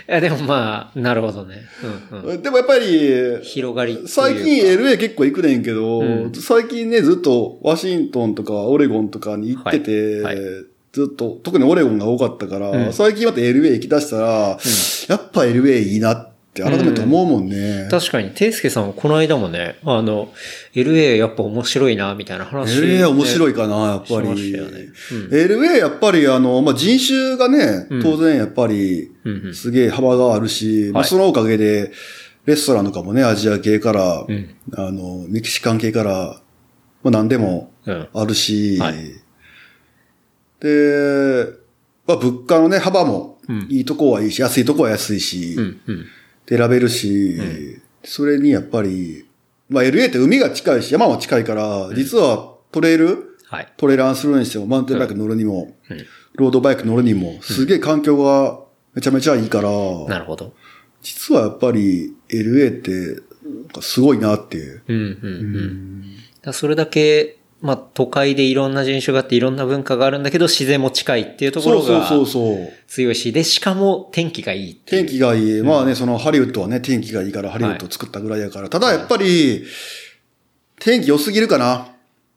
[0.06, 1.62] や、でもまあ、なるほどね。
[2.12, 2.42] うんうん。
[2.42, 14.26] でもやっぱり、広がり最近 LA 結構行くねんけど、うん最近ね、ずっとワシントンとかオレゴンとかに行ってて、はいはいずっと、特にオレゴンが多かったから、うん最近また LA 行き出したら、
[15.08, 17.86] やっぱ LA いいなって改めて思うもんね。
[17.90, 20.32] 確かに、ていすけさんはこの間もね、あの、
[20.74, 23.52] LA やっぱ面白いな、みたいな話、LA 面白い。
[23.52, 24.52] いかな、やっぱり。
[24.52, 29.54] ねうん LA やっぱりあの、まあ、人種がねうん、当然やっぱり、うんうん。
[29.54, 31.92] すげえ幅があるし、まあ、はいそのおかげで、
[32.46, 36.40] レストランとかもね、アジア系から、うんあの、メキシカン系から、
[37.02, 38.08] まあ、何でもうん。
[38.14, 39.25] あるし、はい
[40.66, 41.46] で、
[42.06, 46.04] まあ、物価のね、幅もうん、いいとこはいいし、安いとこは安いし、うんうん。
[46.46, 47.38] で選べるし、
[48.02, 49.24] それにやっぱり、
[49.68, 53.72] まあ、LA って海が近いし、山も近いから、実はトレイル、はい。
[53.76, 58.60] トレーラーするにしても、マウンテンバイク乗るにも、うんロードバイク乗るにも、すげえ環境が
[58.92, 59.70] めちゃめちゃいいから、
[60.06, 60.52] なるほど。
[61.00, 63.22] 実はやっぱり LA って、
[63.80, 64.82] すごいなっていう。
[64.86, 66.02] うんうんうん。
[66.02, 66.16] だか
[66.48, 72.72] らそれだけ、まあ、都会でいろんな人種があっていろんな文化があるんだけど、自然も近いっていうところがそうそう。
[72.86, 75.62] 強いし、で、しかも天気がいいいう天気がいい。
[75.62, 78.68] まあね、そのハリウッドはね、天気がいいからハリウッドを作ったぐらいやから。
[78.68, 79.64] ただやっぱり、
[80.78, 81.88] 天気良すぎるかな。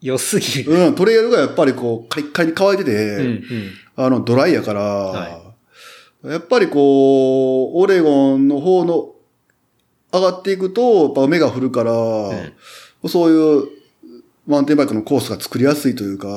[0.01, 0.73] 良すぎる。
[0.73, 3.43] うん、トレイルがやっぱりこう、カリッカリに乾いてて、うんうん。
[3.95, 5.53] あの、ドライやから、は
[6.23, 9.13] やっぱりこう、オレゴンの方の、
[10.11, 11.91] 上がっていくと、やっぱ雨が降るから、
[13.07, 13.78] そういう、
[14.49, 16.31] マウンテンバイクのコースが作りやすいというか、あ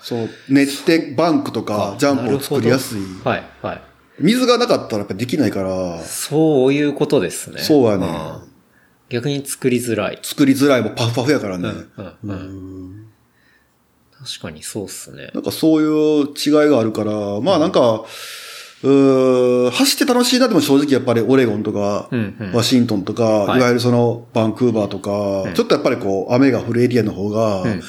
[0.00, 3.00] そう、熱ってバンクとかあ、ジャンプを作りやすい。
[3.22, 3.28] あ。
[3.28, 3.82] はい、はい。
[4.18, 7.60] 水がなかったらやっぱできないから、そういうことですね。
[7.60, 8.40] そうやねん
[9.10, 10.18] 逆に作りづらい。
[10.22, 11.68] 作りづらいもパフパフやからね。
[11.68, 13.08] うんうんうん
[14.18, 15.30] 確かにそうっすね。
[15.32, 27.82] なんかそういう違いがあるから、まあなんか、うー走って楽しいなでも正直やっぱりオレゴンとか、うんうんワシントンとか、はいい、わゆるそのバンクーバーとか、ちょっとやっぱりこう雨が降るエリアの方がん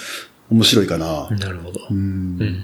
[0.50, 1.30] 面白いかな。
[1.30, 1.80] なるほど。
[1.92, 1.98] うん
[2.40, 2.64] うん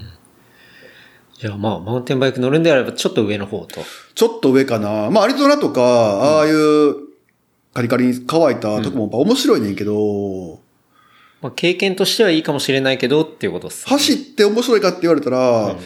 [1.38, 3.82] じゃあまあ、マウンテンバイク乗るんであればちょっと上の方と。
[4.14, 5.10] ちょっと上かな。
[5.10, 6.94] まあアリゾナとか、ああいう
[7.74, 10.60] カリカリに乾いたとこもやっぱ面白いねんけど、
[11.42, 13.90] まあ、経験としてはいいかもしれないけどっていうことっす、ね。
[13.90, 15.76] 走って面白いかって言われたら、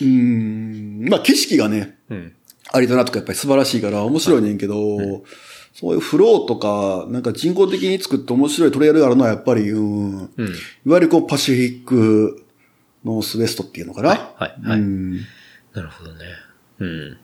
[0.00, 2.32] うーん、まあ景色がね、うん。
[2.72, 5.22] アリゾナとかやっぱり素晴らしいから面白いねんけど、
[5.74, 10.92] そういうフローとか、なんか人工的に作って面白いトレイルがあるのはやっぱり、うん、いうん。
[10.92, 12.44] わゆるこうパシフィック
[13.04, 14.08] ノースウェストっていうのかな。
[14.10, 14.80] はい、はい、はい。
[14.80, 15.16] うん、
[15.74, 16.24] なるほどね。
[16.80, 17.18] うん。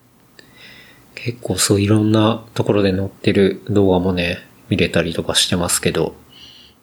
[1.14, 6.14] 結構そういろんなところで載ってる動画もね、見れたりとかしてますけど、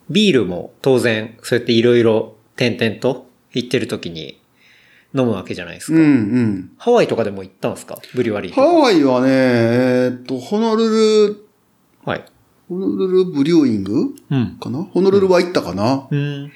[0.10, 4.39] ビールも当然、そうやっていろいろ点々と行ってる時に
[5.16, 6.36] 飲むわけじゃないですうん、か。
[6.36, 6.72] うん。
[6.78, 7.99] ハワイとかでも行ったんですか？
[8.16, 8.74] ブリュワリーとハか。
[8.74, 11.45] ワイはね、えーっと、ホノルル、
[12.03, 12.26] はい。
[12.70, 14.16] ホノルルブリューイング？
[14.32, 14.57] うん。
[14.59, 14.84] かな？
[14.84, 16.51] ホノルルは行ったかな、うん。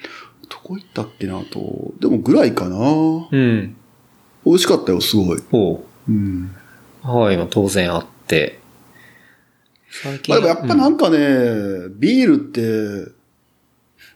[0.48, 1.92] どこ行ったっけなと。
[2.00, 3.76] でもぐらいかなうん。
[4.44, 5.42] 美味しかったよ、すごい。
[5.52, 6.54] おううん。
[7.02, 8.58] ハワイも当然あって。
[9.90, 10.34] 最近。
[10.34, 11.18] まあでもやっぱなんかね、
[11.90, 13.12] ビールって、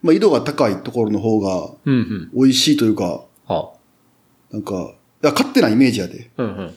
[0.02, 2.30] まあ緯度が高いところの方がうん、うん。
[2.34, 3.70] 美味しいというか、あ、
[4.52, 6.30] なんか、や勝手なイメージやで。
[6.36, 6.74] うんうん。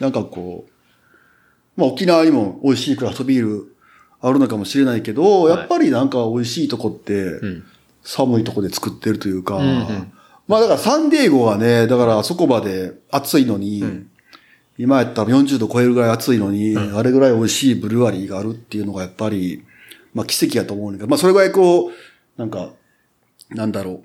[0.00, 3.76] なんかこう、まあ沖縄にも美味しいクラフトビール
[4.20, 7.64] あるのかもしれないけど、はいやっぱりなんか美味しいとこって、うん。
[8.02, 10.12] 寒いとこで作ってるというか、うんうん
[10.46, 14.08] まあだからサンディエゴはね、だからあそこまで暑いのに、ん
[14.78, 19.64] 今やったら40度超えるぐらい暑いのに、あれぐらい美味しいブルワリーがあるっていうのがやっぱり、
[20.14, 21.92] まあ奇跡やと思うんだけど、まあそれぐらいこう、
[22.36, 22.70] なんか、
[23.50, 24.02] なんだろう。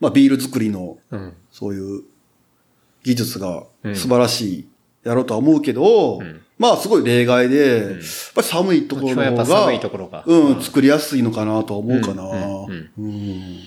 [0.00, 1.34] まあビール作りの、うん。
[1.50, 2.04] そういう
[3.04, 3.94] 技術がうん。
[3.94, 4.68] 素晴らしい
[5.04, 6.40] やろうとは思うけど、ん。
[6.58, 7.88] まあすごい例外で、やっ
[8.34, 10.24] ぱり寒いところの方が、寒いところが。
[10.26, 12.22] うん、うん作りやすいのかなとは思うかな。
[12.24, 13.58] うんうんうん。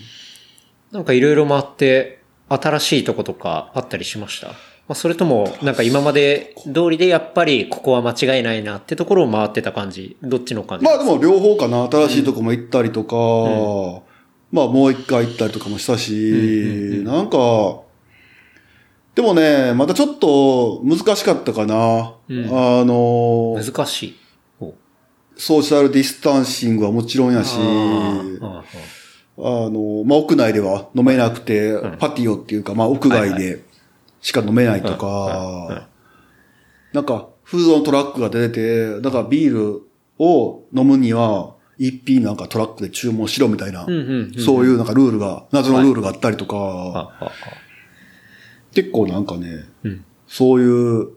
[0.90, 2.18] なんかいろいろ回って、
[2.48, 4.48] 新しいとことかあったりしました？
[4.48, 4.54] ま
[4.88, 10.16] あ、それとも、なんか今まで通りでやっぱりここは間違いないなってところを回ってた感じ？
[10.22, 10.84] どっちの感じ？
[10.86, 11.86] まあでも両方かな。
[11.90, 13.14] 新しいとこも行ったりとか、
[14.50, 17.82] まあもう一回行ったりとかもしたし、なんか、
[19.18, 22.14] でもね、またちょっと難しかったかな。
[22.28, 22.46] うん。
[22.46, 24.16] あの、難しい。
[24.60, 24.74] お
[25.36, 27.58] ソーシャルディスタンシングはもちろんやし、あ
[29.40, 31.96] の、まあ、屋内では飲めなくて、ん。
[31.98, 33.64] パティオっていうか、まあ、屋外はいで
[34.20, 35.88] しか飲めないとか、
[36.92, 39.82] なんか、フードのトラックが出てて、だからビール
[40.20, 47.32] を飲むには、一品なんかトラックで注文しろみたいな、そういうなんかルールが、謎のルールがあったりとか、
[48.74, 51.08] 結構なんかね、うんそういう、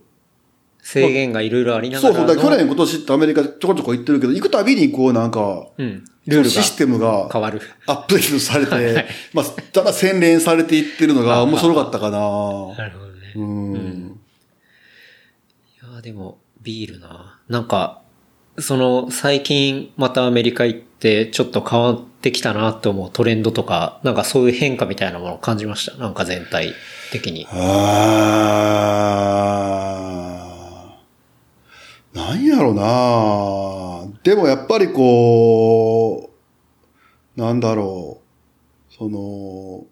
[0.82, 2.20] 制限がいろいろありながらの。
[2.28, 6.04] そうそう、去年今年ってアメリカちょこちょこ行ってるけど、行くたびにこうなんか、うん。
[6.28, 7.62] ルールシステムがが変わる。
[7.88, 12.20] アップデートされ はいて、まあ、ただ洗練されていってるのが面白かったかな。
[12.78, 13.34] なるほどね。
[13.36, 14.20] うん。
[15.84, 17.40] いや、でも、ビールな。
[17.50, 18.02] なんか、
[18.58, 25.98] その、最近またアメリカ行って、ちょっと変わってきたなって思うトレンドとか、なんかそういう変化みたいなものを感じました？
[25.98, 26.74] なんか全体
[27.12, 27.48] 的に。
[27.52, 32.18] あー。
[32.18, 36.30] なんやろなでもやっぱりこ
[37.38, 38.94] う、なんだろう。
[38.94, 39.86] その、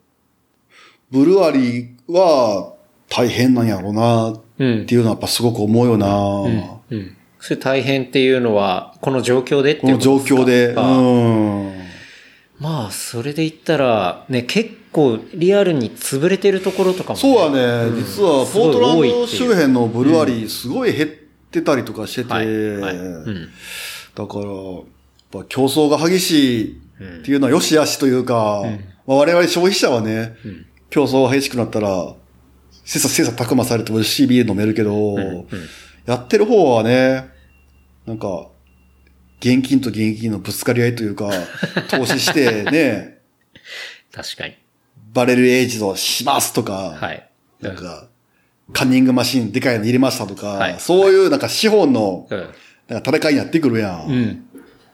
[1.09, 2.73] ブルワリーは
[3.07, 4.93] 大変なんやろうなっうんて。
[4.93, 6.63] いうのはやっぱすごく思うよな、うん。
[6.89, 7.15] うん。
[7.39, 10.73] それ大変っていうのは、この状況でっていうこと状況で。
[10.73, 11.73] うん。
[12.59, 17.21] まあ、それで言ったら、ね、結構リアルに潰れてるところとかも、ね。
[17.21, 21.09] そうはね、実はポートラン多いっていうド周辺のブルワリーすごい減っ
[21.51, 22.45] てたりとかしてて、はい。
[22.45, 22.95] はい。
[22.95, 23.49] うん。
[24.15, 24.83] だから、やっ
[25.31, 26.81] ぱ競争が激しい
[27.21, 28.63] っていうのは良し悪しというか、
[29.07, 32.13] まあ、我々消費者はね、ん競争が激しくなったら、
[32.83, 35.47] 切磋切磋琢磨されても CBA 飲めるけど、うん
[36.05, 37.29] やってる方はね、
[38.05, 38.47] なんか、
[39.39, 41.29] 現金と現金のぶつかり合いというか、
[41.89, 43.19] 投資してね、
[44.11, 44.55] 確かに。
[45.13, 47.29] バレルエイジドしますとか、はい。
[47.61, 48.07] なんか、
[48.73, 52.49] カンニングマシンでかいの入れましたとか、はいそういうなんか資本のうん。
[52.87, 54.07] なんか戦いになってくるやん。
[54.07, 54.45] うん。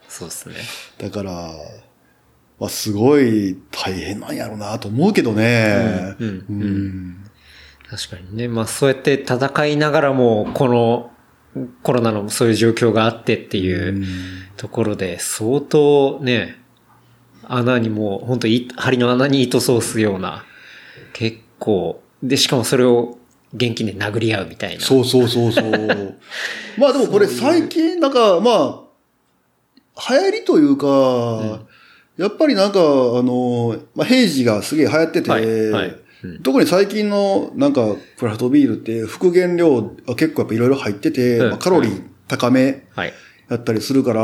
[0.08, 0.54] そうですね。
[0.98, 1.32] だから、
[2.58, 6.14] まあ、すごい大変なんやろうなと思うけどね。
[6.18, 7.25] うんうんうん
[7.90, 8.48] 確かにね。
[8.48, 11.10] まあそうやって戦いながらも、この
[11.82, 14.04] コロナのそういう状況があってっていう
[14.56, 16.58] ところで、相当ね、
[17.44, 20.44] 穴にもう、本当い針の穴に糸通すような、
[21.12, 23.18] 結構、で、しかもそれを
[23.54, 24.84] 元気で殴り合うみたいな。
[24.84, 25.70] そうそうそうそう。
[26.76, 28.82] まあでもこれ最近なんか、ま
[29.96, 31.60] あ、流行りというか、
[32.18, 36.05] やっぱりなんか、あの、まあ、平時がすげえ流行ってて、はいはいうん
[36.42, 41.50] 特に最近のなんかクラフトビールって復元量が結構やっぱいろいろ入ってて、うん。
[41.50, 43.12] まあ、カロリー高めはい。
[43.48, 44.22] やったりするから、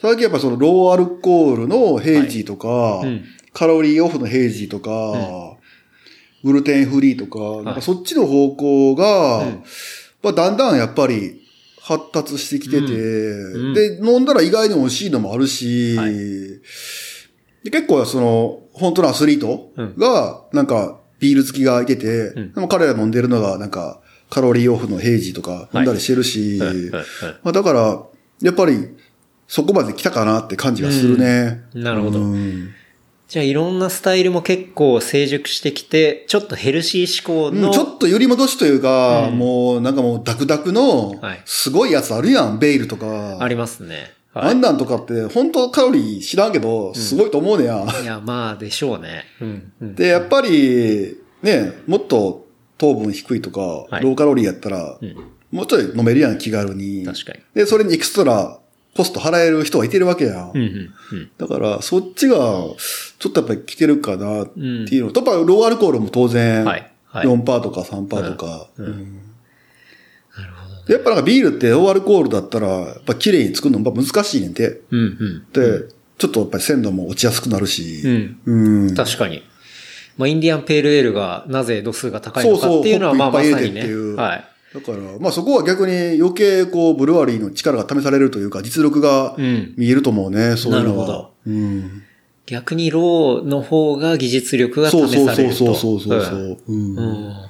[0.00, 3.24] 最近やっぱそのローアルコールのヘイジーとか、うん。
[3.52, 5.58] カロリーオフのヘイジーとか、
[6.42, 9.64] グルテンフリーとか、なんかそっちの方向が、うん。
[10.22, 11.42] まあ、だんだんやっぱり
[11.80, 13.74] 発達してきてて、ん。
[13.74, 16.14] で、飲んだら意外に美味しいのもあるし、はい。
[17.64, 22.52] で結構その、本当のアスリートが、なんか、ビール好きがいてて、ん。
[22.52, 26.68] でも彼ら飲んでるのが、なんか、カロリーオフのヘイジーとか飲んだりしてるし、はい。
[26.68, 26.90] はい。
[26.90, 27.04] はい。
[27.42, 28.02] まあ、だから、
[28.42, 28.88] やっぱり、
[29.46, 31.64] そこまで来たかなって感じがするね。
[31.74, 32.20] なるほど。
[32.20, 32.70] うん。
[33.30, 43.38] じゃあいろんなスタイルも結構成熟してきて、ちょっとヘルシー志向の、うんちょっと寄り戻しというか、もうなんかもうダクダクのはい、すごいやつあるやん、ベイルとか。
[43.40, 44.12] ありますね。
[44.32, 47.84] あはんなんとかって、本当カロリー知らんけど、すごいと思うねや。
[48.00, 48.02] い。
[48.04, 49.24] いや、まあでしょうね。
[49.40, 49.72] うん。
[49.80, 52.46] うん、で、やっぱり、ね、もっと
[52.78, 54.98] 糖分低いとか、いローカロリーやったら、ん
[55.50, 57.04] もうちょい飲めるやん、気軽に。
[57.04, 57.40] 確かに。
[57.54, 58.60] で、それにエクストラ
[58.96, 60.50] コスト払える人はいてるわけやん。
[60.54, 61.30] うん、うん、うん。
[61.36, 66.92] だから、そっちが、ちょっとやっぱり来てるかなっていうのと、やっぱローアルコールも当然、はい。
[67.06, 68.68] はい4%パーとか3%パーとか。
[68.76, 69.29] うんうん
[70.94, 74.80] やっぱなんかビールってオーアルコールだったら、やっぱ綺麗に作るの難しいねんて。
[74.90, 75.46] うんうん。
[75.52, 75.88] で、
[76.18, 78.02] ちょっとやっぱり鮮度も落ちやすくなるし。
[78.04, 78.86] うん。
[78.86, 78.94] うん。
[78.94, 79.42] 確かに。
[80.16, 83.82] まあ、インディアンペールエールがなぜ度数が高いのかそうそうっていうのは、まあまさにね。
[84.16, 84.44] はい。
[84.74, 89.74] だから、まあそこは逆に余計こう、ブルワリーの力が試されるというか、実力がうん。
[89.76, 91.06] 見えると思うね、そういうのは。
[91.06, 92.02] なるほどうん。
[92.46, 95.56] 逆にローの方が技術力がそう試そうそうされると。
[95.56, 96.38] そうそうそう。
[96.40, 97.02] んうんう
[97.46, 97.49] ん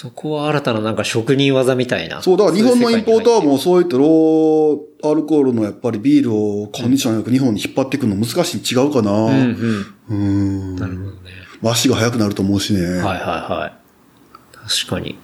[0.00, 2.22] そこは新たななんか職人技みたいな。
[2.22, 3.54] そう、だから日本のインポーターも。
[3.54, 9.10] もそういったローアルコールのやっぱりビールをコンディションよく日本に引っ張っていくの難しいに違うかな。
[9.10, 9.86] うん。
[10.08, 10.18] うん。
[10.20, 10.76] うん。
[10.76, 11.32] なるほどね。
[11.64, 12.80] 足が速くなると思うしね。
[12.80, 14.58] はいはいはい。
[14.68, 15.18] 確かに。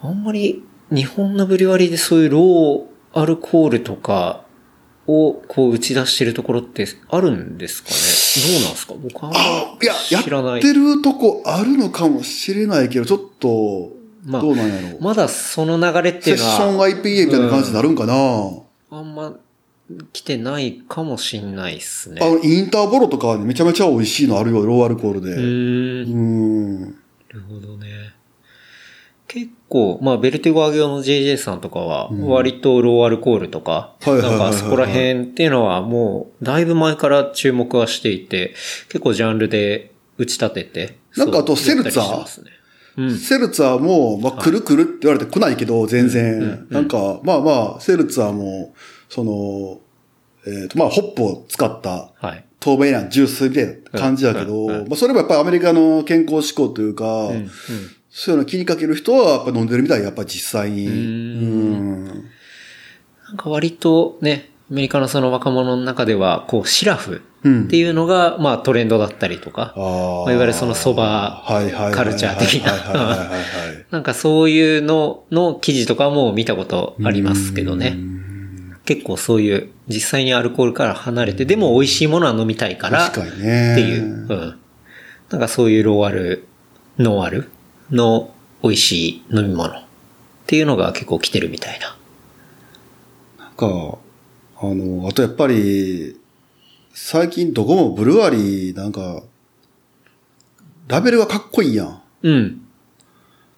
[0.00, 0.24] あん。
[0.24, 4.46] まり日本のブリュワリーでそういうローアルコールとか
[5.06, 7.58] をこう打ち出してるところってあるん。
[7.58, 8.94] ですかねどうなんですか？
[8.94, 10.58] 僕あんまあ、いや、や知らない。
[10.58, 13.92] ってるとこあるのかもしれないけど、ちょっと、
[14.24, 15.02] まあどうなんやろう。
[15.02, 18.14] まだその流れってセッいうのションは IPA みたいな感じになるんかな、
[18.90, 19.34] あんま
[20.12, 22.20] 来てないかもしんないっすね。
[22.20, 25.30] あの、インターボロとかめちゃめちゃ美味しいのあるよ、ローアルコールで。
[25.32, 26.12] うーん。
[26.12, 26.80] うん。
[26.82, 26.88] な
[27.32, 27.86] るほどね。
[29.28, 38.54] 結構、まあ、ベルティゴアゲオの JJ さんとかは、割とローアルコールとか、なんかそこら辺っていうのはもう、だいぶ前から注目はしていて、
[38.88, 40.98] 結構ジャンルで打ち立てて。
[41.16, 42.50] なんかあとセルツァーね
[42.98, 43.18] うん。
[43.18, 46.66] セルツァーも、まあ、来る来るって言われて来ないけど、全然。
[46.70, 48.74] なんか、まあまあ、セルツァーも、
[49.08, 49.80] その、
[50.46, 52.44] えっ、と、まあ、ホップを使ったはい。
[52.60, 57.36] 透明なジュースみたいな感じだけど、まあ、それもやっぱりアメリカの健康志向というか、うん。
[57.36, 57.50] うん
[58.18, 60.86] そういうの気にかける人はやっぱ飲んでるみたい、やっぱ実際に。
[60.86, 62.04] ううんん。
[62.06, 72.72] なんか割とね、アメリカのその若者の中では、こう、シラフうんっていうのが、まあトレンドだったりとか、あーまあいわゆるその蕎麦カルチャー的な
[73.90, 77.98] なんかそういうのの記事とかも見たことありますけどね。
[78.86, 83.08] 結構そういう実際にアルコールから離れて、でも美味しいものは飲みたいから。
[83.08, 84.58] っていう、うん。
[85.28, 86.46] なんかそういうローアル、
[86.98, 87.50] ノンアル
[87.90, 88.30] の
[88.62, 89.84] 美味しい飲み物っ
[90.46, 91.96] ていうのが結構来てるみたいな。
[93.38, 93.98] なんか、
[94.58, 96.18] あの、あとやっぱり、
[96.92, 99.22] 最近どこもブルワリーなんか、
[100.88, 102.02] ラベルがかっこいいやん。
[102.22, 102.60] うん。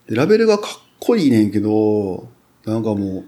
[0.08, 2.28] でラベルがかっこいいねんけど、
[2.64, 3.24] なんかもう、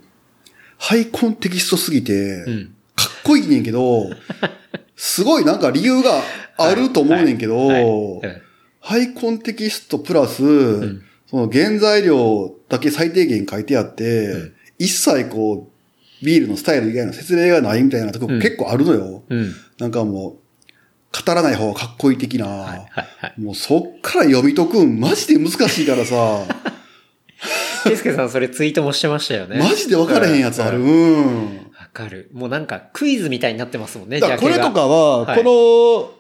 [0.79, 2.75] ハイコンテキストすぎて、うん。
[2.97, 4.11] かっこいいねんけど、
[4.97, 6.23] すごいなんか理由が
[6.59, 8.43] あると思うねんけど、はいはい
[8.81, 19.23] ハイコンテキストプラス、んその原材料だけ最低限書いてあって、ん一切こう、ビールのスタイル以外の説明がないみたいなとこうん結構あるのよ。
[19.29, 19.55] うん。
[19.79, 22.47] なんかもう、語らない方がかっこいい的な。
[22.47, 23.41] はいはいはい。
[23.41, 26.47] もうそっから読み解くん、マジで難しいからさ、
[27.85, 29.59] ケイスケさんそれツイートもしてましたよね。
[29.59, 30.79] マジで分からへんやつある。
[30.79, 31.57] ううんん。
[31.79, 32.31] わかる。
[32.33, 36.20] もうなんかクイズみたいになってますもんね、だこれとかは、はいこの、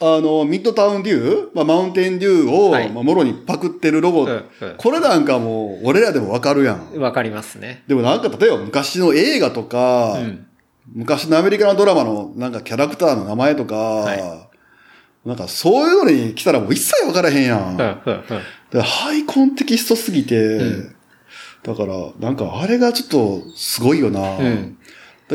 [0.00, 4.44] あの、ミッドタウンデュー、まあ、マウンテンデューを、はいまあ、もろにパクってるロゴ、うんうん
[4.76, 6.98] これなんかもう、俺らでもわかるやん。
[6.98, 7.82] わかりますね。
[7.88, 10.46] でもなんか例えば昔の映画とか、うん。
[10.94, 14.48] 昔のアメリカのドラマのなんかキャラクターの名前とか、は
[15.24, 17.70] なんかそういうのに来たらもう一切わからへんやん。
[17.72, 18.22] うん、だうん、うん。
[18.22, 18.42] か
[18.72, 20.94] らハイコンテキストすぎて、ん
[21.64, 24.38] だからなんかあれがちょっとすごいよな。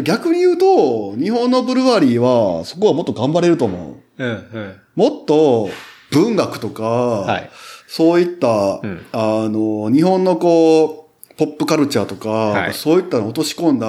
[0.01, 4.02] 逆に言うと、日本のブルワリーはそこはもっと頑張れると思う。
[4.17, 4.81] うん、うん。
[4.95, 5.69] もっと
[6.11, 7.49] 文学とか、はい。
[7.87, 13.87] そういった、うんあの、日本のこう、ポップカルチャーとか、はいそういったのを落とし込んだ、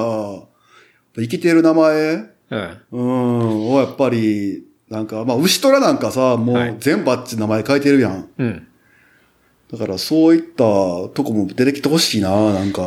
[1.16, 2.79] 生きてる名前、うん。
[2.93, 8.29] うん、をやっぱり、なんか、まあ、牛虎なんかさ、もはいう全部あっち名前書いてるやん。
[8.39, 8.66] うん。
[9.72, 12.83] だからそういったとこも出てきてほしいな、なんか。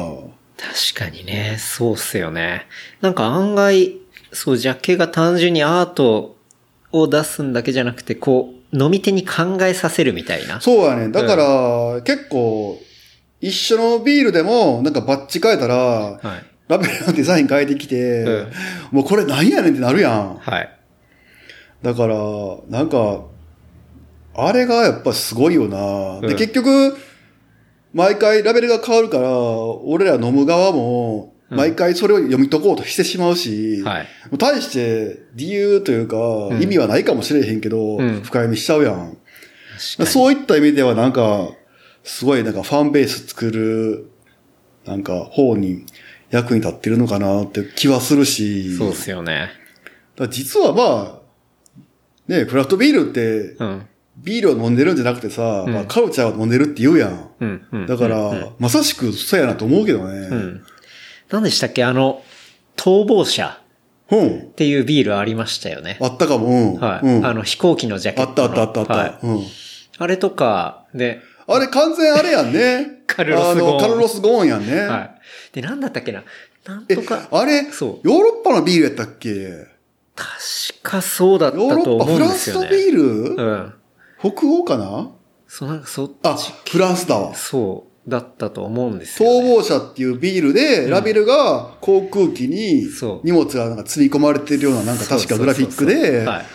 [0.58, 2.68] 確かにね、そうっすよね。
[3.02, 3.98] なんか案外、
[4.32, 6.37] そう、ジャケが単純にアート
[7.02, 10.60] を出すんだけじゃなくて、こう、飲み手に考えさせるみたいな。
[10.62, 11.10] そうやね。
[11.10, 12.80] だから、結構、
[13.40, 16.22] 一緒のビールでも、なんかバッチ変えたら、はい。
[16.68, 18.52] ラベルのデザイン変えてきて、うん
[18.92, 20.38] もうこれなんやねんってなるやん。
[20.38, 20.70] はい。
[21.82, 22.16] だから、
[22.70, 23.24] なんか、
[24.36, 26.20] あれがやっぱすごいよな。
[26.22, 26.98] で、うん結局、
[27.94, 34.08] 毎回ラベルが変わるから、俺ら飲む側も、毎回それを読み解こうとしてしまうし、はい。
[34.38, 36.18] 対して理由というか、
[36.56, 39.18] ん意味はないかもしれへんけど、うん深読みしちゃうやん。
[39.78, 41.50] そういった意味ではなんか、
[42.04, 44.10] すごいなんかファンベース作る、
[44.86, 45.86] なんか方に
[46.32, 48.76] 役に立ってるのかなって気はするし。
[48.76, 49.50] そうっすよね。
[50.30, 51.28] 実はまあ、
[52.28, 53.88] ね、クラフトビールって、うん。
[54.18, 57.30] ビールを飲んでるんじゃなくてさ、うんまあ、カルチャーを飲んでるって言うやん。
[57.40, 57.68] うん。
[57.72, 57.86] うん。
[57.86, 60.62] だから、まさしくそうやなと思うけどね。
[61.30, 61.36] うん。
[61.36, 61.84] 何でしたっけ？
[61.84, 62.24] あの、
[62.76, 63.60] 逃亡者
[64.10, 64.38] うん。
[64.40, 65.98] っていうビールありましたよね。
[66.02, 66.48] あったかも。
[66.48, 66.80] うん。
[66.80, 67.06] はい。
[67.06, 67.26] うん。
[67.26, 68.50] あの、飛行機のジャケあットの。
[68.50, 69.28] ったあったあったあった。
[69.28, 69.38] はい。
[69.38, 69.44] うん。
[70.00, 73.02] あれとか、で、あれ完全あれやんね。
[73.08, 74.80] カルロスゴーンあの、カルロスゴーンやんね。
[74.82, 75.12] はい。
[75.54, 76.24] で、なんだったっけな？
[76.66, 79.30] なんえとか、、あれ、そうヨーロッパのビールやったっけ？
[79.34, 79.66] ヨ
[80.16, 80.30] 確
[80.84, 82.68] かそうだったーロッパ、と思うんフランですよね。
[82.68, 83.04] スのビール、
[83.36, 83.74] うん。
[84.20, 85.10] 北欧かな？
[85.48, 86.36] そう、なんかそっちあ、
[86.70, 87.34] フランスだわ。
[87.36, 89.56] そう、だったと思うんですよ、逃ね。
[89.56, 92.88] 亡者っていうビールで、ラベルが航空機に
[93.24, 96.46] 荷物がなんか積み込まれてるようななんか確かグラフィックで、はい。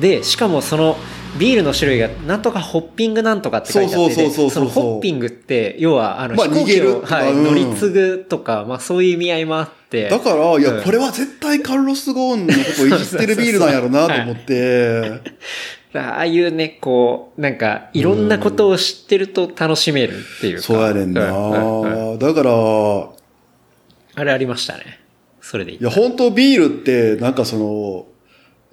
[0.00, 0.96] で、しかもその、
[1.38, 7.44] ビールの種類が、なんとかホッピングなんとかって書いてあって、そうそうそうそうそうでそのホッピングって、要は、あの、まあ飛行機を、逃げるはい、うん。
[7.44, 10.08] 乗り継ぐとか、まあそういう意味合いもあって。
[10.08, 10.82] だから、いや、うん。
[10.82, 15.20] これは絶対カルロス・ゴーンのことをいじってるビールなんやろうなと思って、
[15.94, 20.62] ああいうね、こう、なんか、いろんなことを知ってると楽しめるっていうか。
[20.62, 22.50] そうやねんな、うんうんうんだから、
[24.14, 25.00] あれありましたね。
[25.40, 28.06] それでいいいや、本当ビールって、なんかその、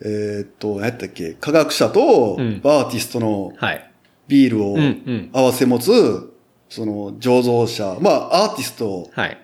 [0.01, 3.91] えーっと、何やったっけ、科学者とうんアーティストのはい。
[4.28, 4.78] ビールを。
[5.34, 5.91] 合わせ持つ、
[6.70, 9.38] その醸造者、まあ、アーティストはい。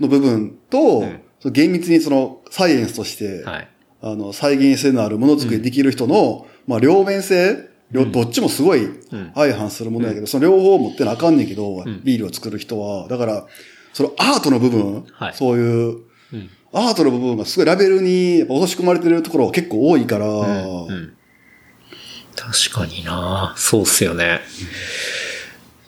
[0.00, 1.04] の部分と、
[1.50, 3.68] 厳密にそのサイエンスとして、はい。
[4.00, 9.00] あの、再現性のあるものづくりできる人の、まあ、両面性、両どっちもすごいん。
[9.34, 12.00] 相反するものやけど、その両方を持ってなあかんねんけど、ん。
[12.02, 13.06] ビールを作る人は。
[13.08, 13.46] だから、
[13.92, 15.34] そのアートの部分、はい。
[15.34, 15.96] そういう、
[16.32, 16.50] うん。
[16.72, 21.12] アートの部分がすごいラベルに落とし込まれてるところが結構多いから、うん。
[22.34, 23.54] 確かにな。
[23.56, 24.40] そうっすよね。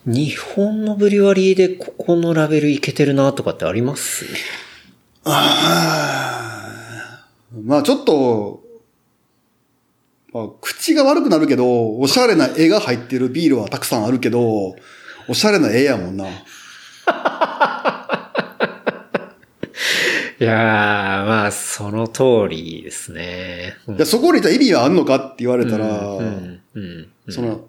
[0.05, 4.25] 日本のブリュワリーでここのラベルいけてるなとかってあります？
[5.25, 5.33] ま
[7.79, 8.63] あちょっと、
[10.37, 14.77] まあ、口が悪くなるけど、おしゃれな絵が入ってるビールはたくさんあるけど、
[15.29, 16.27] おしゃれな絵やもんな。
[20.39, 23.79] いやー、まあ、その通りですね。
[23.87, 27.33] うんいや、そこにいた意味はあんのかって言われたら、うん、うん、うん。
[27.33, 27.65] その、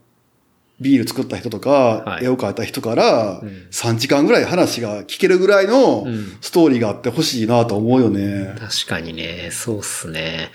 [0.82, 8.54] ビール作った人とか、はい絵を描いた人から、ん3時間ぐらい話が聞けるぐらいのうんストーリーがあってほしいなと思うよね。
[8.60, 10.52] 確かにね、そうっすね。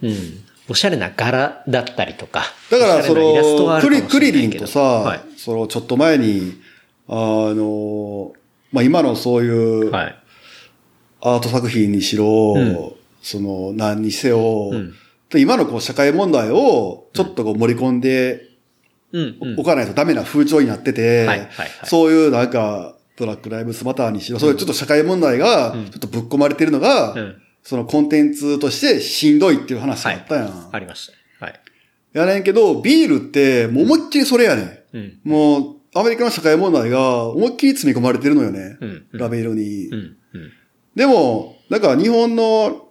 [0.00, 0.44] うん。
[0.70, 2.44] おしゃれな柄だったりとか。
[2.70, 5.20] だから、その、クリクリリンとさ、はい。
[5.36, 6.60] その、ちょっと前に、
[7.08, 8.32] あの、
[8.70, 10.16] まあ、今のそういうはい。
[11.22, 14.94] アート作品にしろ、うんその、何にせよ、うん
[15.28, 18.48] で今のこう社会問題をちょっとこう盛り込んで
[19.12, 19.62] うん、うんお。
[19.62, 30.68] かないとダメな風潮になってて、はいはいはいそういうなんか、ブラックライブスマターにしろ、そういうちょっと社会問題が、ちょっとぶっ込まれてるのが、うんそのコンテンツとしてしんどいっていう話があったやん。
[30.72, 31.44] ありました。
[31.44, 31.60] はい。
[32.12, 34.96] やねんけど、ビールって、もう思いっきりそれやねん。
[34.96, 35.20] うん。
[35.24, 38.76] もう、アメリカの社会問題が思いっきり積み込まれてるのよね。
[38.80, 39.86] うんうんラベルに。
[39.88, 39.94] うん。
[39.94, 40.52] うん。
[40.94, 42.88] でも、なんか日本の、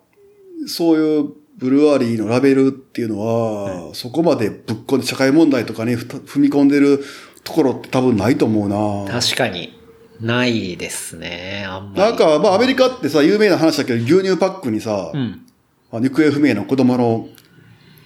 [0.68, 7.04] そういうブルワリーのラベルっていうのは、そこまでぶっ込んで社会問題とかに踏み込んでる
[7.44, 8.70] ところって多分ないと思う
[9.08, 9.12] な。
[9.20, 9.78] 確かに、
[10.22, 11.66] ないですね。
[11.68, 12.02] あんまり。
[12.02, 15.46] なんか、まあアメリカってさ、有名な話だけど、牛乳パックにさ、うん。
[15.92, 17.28] まあ行方不明の子供の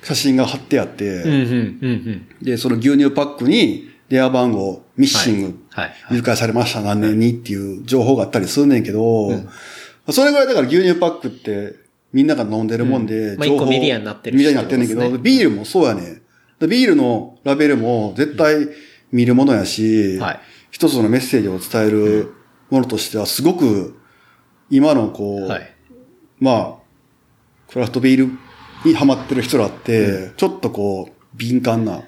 [0.04, 2.28] 写真が貼ってあって、うん、うん、うん、うん。
[2.42, 5.90] で、その牛乳パックに電話番号、ミッシング、はい。
[5.90, 6.18] はい。
[6.18, 9.50] 誘拐されました何年にっていう情報があったりすんねんけど、うん
[10.12, 11.76] それぐらいだから牛乳パックって
[12.12, 16.22] みんなが飲んでるもんで、うんまあメディアになってるしメディアになってんねんけど、ビールもそうやね
[16.60, 18.68] ビールのラベルも絶対
[19.14, 20.40] 見るものやし、はい
[20.74, 22.34] 一つのメッセージを伝える
[22.72, 23.96] ものとしてはすごく
[24.72, 25.76] 今のこう、はい。
[26.40, 28.32] まあ、クラフトビール
[28.84, 32.02] にハマってる人らって、ちょっとこう、敏感な。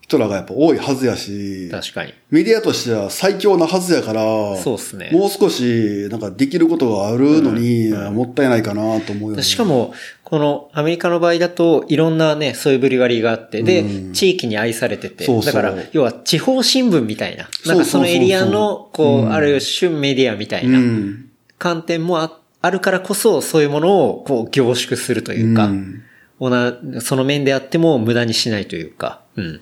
[0.00, 2.14] 人らがやっぱ多いはずやし、確かに。
[2.30, 4.22] メディアとしては最強なはずやから、
[4.56, 5.10] そうっすね。
[5.12, 9.42] もう少し、なんかできることがあるのに、もったいないかなと思うよね。
[9.42, 9.92] しかも、
[10.30, 21.30] このアメリカの場合だと、いろんなね、そういうブリュワリーがあって、で、うん地域に愛されてて、そうそうだから、要は地方新聞みたいな、なんかそのエリアの、こう、うんある種メディアみたいなうん。
[21.58, 26.02] 観点もああるからこそ、そういうものを、こう、凝縮するというか、うん
[26.42, 29.60] おなその面であっても無駄にしないというか、うん。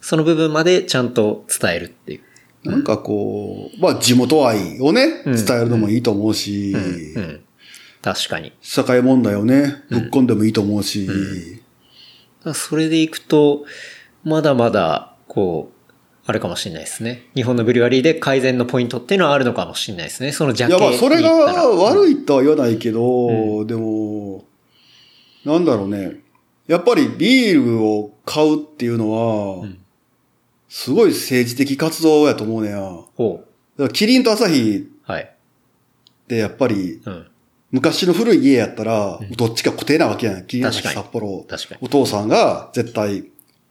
[0.00, 2.20] その部分までちゃんと伝えるってい
[2.64, 2.70] う。
[2.70, 7.40] なんかこう、まあ地元愛をね、うん伝えるのもいいと思うし、うん。
[8.02, 8.52] 確かに。
[8.60, 11.18] 社会問題をね、ぶっ込んでもいいと思うし、だか
[12.44, 13.64] らそれでいくと、
[14.24, 15.78] まだまだ、こう、
[16.26, 17.26] あるかもしれないですね。
[17.34, 20.32] 日本のブリュワリーで改善のポイントっていうのはあるのかもしれないですね。
[20.32, 22.12] そのジャケいやまあそれが悪い。
[22.12, 24.44] いとは言わないけど、でも、
[25.44, 26.20] なんだろうね。
[26.66, 29.78] やっぱりビールを買うっていうのは、ん
[30.68, 32.80] すごい政治的活動やと思うねや。
[33.16, 33.44] ほ
[33.78, 35.10] らキリンとアサヒう。
[35.10, 35.22] はい。
[35.22, 35.26] っ
[36.28, 37.26] てやっぱり、うん。
[37.70, 40.46] 昔の古い家やったら、どっちか固定なわけやん。
[40.46, 41.44] キリンとアサヒ確かに札幌。
[41.48, 43.24] 確かにお父さんが絶対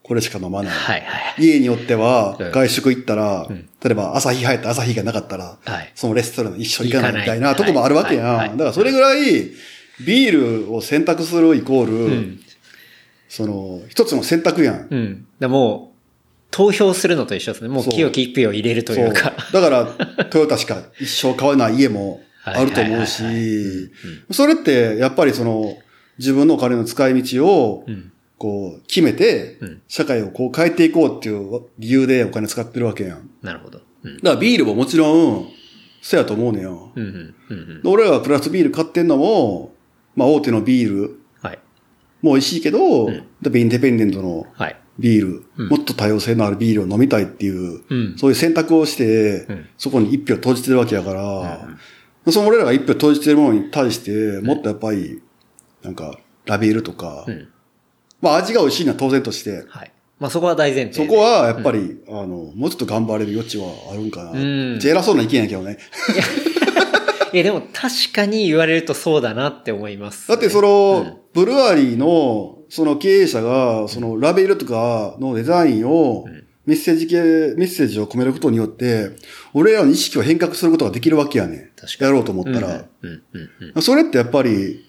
[0.08, 0.74] これしか飲まない。
[0.74, 1.44] はいはい。
[1.46, 8.58] 家によってはうん、外食行ったら、ん例えば朝日入った朝日がなかったら、はいそのレストラン一緒に行かないみたいなとこもあるわけやん。
[8.58, 9.52] だからそれぐらい、
[10.06, 12.40] ビールを選択するイコール、うん。
[13.28, 14.88] その、一つの選択やん。
[14.90, 15.28] うん。
[15.40, 15.98] でもう、
[16.52, 17.68] 投票するのと一緒ですね。
[17.68, 19.34] もう清き一票を入れるというか。
[19.52, 19.86] だから、
[20.26, 22.22] トヨタしか一生買わない家も
[22.56, 23.92] あると思うし、
[24.32, 25.78] それってやっぱりその、
[26.18, 28.12] 自分のお金の使い道をう、ん。
[28.40, 33.30] こう、決めてうん、社会をこう変えていこうっていう理由でお金使ってるわけやん。
[33.42, 33.82] なるほど。
[34.04, 34.18] うん。
[34.18, 35.48] だからビールももちろん、
[36.04, 36.92] そうやと思うねよ。
[36.96, 37.36] うんうん。
[37.50, 37.82] うんうん。
[37.82, 39.74] で俺らがクラフトビール買ってんのも、
[40.16, 41.60] まあ大手のビールはい。
[42.22, 44.80] も美味しいけど、んやっぱインデペンデントのはい。
[45.00, 51.68] ビール、うんもっと多様性のあるビールを飲みたいっていう、うんそういう選択をして、うんそこに一票投じてるわけやから、
[52.32, 55.22] その俺らが一票投じてるものに対して、もっとやっぱり、
[55.84, 57.48] なんか、ラベルとか、うん。
[58.22, 59.92] まあ味が美味しいのは当然として、はい。
[60.20, 61.08] まあそこは大前提で。
[61.08, 64.32] そこはやっぱり、あの、もうちょっと頑張れる余地はあるんかな。
[64.34, 65.78] ん偉そうな意見やけどね。
[67.34, 76.26] いや、でも確かに言われるとそうだなって思います、だってその、ブルワリーの、その経営者が、そのラベルとかのデザインを、
[76.66, 77.16] メッセージ系、
[77.58, 79.12] メッセージを込めることによって、
[79.54, 81.58] 俺らの意識を変革することができるわけやね。
[81.58, 81.67] 確か
[82.00, 82.68] やろうと思ったら。
[82.68, 83.82] うんうんうんうん。
[83.82, 84.86] それってやっぱり、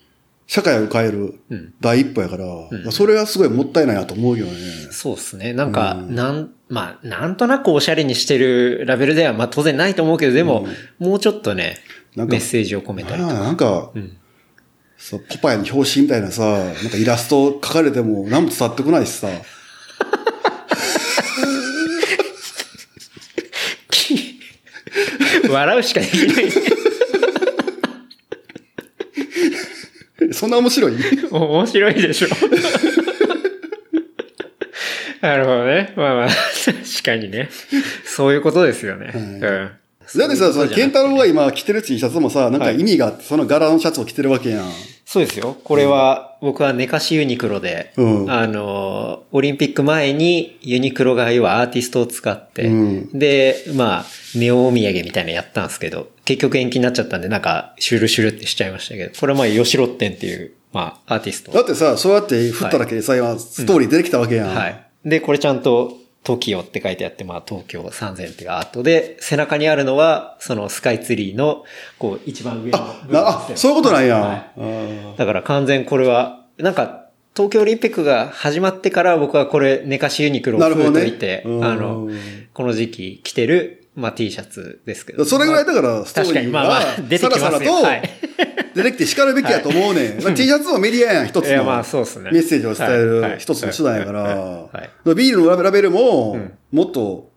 [0.49, 2.47] 社会を変えるうん第一歩やから、
[2.91, 4.53] それはすごいもったいないなと思うよね。
[4.91, 5.53] そうですね。
[5.53, 10.67] なんか、なん、まあ、なんとなくおしゃれにしてるラベルでは、まあ当然ないと思うけど、でも、
[10.99, 11.77] もうちょっとね、
[12.17, 13.35] なんかメッセージを込めたりとか。
[13.35, 13.93] なんか、
[14.97, 19.29] そう、ポパイの表紙みたいなさ、なんかイラスト描かれても何も伝わってこないしさ。
[25.51, 26.78] 笑うしかできない。
[30.33, 30.93] そんな面白い？
[31.31, 32.29] 面白いでしょ。
[35.21, 35.93] なるほどね。
[35.97, 37.49] まあまあ、確かにね。
[38.05, 39.11] そういうことですよね。
[39.15, 39.71] うん。
[40.17, 44.71] だってさ、その、ケンタロウが今着てる T シャツもさ、なんか意味があって、その柄のシャツを着てるわけやん。
[45.05, 45.57] そうですよ。
[45.65, 54.05] これは、僕は寝かしユニクロで、うんあの、オリンピック前にユニクロが要はアーティストを使って、うんで、まあ、
[54.35, 61.53] ネオお土産みたいなのやったんですけど、結局延期になっちゃったんで、なんか、シュルシュルってしちゃいましたけど、これはまあ、ヨシロッテンっていう、まあ、アーティスト。
[61.53, 64.55] だってさ、そうやって振っただけでさ、今、ストーリー出てきたわけやん。
[64.55, 64.85] はい。
[65.07, 71.65] で、これちゃんと、TOKIO って書いてあって、まあ、東京3000ってがアートで、背中にあるのは、そのスカイツリーの、
[71.99, 72.79] こう、一番上の
[73.27, 74.19] あそういうことなんや。
[74.21, 74.37] は
[75.15, 82.09] いだから完全これは、なんか、東京オリンピックが始まってから僕はこれ、寝かしユニクロを封といて、うんあの、
[82.53, 85.25] この時期着てる、まあ T シャツですけど。
[85.25, 87.41] それぐらいだから、ストー確かに、リーまあまあが、、出てきますよ。
[87.41, 88.03] さらさらはい。
[88.79, 90.35] と出てきて叱るべきやと思うねん。
[90.35, 91.51] T シャツもメディアやん、一つの。
[91.51, 92.31] いや、まあそうですね。
[92.33, 94.23] メッセージを伝える一つの手段やから。
[94.23, 94.69] は
[95.07, 97.31] い、ビールのラベルもん、もっと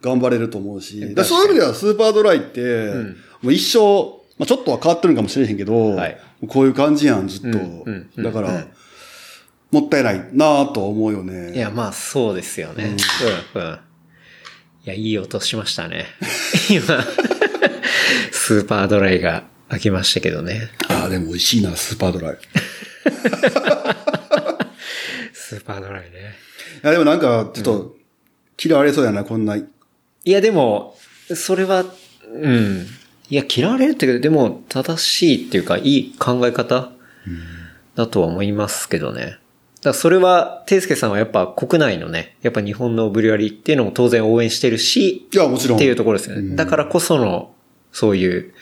[0.00, 3.16] 頑張れると思うし、だそういう意味ではスーパードライって、ん。
[3.42, 6.18] もう一生、まあちょっとは変わってるんかもしれへんけど、はい。
[6.48, 7.58] こういう感じやん、ずっと。
[7.58, 8.10] うん。
[8.16, 8.66] だから、
[9.70, 11.54] もったいないなぁと思うよね。
[11.54, 12.96] いや、まあそうですよね。
[13.54, 13.78] うん、うん。
[14.84, 16.06] いや、いい音しましたね。
[16.68, 17.02] 今、
[18.32, 20.68] スーパードライが開きましたけどね。
[20.88, 22.34] ああ、でも美味しいな、スーパードライ。
[22.34, 22.36] い
[25.32, 26.34] スーパードライね。
[26.82, 27.96] や、でもなんか、ちょっと、
[28.62, 29.56] 嫌われそうやな、こんな。
[29.56, 29.64] い
[30.24, 30.98] や、でも、
[31.34, 31.86] それは、
[32.34, 32.86] うん。
[33.30, 36.92] いや、嫌われるっていうか、でも、正しいっていうか、いい考え方
[37.94, 39.22] だとは思いますけどね。
[39.22, 39.38] だか
[39.84, 45.78] らそれは、ていすけさんはやっぱ国内のね、やっぱ日本のブリュワリーっていうのも当然応援してるし、いや、もちろん。
[45.78, 46.56] っていうところですよね。
[46.56, 47.54] だからこその、
[47.90, 48.52] そういう、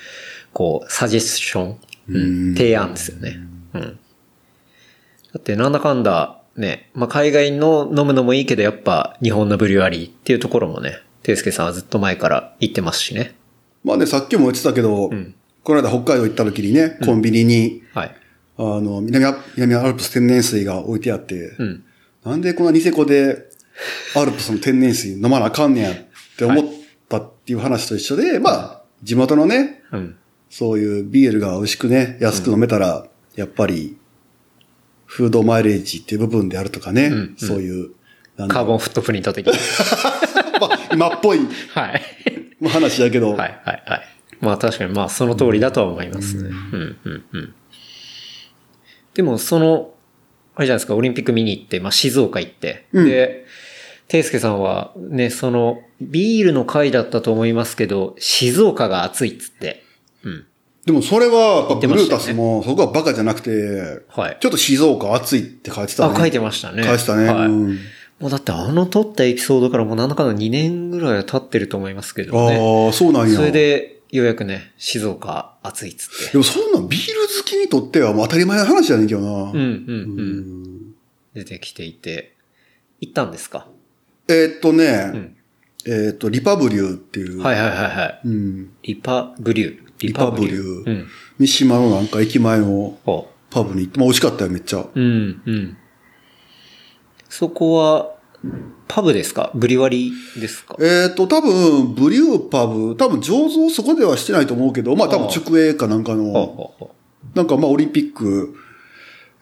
[0.52, 1.78] こう、サジェスション、
[2.08, 3.38] うん提案ですよね。
[3.74, 3.82] うん。
[3.82, 13.36] だってなんだかんだ、ね、まあ、海外の飲むのもいいけど、やっぱ日本のブリュワリーっていうところもね、ていすけさんはずっと前から言ってますしね。
[13.84, 18.16] まあね、さっきも言ってたけど、んこの間北海道行った時にね、コンビニに、はい。
[18.56, 21.84] あの、南ア南アルプス天然水が置いてあって、うん。
[22.24, 23.48] なんでこんなニセコで
[24.16, 25.94] アルプスの天然水飲まなあかんねやっ
[26.36, 26.64] て思っ
[27.08, 30.16] たっていう話と一緒で、まあ、地元のね、うん。
[30.50, 33.06] そういうビールが美味しくね、安く飲めたら、
[33.36, 33.96] やっぱり、
[35.06, 37.90] フードマイレージっていう部分であるとかね、んそういう、
[38.36, 39.52] カーボンフットプリント的に。
[40.60, 41.38] まあ、今っぽい
[41.70, 42.02] はい。
[42.68, 44.02] 話やけど、はい、はい、はい。
[44.40, 46.50] まあ確かに、まあその通りだとは思いますね。
[46.50, 47.54] うん、うん、うん。
[49.14, 49.94] でもその、
[50.54, 53.46] ああれじゃないですか、オリンピック見に行って、まあ、静岡行って、うんで、
[54.08, 59.84] ていすけさんは、ね、その、ビールの回だったと思いますけど、静岡が暑いっつって。
[60.24, 60.46] うん。
[60.86, 63.50] でもそれは、やっぱってブルータスも、そこはバカじゃなくて、
[64.08, 64.38] はい。
[64.40, 66.14] ちょっと静岡暑いって書いてたね。
[66.14, 66.82] あ、書いてましたね。
[66.84, 67.26] 書いてたね。
[67.28, 67.46] はい。
[67.48, 67.78] うん
[68.20, 72.56] もうだってあの撮ったエピソードからもうなんだかんだ2年ぐらいは経ってると思いますけどね。
[72.86, 73.34] ああ、そうなんや。
[73.34, 76.32] それで、ようやくね、静岡暑いっつって。
[76.32, 79.28] でもそんなんビール好きにとってはもう当たり前の話じゃねんけどな。
[79.28, 79.54] うんうんう。
[79.54, 80.94] うんん
[81.32, 82.36] 出てきていて。
[83.00, 83.66] 行ったんですか？
[84.28, 85.36] えーっとね、ん
[85.86, 88.20] えーっと、リパブリューっていう、はいはいはいはい。
[88.26, 89.89] うん、リパブリュー。
[90.08, 91.06] リパブリューうん。
[91.38, 94.80] 三島のなんか駅前のほパブに行って、まあ美味しかったよ、めっちゃ。
[94.80, 94.90] う。
[94.94, 95.76] うんうん。
[97.28, 98.14] そこは、
[98.88, 99.50] パブですか？
[99.54, 100.76] ブリ割りですか？
[100.80, 106.72] えーっと、多分、ブリューパブ、多分醸造そこではしてないと思うけど、まあ多分直営かなんかの、
[107.34, 108.54] なんかまあオリンピック、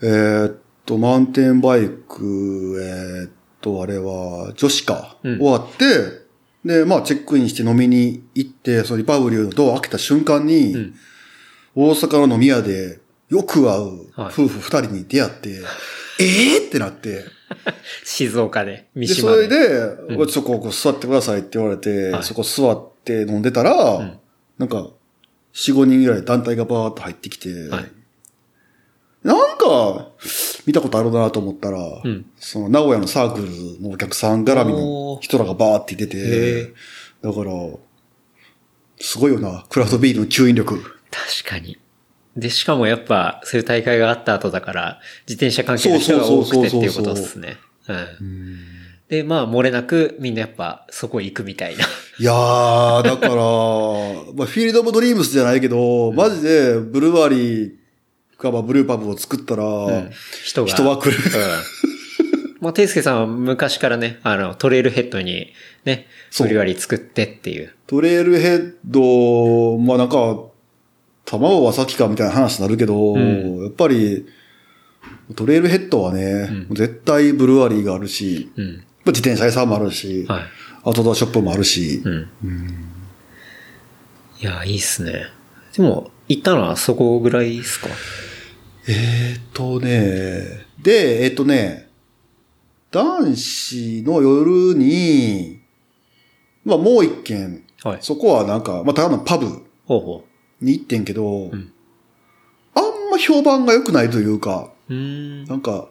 [0.03, 3.31] えーっと、マウンテンバイク、えーっ
[3.61, 6.28] と、あれは女子か、うん終わって、
[6.69, 10.95] で、まあチェックインして飲みに行って、そのリパブリューのドア開けた瞬間に、うん。
[11.75, 12.99] 大阪の飲み屋で
[13.31, 14.27] よく会うはい。
[14.27, 15.63] 夫婦二人に出会って、
[16.21, 16.25] え
[16.59, 17.33] えー、ってなって、う。
[18.05, 19.57] 静岡で、三で、島それで、
[20.11, 20.29] うん。
[20.29, 22.23] そここう座ってくださいって言われて、はい。
[22.23, 24.19] そこ座って飲んでたら、ん。
[24.59, 24.91] なんか、
[25.55, 27.98] 四五人ぐらい団体がバーッと入ってきて、はい
[29.25, 30.09] なんか、
[30.67, 36.73] 見たことあるなと思ったら、んその名古屋のサークルのお客さん絡みの人らがバーって出て
[37.23, 37.53] だから、
[39.01, 40.81] すごいよな、クラフトビールの吸引力。
[41.11, 41.79] 確かに。
[42.37, 47.57] で、しかもやっぱ、そういう大会があった後だから、自転車関係の人が多くてっていうことですね。
[47.89, 48.59] うん。
[49.09, 51.85] で、まあ、漏れなく、みんなやっぱ、そこ行くみたいな。
[52.21, 57.73] いやー、だから、 まあ、フィールド・オブ・ドリームスじゃないけど、マジで、ブルワリー
[58.39, 59.65] か、まあ、ブルーパブを作ったら、
[60.45, 60.71] 人が。
[60.71, 61.17] 人は来る。
[61.17, 62.59] うん。
[62.61, 65.53] まあ、ていすけさんは昔からね、あの、トレイルヘッドに、
[65.85, 67.73] ね、そうブリワリ作ってっていう。
[67.87, 70.39] トレイルヘッド、まあなんか、
[71.25, 74.27] 卵は先かみたいな話になるけど、んやっぱり、
[75.37, 78.67] トレイルヘッドはね、絶対ブルワリーがあるし、うん。
[78.67, 78.73] ま
[79.07, 80.43] あ自転車屋さんもあるし、はい。
[80.85, 82.29] アウトドアショップもあるし、うん。
[84.41, 85.27] いや、いいっすね。
[85.77, 87.89] でも、行ったのはそこぐらいですか？
[88.89, 91.89] えーっとね、で、えーっとね、
[92.91, 95.61] 男子の夜に、
[96.65, 97.99] まあもう一軒、はい。
[98.01, 99.47] そこはなんか、まあただのパブ
[99.87, 100.25] ほうほ
[100.61, 101.73] に行ってんけど、ん
[102.75, 104.95] あんま評判が良くないというか、う。
[104.95, 105.45] ん。
[105.45, 105.89] なんか、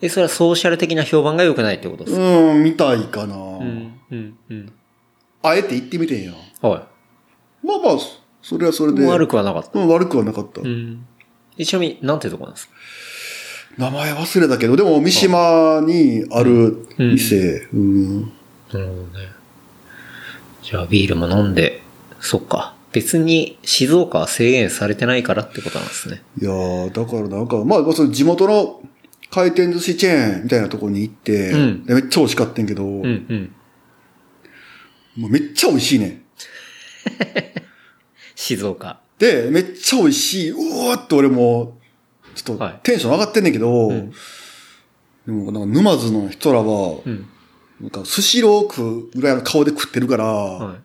[0.00, 2.22] え、それはソーシャル的な評判が良くないってことですか？
[2.22, 4.72] うん、みたいかな、うん、うん、うん。
[5.42, 6.32] あえて行ってみてんや。
[6.62, 6.88] は
[7.62, 7.98] まあまあ、
[8.40, 8.96] それはそれい。
[8.96, 9.06] で。
[9.06, 9.78] 悪くはなかった。
[9.78, 10.62] うん、悪くはなかった。
[10.62, 11.06] うん。
[11.58, 12.74] えちなみに、なんてとこなんですか？
[13.78, 17.68] 名前忘れたけど、でも三島にある店。
[17.72, 18.20] うん。
[18.22, 18.32] なる
[18.72, 18.98] ほどね。
[20.62, 21.82] じゃあ、ビールも飲んで、
[22.20, 22.74] そっか。
[22.92, 26.22] 別に静岡は制限されてないからってことなんですね。
[26.40, 28.82] いやー、だからなんか、まあ、その地元の
[29.30, 33.52] 回転寿司チェーンみたいなところに行って、うんでめっちゃ美味しかったんけど、うん、うん。
[35.16, 36.20] もうめっちゃ美味しいね。
[38.36, 39.00] 静岡。
[39.22, 40.50] で、めっちゃ美味しい。
[40.50, 41.78] うわーって俺も、
[42.34, 44.16] ちょっとはいテンション上がってんねんけど、んで
[45.30, 47.28] もなんか沼津の人らは、うん。
[47.80, 50.76] なんかスシロー食うぐらいの顔で食ってるから、は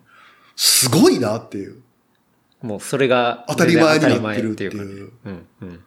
[0.55, 1.81] すごいなっていう。
[2.63, 2.67] い。
[2.67, 5.79] もうそれが当たり前になってるっていううん、うん。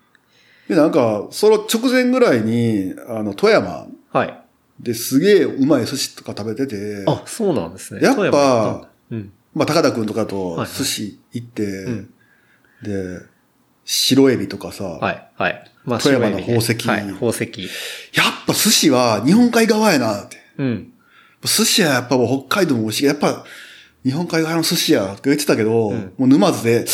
[0.68, 4.42] で、なんか、その直前ぐらいに、あの、富山はい。
[4.80, 8.00] ですげえうまい寿司とか食べてて、あ、そうなんですね。
[8.02, 9.32] やっぱ、うん。
[9.54, 12.10] まあ、高田くんとかはいとはい寿司行って、ん
[12.82, 13.20] で、
[13.84, 15.70] 白エビとかさ、はい、はい。
[15.84, 17.42] ま富山の宝石はい、宝石。
[18.14, 20.36] やっぱ寿司は日本海側やなって。
[20.58, 20.92] うん。
[21.42, 23.04] 寿司はやっぱもう北海道も美味しい。
[23.06, 23.44] やっぱ
[24.04, 26.86] 日本海側の寿司やって言ってたけど、んもう沼津で、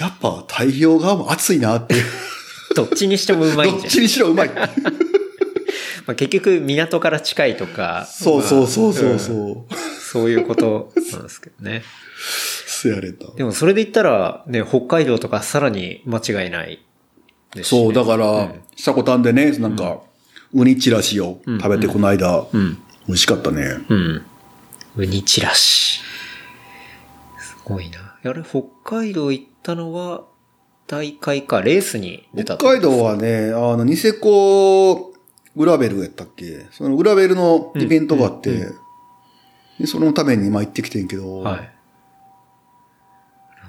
[0.00, 2.04] やっぱ太平洋側も暑いなっていう。
[2.74, 4.00] どっちにしてもうまいんじゃんどっち。
[4.00, 4.50] にしろうまい。
[6.06, 8.08] まあ、結局、港から近いとか。
[8.10, 9.36] そうそうそうそうまあそう。
[9.36, 11.82] んそういうことなんですけどね。
[12.66, 13.30] せやれた。
[13.32, 16.80] でもそれで言ったら、ね、北海道とかさらに間違いない
[17.54, 20.02] ですしね、そう、だから、うんシャコタンでね、なんか、
[20.54, 22.78] ウニチラシを食べてこの間、うん。
[23.08, 23.64] 美味しかったね。
[23.88, 24.22] うん。
[24.96, 26.00] ウニチラシ。
[27.40, 28.14] すごいな。
[28.24, 30.22] あれ、北海道行ったのは、
[30.86, 35.12] 大会か、レースに出た北海道はね、あの、ニセコ
[35.56, 36.66] グラベルやったっけ？
[36.70, 38.74] そのグラベルのイベントがあって、うんうん
[39.78, 41.56] でそのために今行ってきてんけど、はい。
[41.56, 41.68] なる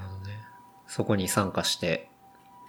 [0.07, 0.35] ほどね。
[0.87, 2.09] そこに参加して、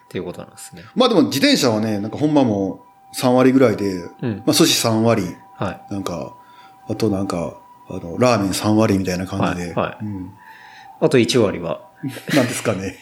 [0.06, 0.82] っていうことなんですね。
[0.94, 2.84] まあでも自転車はね、なんかほんまも
[3.16, 5.92] 3割ぐらいで、うんまあ寿司3割、はい。
[5.92, 6.36] なんか、
[6.88, 9.72] あとなんか、あの、ラーメン3割みたいな感じで。
[9.74, 10.32] はいはいうん。
[11.00, 11.88] あと1割は。
[12.34, 12.98] なんですかね。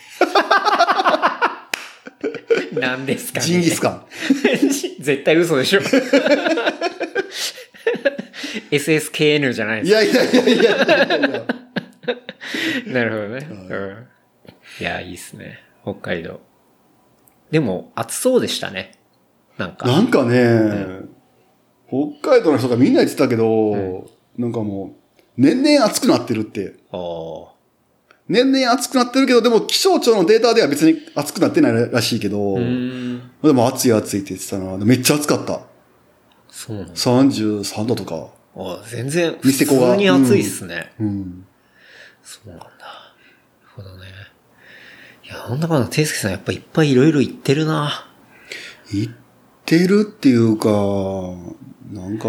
[2.74, 3.46] 何ですかね。
[3.46, 4.04] ジンギスカン。
[5.00, 5.80] 絶対嘘でしょ。
[8.70, 11.46] SSKN じゃないですいやいやいやいやいや。
[12.86, 13.48] なるほどね。
[13.50, 14.06] うん。
[14.80, 15.58] いや、いいっすね。
[15.82, 16.40] 北海道。
[17.50, 18.98] でも、暑そうでしたね。
[19.56, 19.86] なんか。
[19.86, 21.00] なんかね、
[21.88, 24.06] 北海道の人がみんな言ってたけど、
[24.36, 26.76] なんかもう、年々暑くなってるって。
[28.28, 32.56] 年々暑くなってるけど、でも気象庁のデータでは別に暑くなってないらしいけど。
[32.58, 34.76] でも暑い暑いって言ってたな。
[34.84, 35.62] めっちゃ暑かった。
[36.50, 36.94] そうなんだ。
[36.94, 38.37] 33度とか。
[38.58, 40.92] あ全然、普通に暑いっすね。
[40.98, 41.46] うん。
[42.22, 42.66] そうなんだ。
[42.66, 42.74] なる
[43.74, 44.06] ほどね。
[45.24, 48.08] いや、なんだかんだ、ていすけさんやっぱいっぱいいろいろ言ってるな。
[48.90, 49.12] 行っ
[49.64, 50.68] てるっていうか、
[51.92, 52.28] なんか、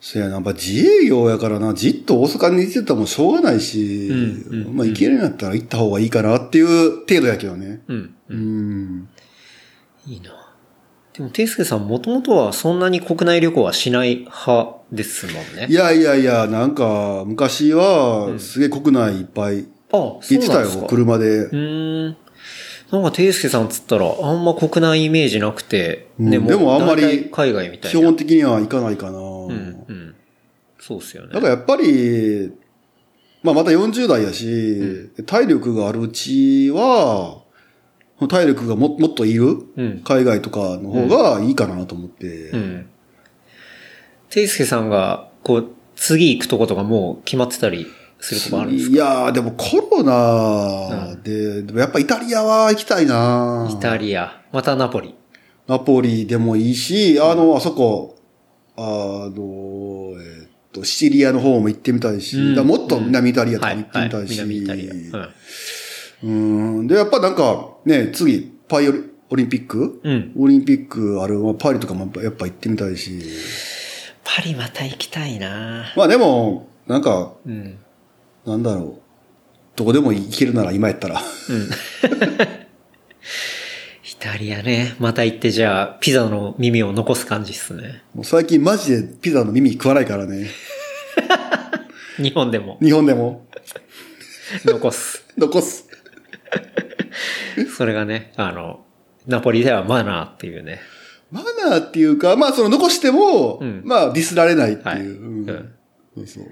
[0.00, 7.80] そやな、やっぱ自営業やからな、じっと大阪にいてたらもうしょうがないし、うんうんまあ行けるんやったら行った方がいいかなっていう程度やけどね。
[7.88, 8.14] うん。
[8.28, 9.08] うん。
[10.06, 10.43] いいな。
[11.16, 15.66] でも、ていすけさんもともとはそんなに国内旅行はしない派ですもんね。
[15.68, 20.88] いやいやいや、なんか、昔は、すげえ国内いっぱいあ、行ってたよ、そうなん。
[20.88, 21.26] 車で。
[21.26, 22.16] うーん。
[22.90, 28.00] なんか、ていすけさんつったら、あんま国内イメージなくて、うんでもあんまり海外みたいな。
[28.00, 29.18] 基本的には行かないかな。
[29.18, 29.22] う
[29.52, 30.14] ん、うん。
[30.80, 31.32] そうっすよね。
[31.32, 32.52] だからやっぱり、
[33.44, 37.43] まあまた40代やし、体力があるうちは、
[38.28, 40.02] 体力がももっといるうん。
[40.04, 42.50] 海外とかの方がいいかなと思って。
[42.50, 42.86] うん。
[44.30, 47.86] ていすけさんが、こう、次行くとことかもう決まってたり
[48.18, 48.94] するとこあるんですか？
[48.94, 55.14] いやーでもコロナで、でもやっぱイタリアは行きたいなイタリア、またナポリ。
[55.68, 58.18] ナポリでもいいし、あの、あそこ、
[58.76, 58.80] あ
[59.34, 65.28] の、えっと、シチリアの方も行ってみたいし、うんもっと南イタリアとはい、かも行ってはいみたいし、南イタリア。
[66.24, 66.30] う
[66.82, 66.86] ん。
[66.86, 70.00] で、やっぱなんか、ね、次、パイオリオリンピック？
[70.02, 70.12] うん。
[70.12, 70.32] うん。
[70.44, 73.20] オリンピックある、まあ、パリとかもやっぱ行ってみたいし。
[74.24, 77.78] パリまた行きたいなまあでも、なんか、うん。
[78.46, 79.00] なんだろう。
[79.76, 81.20] どこでも行けるなら今やったら。
[81.20, 81.68] うん。
[84.04, 84.94] イタリアね。
[84.98, 88.02] また行ってじゃあ、ピザの耳を残す感じっすね。
[88.14, 90.48] もう最近マジでピザの耳食わないからね。
[92.16, 93.46] 日本でも日本でも。
[94.64, 95.24] 残す。
[95.36, 95.83] 残す。
[97.76, 98.84] それがね、あの、
[99.26, 100.80] ナポリではマナーっていうね。
[101.30, 104.86] マナーっていうか、まあその残しても、うんまあディスられないっていう。
[104.86, 105.00] はい。
[105.00, 105.74] うんうん。
[106.16, 106.44] そうそう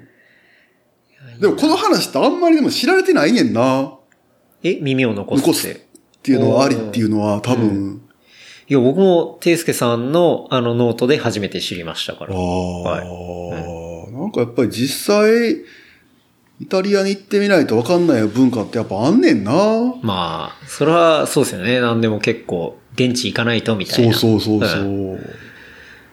[1.40, 3.94] でもこの話ってあんまりでも知られてないねんな。
[4.64, 5.46] え、耳を残すって。
[5.46, 5.74] 残すっ
[6.22, 8.02] ていうのはありっていうのは多分。
[8.68, 12.34] いや、僕も、ていすけさんの、あの、ノートで初めて知りましたから。
[12.34, 15.56] ああ、はいなんかやっぱり実際、
[16.62, 19.52] イタリアに行ってみないと分かんない文化ってやっぱあんねんな。
[20.02, 21.80] まあ、それはそうですよね。
[21.80, 24.14] 何でも結構、現地行かないとみたいそうな。
[24.14, 24.82] そうそうそう。
[24.84, 25.18] ん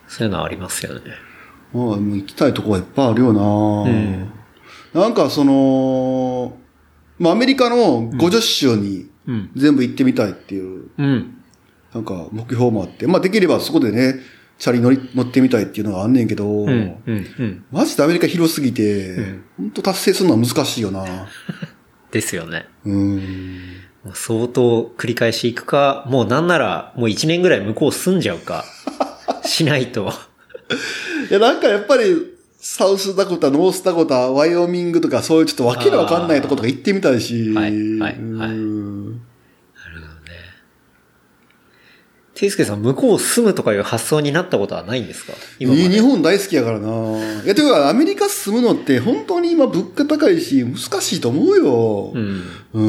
[0.07, 1.01] そういうのはありますよね。
[1.71, 3.41] まあ、もう行きたいとこはいっぱいあるよな、
[3.91, 4.31] ん
[4.91, 6.57] なんかその、
[7.19, 9.51] まあアメリカの50州にうん。
[9.55, 11.37] 全部行ってみたいっていう、うん。
[11.93, 14.15] なんか目標もあって、まあできればそこでね、
[14.59, 16.67] チャリ乗り、乗ってみたいっていうのがあんねんけど、うん。
[16.67, 17.01] うん。
[17.07, 17.11] う
[17.43, 17.65] ん。
[17.71, 21.05] マジでアメリカ広すぎて、ん本当達成するのは難しいよな。
[22.11, 22.65] ですよね。
[22.85, 23.59] うん。
[24.13, 28.65] 相当繰り返し行くか、もうなんなら、もう1年ぐらい向こう住んじゃうか、
[29.45, 30.11] しないと。
[31.29, 37.53] いや、なんかやっぱり、サウスダコタ、ノースダコタ、ワイオミングとか、そういうちょっとわけのわかんないとことか行ってみたいし。
[37.53, 39.21] はいはいはいうん
[42.39, 45.33] ていすけさん、向こう住むとかいう発想になったことはないんですか？
[45.59, 46.87] 日本大好きやからな。
[47.43, 52.11] いや、ていうか、アメリカ住むのって本当に今物価高いし、難しいと思うよ。
[52.15, 52.43] うん。
[52.73, 52.81] うー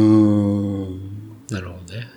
[0.86, 1.01] ん。
[1.51, 2.09] なるほどね。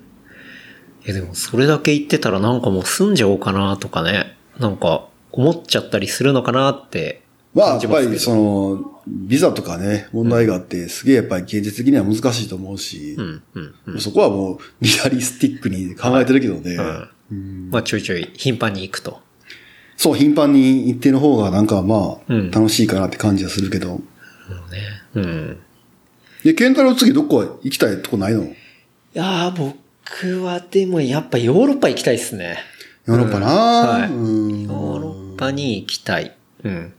[1.05, 4.37] いやでもそれだけ言ってたらなんかもう住んじゃおうかなとかね。
[4.59, 7.23] なんか思っちゃったりするのかなって
[7.55, 7.81] まあ、やっ。
[7.87, 13.99] ぱりその、ビザとかね、問題があって、すげえやっぱり現実的には難しいと思うしう、ん、うん、うん。
[13.99, 16.77] そこはもうリアリスティックに考えてるけどね。
[17.71, 19.21] まあちょいちょい頻繁に行くと。
[19.97, 23.95] そう、頻繁に行ってる方がなんかまあ、うん楽しいかなって感じはするけど。
[23.95, 23.99] うん
[24.71, 24.81] ね。
[25.15, 25.57] うん。
[26.43, 28.43] で、ケンタロウ次どこ行きたいとこないの？
[28.43, 28.55] い
[29.13, 32.57] やー僕はでもやっぱヨーロッパ行きたいですね。
[33.05, 36.35] ヨーロッパな、はいうんヨーロッパに行きたい。
[36.63, 36.93] うん。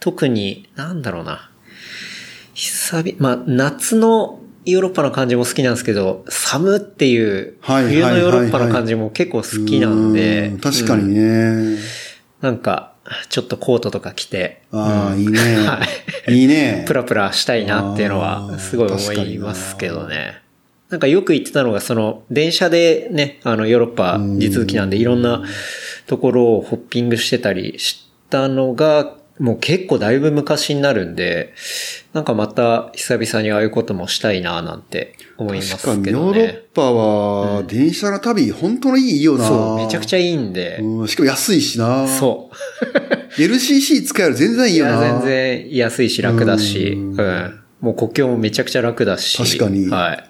[0.00, 1.50] 特に、なんだろうな。
[2.54, 4.40] 久々、まあ、夏の
[4.70, 11.80] ヨーロッパの感じも好きなんですけど、寒っていう、はい冬のヨーロッパの感じも結構好きなんで、うん確かにうんね。
[12.40, 12.92] なんか、
[13.28, 15.38] ちょっとコートとか着て、ああ、うんいいね。
[15.66, 15.80] は
[16.28, 16.84] いいね。
[16.86, 20.42] プラプラしたいなっていうのは、すごい思いますけどね。
[20.90, 25.42] なんかよく言ってたのが、その、電車でね、あの、ヨーロッパ地続きなんで、いろんな
[26.06, 31.54] ところをホッピングしてたりしたのが、もう結構だいぶ昔になるんで、
[32.12, 36.62] なんかまた久々にああいうこともしたいななんて思います確かに、けどヨーロッね。
[36.74, 39.46] パは、電車の旅、本当にいいよな。
[39.46, 42.08] そう、めちゃくちゃいいんで、うん、しかも安いしな。
[42.08, 42.56] そう。
[43.40, 45.20] LCC 使える全然いいいや、よな。
[45.20, 47.60] 全然安いし楽だし、ううんん。
[47.80, 49.36] もう国境もめちゃくちゃ楽だし。
[49.38, 50.24] 確かにはい。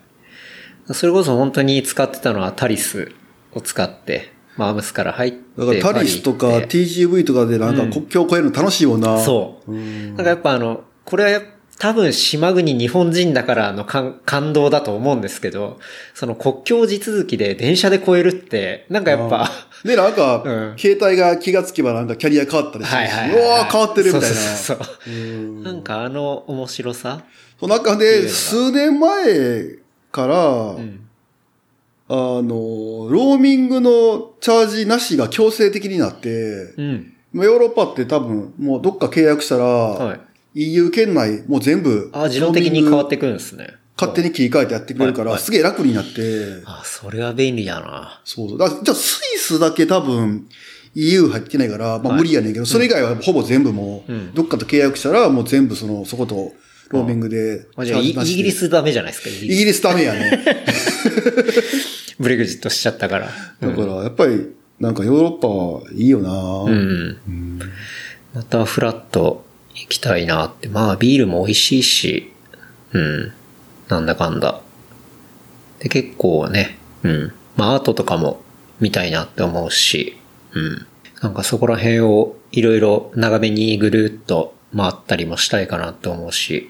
[0.94, 3.12] それこそ本当に使ってたのはタリス
[3.55, 5.39] を使って、まあアムスから入って。
[5.56, 9.18] だからタリスとか TGV とかでなんか国境を越えるの楽しいもんな。
[9.20, 9.72] そう。
[9.72, 10.09] うん。
[10.16, 11.40] なんかやっぱあの、これは
[11.78, 15.78] 多分島国日本人だからの感感動だと思うんですけど、
[16.12, 19.48] その国境地続きで電車で越えるって、なんかやっぱ、
[19.85, 23.40] で、なんか、 うん携帯が気がつけばなんかキャリア変わったりし、はいはいはいはい。
[23.40, 24.36] うわー変わってるみたいな。
[24.36, 27.20] そうそうそううんなんかあの面白さ？
[27.60, 29.76] そうなんかで、数年前
[30.10, 31.07] から、うん。
[32.09, 32.48] あの、
[33.10, 37.12] ローミングのチャージなしが強制的になって、うん。
[37.32, 40.20] まあヨーロッパって多分もうどっか契約したら、はい。
[40.55, 43.74] EU 圏内もう全部、あ、自動的に変わってくるんですね。
[43.98, 48.20] 勝手に切り替えてやってくれるから、すげえ楽になって、あ、それは便利だな。
[48.24, 48.59] そうそう。
[48.59, 50.48] だじゃあスイスだけ多分
[50.94, 56.52] EU 入ってないから、まあはい無理やねんけど、それ以外はほぼ全部もう、うんどっかと契約したらもう全部その、そこと
[56.89, 60.44] ローミングであじゃあ、イギリスダメじゃないですか、イギリスイギリスダメやね。
[62.19, 63.28] ブレグジットしちゃったから。
[63.60, 64.48] だから、やっぱり、
[64.81, 67.60] なんかヨーロッパはいいよな、うん。
[68.35, 69.44] またフラット
[69.74, 70.69] 行きたいなって。
[70.69, 72.32] まあ、ビールも美味しいし、
[72.93, 73.32] うん。
[73.89, 74.60] なんだかんだ。
[75.81, 77.32] で、結構ね、うん。
[77.56, 78.43] まあ、アートとかも
[78.81, 80.16] 見たいなって思うし、
[80.55, 80.86] うん。
[81.23, 86.68] なんかそこら辺をいろいろ長めにぐるっと回ったりもしたいかなって思うし、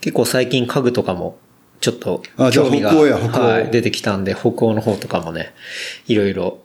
[0.00, 1.38] 結構最近家具とかも
[1.80, 2.22] ちょっと
[2.52, 5.54] 興味が北欧や北欧はい、出てきたんで、北欧の方とかもね、
[6.06, 6.58] いろいろ、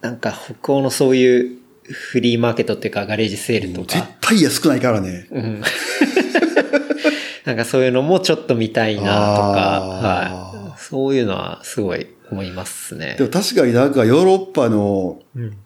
[0.00, 5.26] なんか北欧のそういうフリーマーケットっていうかガレージセールと絶か、対安くないからね。
[5.30, 5.62] うん。
[7.44, 10.80] なんかそういうのもちょっと見たいなとか、はい。
[10.80, 13.24] そういうのはすごい思いますねで。
[13.24, 15.56] も確かになんかヨーロッパの、うん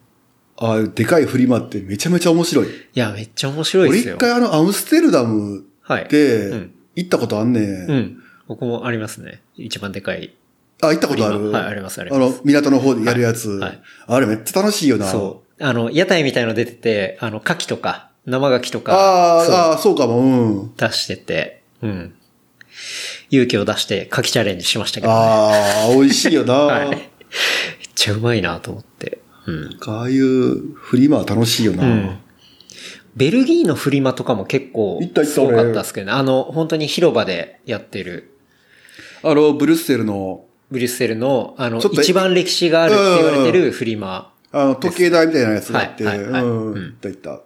[0.60, 2.66] ああいうでかいフリマってめちゃめちゃ面白い。
[2.66, 4.16] いや、めっちゃ面白いですよ。
[4.18, 6.08] 俺一回あのアムステルダムはい。
[6.08, 7.64] でうん行ったことあんねん。
[7.90, 8.22] うん。
[8.48, 9.40] 僕もありますね。
[9.56, 10.34] 一番でかい。
[10.82, 11.50] あ、行ったことある？
[11.52, 13.50] はいありますありあますの、港の方でやるやつ。
[13.50, 15.06] はいはいあれめっちゃ楽しいよな。
[15.06, 15.64] そう。
[15.64, 18.92] あの、屋台みたいの出てて、あの、牡蠣とか、生牡蠣とか、
[19.40, 20.74] あーあー、そうかも、うん。
[20.76, 22.14] 出してて、うん。
[23.30, 25.18] 勇気を出して牡蠣チャレンジしましたけどね。
[25.18, 26.54] ああ、美味しいよな。
[26.66, 26.90] はい。
[26.90, 27.00] めっ
[27.94, 29.18] ちゃうまいなと思って。
[29.48, 29.78] うん。
[29.86, 31.84] ああいうフリマは楽しいよな。
[31.84, 32.18] うん。
[33.16, 36.12] ベルギーのフリマとかも結構すごかったですけどね。
[36.12, 38.38] あの、本当に広場でやってる、
[39.24, 44.32] あの、ブリュッセルの、ブリュッセルの、あの、一番歴史があるって言われてるフリマ。
[44.52, 46.22] あの、時計台みたいなやつがあって、はい。
[46.22, 46.30] はい。
[46.30, 46.42] はい。
[46.42, 46.82] うん、うん。
[46.82, 47.40] 行った行った。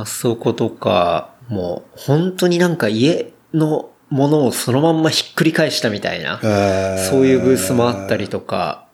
[0.00, 7.10] あそことか、もう、本当になんか家のものをそのまんまひっくり返したみたいな、えー。
[7.10, 8.87] そういうブースもあったりとか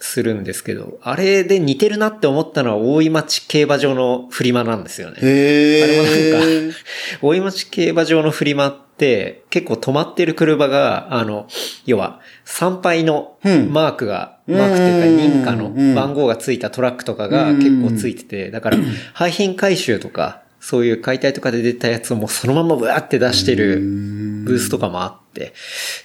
[0.00, 5.16] するんですけど、あれで似てるなって思ったのは大井町競馬場のフリマなんですよね。
[5.20, 6.76] あれもなんか、
[7.22, 11.48] 大井町競馬場のフリマって、結構止まってる車が、あの、
[11.86, 13.72] 要は、参拝のうん。
[13.72, 18.78] マークが、マークっていうか認可の番号がついたトラックとかが結構ついてて、だから、
[19.14, 23.78] 廃品回収とか、そういう解体とかで出たやつをもうそのままブワーって出してる
[24.44, 25.27] ブースとかもあって、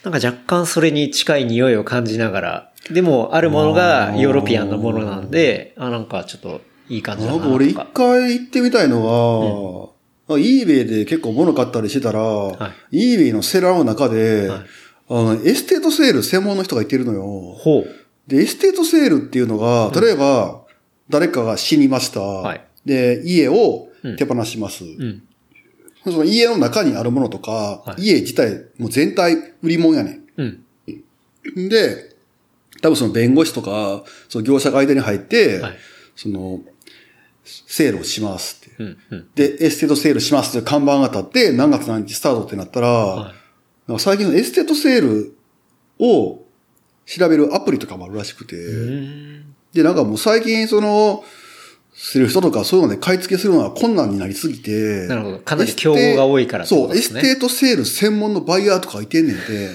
[0.03, 7.49] なんか若干それに近い匂いを感じながら、でもあるものがヨーロピアンのものなんで、あ、なんかちょっといい感じだなとか。
[7.49, 9.93] なんか俺一回行ってみたいの
[10.27, 12.19] は、eBay で結構物買ったりしてたら、
[12.91, 14.60] eBay の seller の中で、はい
[15.10, 17.22] あの、 estate sale 専門の人がいてるのよ。
[17.23, 17.85] ほう。
[18.26, 20.61] で、 estate sale っていうのが、例えば、
[21.10, 22.22] 誰かが死にました。
[22.22, 23.88] はいで、家を
[24.18, 24.84] 手放します。
[24.84, 25.23] うん。
[26.11, 30.63] その家の中にあるものとか、はい家自体、もう全体売り物やねうん。
[31.65, 31.69] ん。
[31.69, 32.15] で、
[32.81, 35.77] 多分その弁護士とか、その業者が間に入って、はい
[36.15, 36.61] その、
[37.45, 38.75] セールをしますって。
[38.80, 38.97] うん。
[39.11, 39.27] うん。
[39.35, 43.43] で、 estate sale しますって看板が立って、何月何日スタートってなったら、はい
[43.88, 45.38] なんか最近の estate sale
[45.99, 46.45] を
[47.05, 49.55] 調べるアプリとかもあるらしくて、うん。
[49.73, 51.23] で、なんかもう最近その、
[51.95, 55.07] する人とかそういうので買い付けするのは困難になりすぎて。
[55.07, 55.40] なるほど。
[55.40, 59.70] かなり競合が多いからってこそう、 estate sale 専門のバイヤーとかいてんねんて。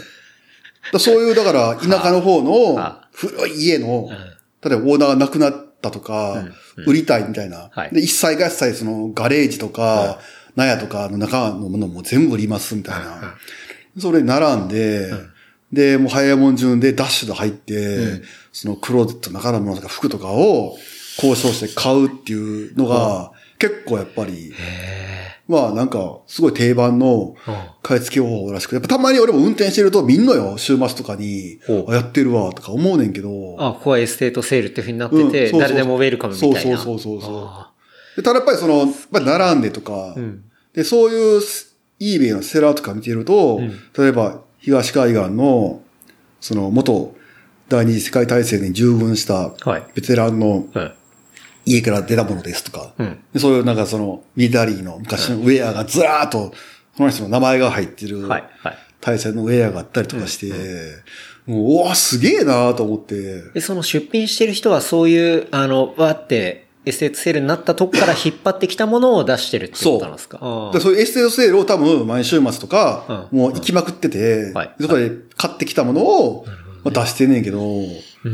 [0.92, 6.46] だそういう、だから、田舎の方の は古い家のうん、例えばオーナーが亡くなったとか、
[6.86, 7.70] 売りたいみたいな。
[7.72, 10.20] はいで、一切合切そのガレージとか、
[10.56, 13.36] 納屋とかの中のものも全部売りますみたいな。
[13.98, 15.12] それに並んで、
[15.72, 18.22] で、もう早いもん順でダッシュで入って、
[18.52, 20.76] そのクローゼットの中のものとか服とかを
[21.22, 24.52] 交渉して買うっていうのが、結構やっぱり、
[25.48, 27.34] まあなんか、すごい定番の
[27.82, 31.58] 買い付け方法らしくて、やっぱたまに俺も運転してると見んのよ、週末とかに
[31.88, 33.56] やってるわ、とか思うねんけど。
[33.58, 36.60] あ、ここはエステートセールっていう風になってうんて、誰でもウェルカムみたいな。
[36.60, 37.64] そうそうそうそ
[38.16, 40.44] うただやっぱりその、やっぱり並んでとか、ん。
[40.72, 41.42] で、そういう
[42.00, 43.60] eBay のセラーとか見てると、
[43.96, 45.82] 例えば東海岸の、
[46.40, 47.16] その元
[47.68, 49.82] 第二次世界大戦に従軍したはい。
[49.94, 50.92] ベテランのーうん。
[51.70, 53.18] 家から出たものですとか、うん。
[53.32, 56.52] でそういうなんかそのミリタリーの昔のウェアがずらーっと、
[56.96, 58.78] その人の名前が入ってるはい、はい。
[59.00, 60.52] 大戦のウェアがあったりとかして、
[61.46, 70.38] もう、うわ、すげえなーと思って、で、その出品してる人はそういう、あの、わーって、 estate sale になったとこから 引っ張ってきたものを出してるってことなんですか？
[70.40, 70.72] あー。
[70.72, 73.38] でそういう estate sale を多分毎週末とか、うん。
[73.38, 74.70] もう行きまくってて、はい。
[74.80, 76.46] そこで買ってきたものを
[76.84, 78.28] まあ出してんねんけど、うー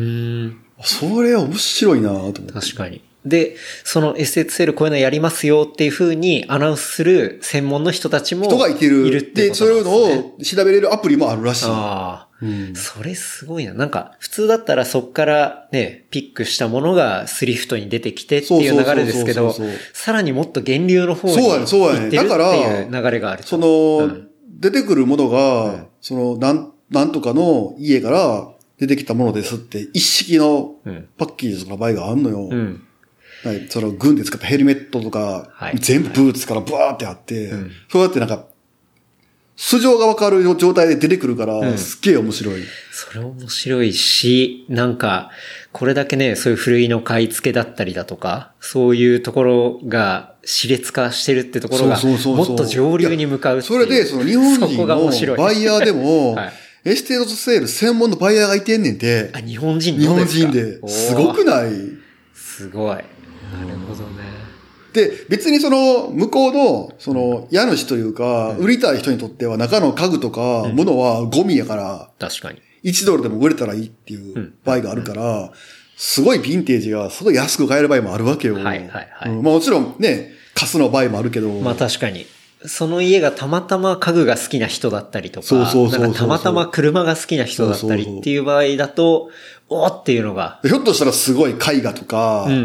[0.47, 0.57] ん。
[0.83, 2.53] それは面白いなと思って。
[2.53, 3.03] 確かに。
[3.25, 9.07] で、そのエステートセールこういうのやりますよっていう風にアナウンスする専門の人たちも人がいてる。
[9.07, 9.91] いるってで、ことそういうの。
[9.93, 11.67] を調べれるアプリもあるらしい。
[11.69, 13.73] ああ、うんそれすごいな。
[13.73, 19.55] なんか、普通だったらそっからね、ピックしたものがスリフトに出てきてっていう流れですけど
[19.93, 23.49] さらにもっと源流の方にそうやねそうやね行ってるってだからいう流れがあると。
[23.49, 23.69] その、
[23.99, 28.49] うん出てくるものが、その、なん、なんとかの家から
[28.79, 32.49] 出てきたものですって、一式のうんパッケージとかの場合があんのよ。
[32.51, 32.83] うん。
[33.45, 35.79] はい、その軍で使ったヘルメットとか、はい。
[35.79, 37.71] 全部ブーツからブワーってあって、ん。
[37.91, 38.47] そうやってなんか、
[39.57, 41.79] 素性がわかる状態で出てくるから、うん。
[41.79, 42.63] すっげえ面白い。
[42.93, 45.31] それ面白いし、なんか、
[45.73, 54.87] これだけね、そういう古いの買い付けだったりだとか、そういうところが熾烈化してるってところが、もっと上流に向かうそれで、その日本そ人。
[54.87, 56.53] のバイヤーでも、 はい。
[56.87, 59.31] エステートセール専門のバイヤーがいてんねんて。
[59.33, 60.51] あ、、日本人日本のですか？
[60.51, 60.89] 人で。
[60.89, 61.71] すごくない？
[62.35, 62.99] すごい。
[63.55, 64.25] なるほどね。
[64.93, 72.61] で、別にその、向こうの、その、家主というか、売りたい人にとっては中の家具とか、物はゴミやから、確かに。
[72.85, 75.53] 1ドルでも売れたらいいっていう場合があるから、
[75.97, 78.55] すごいヴィンテージがすごい安く買える場合もあるわけよ。
[78.55, 81.51] はいはいはいうんまあもちろんね、貸すの場合もあるけど。
[81.61, 82.27] まあ確かに。
[82.67, 89.31] その家がたまたま家具が好きな人だったりとか、そうそうそうたまたま車が好きな人だったりっていう場合だと、
[89.69, 92.57] おーっていうのが、ひょっとしたらすごい絵画とか、うんう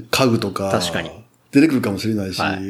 [0.00, 0.06] ん。
[0.10, 1.10] 家具とか、確かに
[1.50, 2.60] 出てくるかもしれないし、はい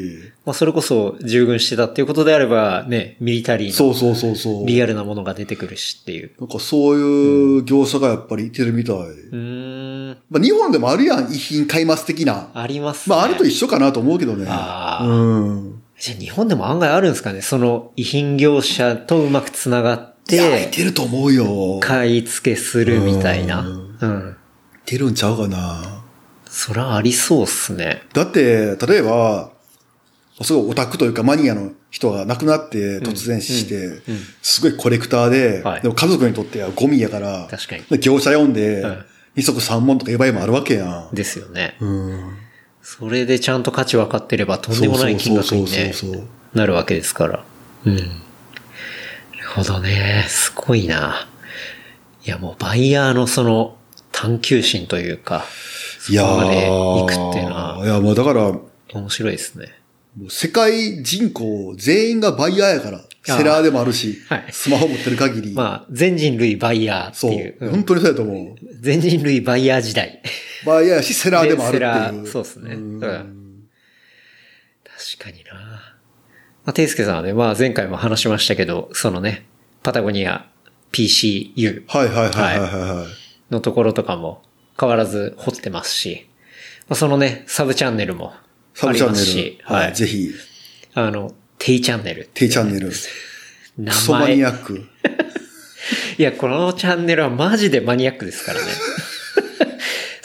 [0.45, 4.67] まあそれこそ従軍してたっていうことであれば、ね、ミリタリーのそうそうそうそう。
[4.67, 6.31] リアルなものが出てくるしっていう。
[6.39, 8.97] なんかそういう業者がやっぱりいてるみたい。
[8.97, 10.19] うーん。
[10.31, 12.51] まあ日本でもあるやん、遺品買います的な。
[12.55, 13.17] ありますね。
[13.17, 14.47] まああれと一緒かなと思うけどね。
[14.49, 15.83] あーうん。
[15.99, 21.79] じゃあ日本でも案外あるんですかねその遺品業者とうまくつながっいや、いて、てると思うよ。
[21.79, 23.61] い買い付けするみたいな。
[23.61, 24.37] ううん。
[24.85, 26.03] てるんちゃうかな。
[26.47, 28.03] そらありそうっすね。
[28.13, 29.51] だって、例えば、
[30.43, 34.03] すごいオタクというかマニアの人が亡くなって突然死して、
[34.43, 39.05] すごいコレクターで、はいでも家族にとってはゴミやから、確かにで業者読んで、うん
[39.37, 41.15] 二足三門とかいう場合もあるわけやん。
[41.15, 41.77] ですよね。
[41.79, 42.37] うん。
[42.81, 45.67] それでちゃんと価値分かってればとんでもない金額に
[46.55, 47.45] なるわけですから。
[47.85, 48.23] うん。
[49.57, 50.25] ほどね。
[50.29, 51.29] すごいな。
[52.25, 53.77] いやもうバイヤーのその
[54.13, 55.45] 探求心というか、
[56.01, 59.67] そいやこまでー行くっていうのは、いや、もうだから、も面白いですね。
[60.25, 65.53] う世界人口全員がバイヤーやから、セラーでもあるし、はいスマホ持ってる限り。
[65.53, 67.57] まあ、全人類バイヤーってそう、いう。
[67.61, 68.57] うん本当にそうやと思う。
[68.81, 70.23] 全人類バイヤー時代。
[70.65, 72.27] バイヤーやし、セラーでもあるってセラーいう。
[72.27, 73.69] そうですねんうん
[75.19, 75.96] 確かにな。
[76.67, 79.47] まあ、ていすけさんはね、まあ前回も話しましたけど、そのね、
[79.85, 80.47] パタゴニア
[80.93, 83.53] PCU はいはいはいはいはいはい。
[83.55, 84.43] のところとかも
[84.79, 86.29] 変わらず掘ってますし、
[86.89, 89.75] まあ、そのね、サブチャンネルもありサブチャンネますし、ル。
[89.75, 89.95] はい。
[89.95, 90.31] ぜひ、
[90.95, 92.29] あの、テイチャンネル。
[92.35, 92.91] テイチャンネル。
[93.79, 94.87] 名クソマニアック。
[96.19, 98.67] いや、このチャンネルはマジでマニアックですからね。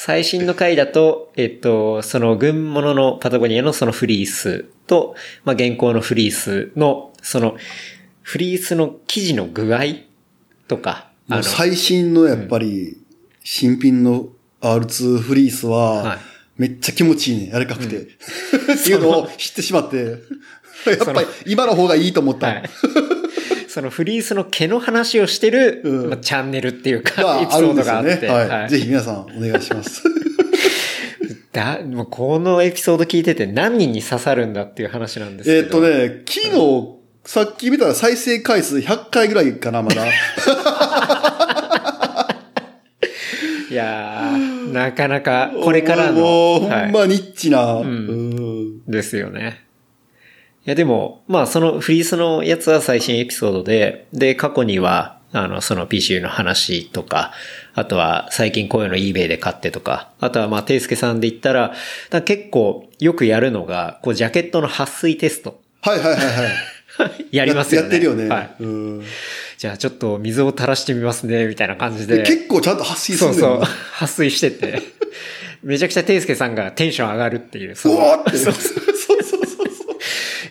[0.04, 5.14] 最新の回だと、えっと、その軍物のパタゴニアのそのフリースと、
[5.44, 7.56] まあ、現行のフリースの、その、
[8.24, 9.82] フリースの生地の具合
[10.68, 12.98] とか、あの、最新のやっぱり、
[13.44, 14.30] 新品の
[14.62, 16.18] R2 フリースは、はい
[16.58, 18.02] めっちゃ気持ちいいね、柔らかくて。
[18.06, 18.08] っ
[18.84, 22.48] ていうのを知ってしまって、やっぱり今の方がいいと思った。
[22.48, 22.70] はい。
[23.72, 28.12] そのフリースの毛の話をしてる、うんまあ、チャンネルっていうか、がエピソードがあって。
[28.12, 28.28] よね。
[28.28, 28.50] はい。
[28.50, 30.04] はいぜひ皆さんお願いします。
[31.54, 35.58] だ、もうこのエピソード聞いてて何人に刺さるんだっていう話なんですけど。
[35.58, 35.80] えーっと
[36.10, 40.04] ね、昨日、さっき見たら再生回数100回ぐらいかな、まだ。
[43.72, 46.20] いやー、なかなか、これからの。
[46.20, 47.76] もう、ほはいんまニッチな。
[47.76, 49.71] んうんですよね。
[50.66, 57.32] いやでも、まあそのフリースのやつは最新エピソードで、で、過去には、あの、その PCU の話とか、
[57.74, 61.74] あとは最近こういうの eBay で買ってとか、あとはまあ、ていすけさんで言ったら、
[62.12, 65.62] ら結構よくやるのが、こうジャケットの撥水テスト。
[65.82, 66.48] はいはいはいは
[67.08, 67.26] い。
[67.32, 67.88] やりますよね。
[67.88, 68.28] やってるよね。
[68.28, 68.50] はい。
[68.60, 69.04] うん
[69.58, 72.18] じゃあちょっと水を垂らしてみますね、みたいな感じで。
[72.18, 73.62] で結構ちゃんと発信すそうそう。
[74.00, 74.82] 撥水してて。
[75.62, 77.76] めちゃくちゃていすけさんがテンション上がるっていう。
[77.76, 78.38] そうわーって。
[78.40, 78.82] そうそう。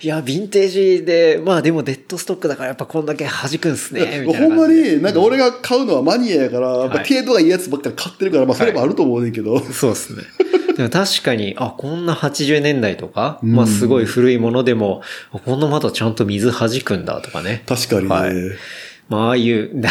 [0.02, 4.66] いや、ヴィンテージで、まあでもデッドストックだからやっぱこんだけ弾くんすね、みたいなほんま。
[4.66, 9.60] に、なんか俺が買うのはマニアやから、やっぱはい程度がいいやつばっかり買ってるから、まあそれもあると思うねんけど。
[9.60, 10.22] そうですね。
[10.76, 15.02] でも確かに、あ、こんな80年代とか、まあすごい古いものでも、
[15.32, 17.62] あこんなまだちゃんと水弾くんだとかね。
[17.66, 18.08] 確かにね。
[18.08, 18.34] はい
[19.10, 19.90] まあああいう、な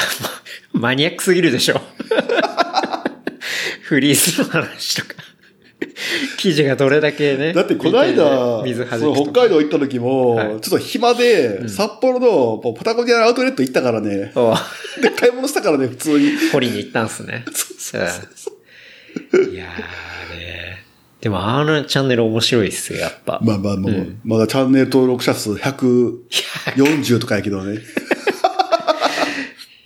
[0.72, 1.81] マニアックすぎるでしょ。
[3.84, 5.28] フリースの話とか。
[6.38, 7.53] 記事がどれだけね。
[7.53, 14.31] だってこの間、水弾くそうとか北海道行った時も、はいちょっと暇で、札幌のパタゴニアのアウトレット行ったからね。
[14.35, 14.53] お
[15.01, 16.31] で、買い物したからね、普通に。
[16.51, 17.45] 掘りに行ったんすね。
[19.34, 20.84] うんいやーね。
[21.22, 23.39] でもあのチャンネル面白いっすよ、やっぱ。
[23.43, 27.80] まあまあもう、まだチャンネル登録者数140とかやけどね。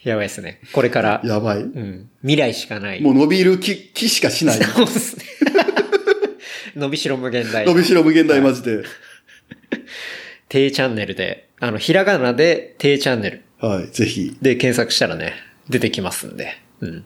[0.03, 0.59] やばいっすね。
[0.73, 1.21] これから。
[1.23, 1.59] やばい。
[1.59, 2.09] うん。
[2.21, 3.01] 未来しかない。
[3.01, 4.57] もう伸びる気、気しかしない。
[4.57, 5.23] そうっすね。
[6.75, 7.65] 伸びしろ無限大。
[7.65, 8.83] 伸びしろ無限大マジで。
[10.49, 14.35] 低チャンネルで、あの、ひらがなで低チャンネルはい、ぜひ。
[14.41, 15.33] で検索したらね、
[15.69, 16.57] 出てきますんで。
[16.81, 17.05] うん。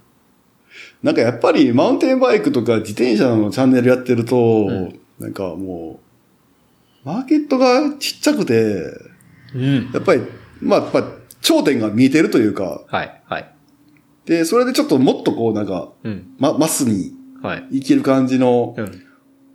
[1.04, 6.00] なんかやっぱりマウンテンバイクとか自転車のチャンネルやってると、なんかも
[7.06, 8.84] う、マーケットがちっちゃくて、
[9.54, 9.92] うん。
[9.94, 10.22] やっぱり、
[10.62, 11.12] まあ、やっぱ
[11.42, 13.50] 頂点が見えてるというか、はい、はい。
[14.26, 16.34] で、それでちょっともっとこうなんか、うん。
[16.40, 17.78] ま、マスにはい。
[17.78, 19.07] いける感じのうん。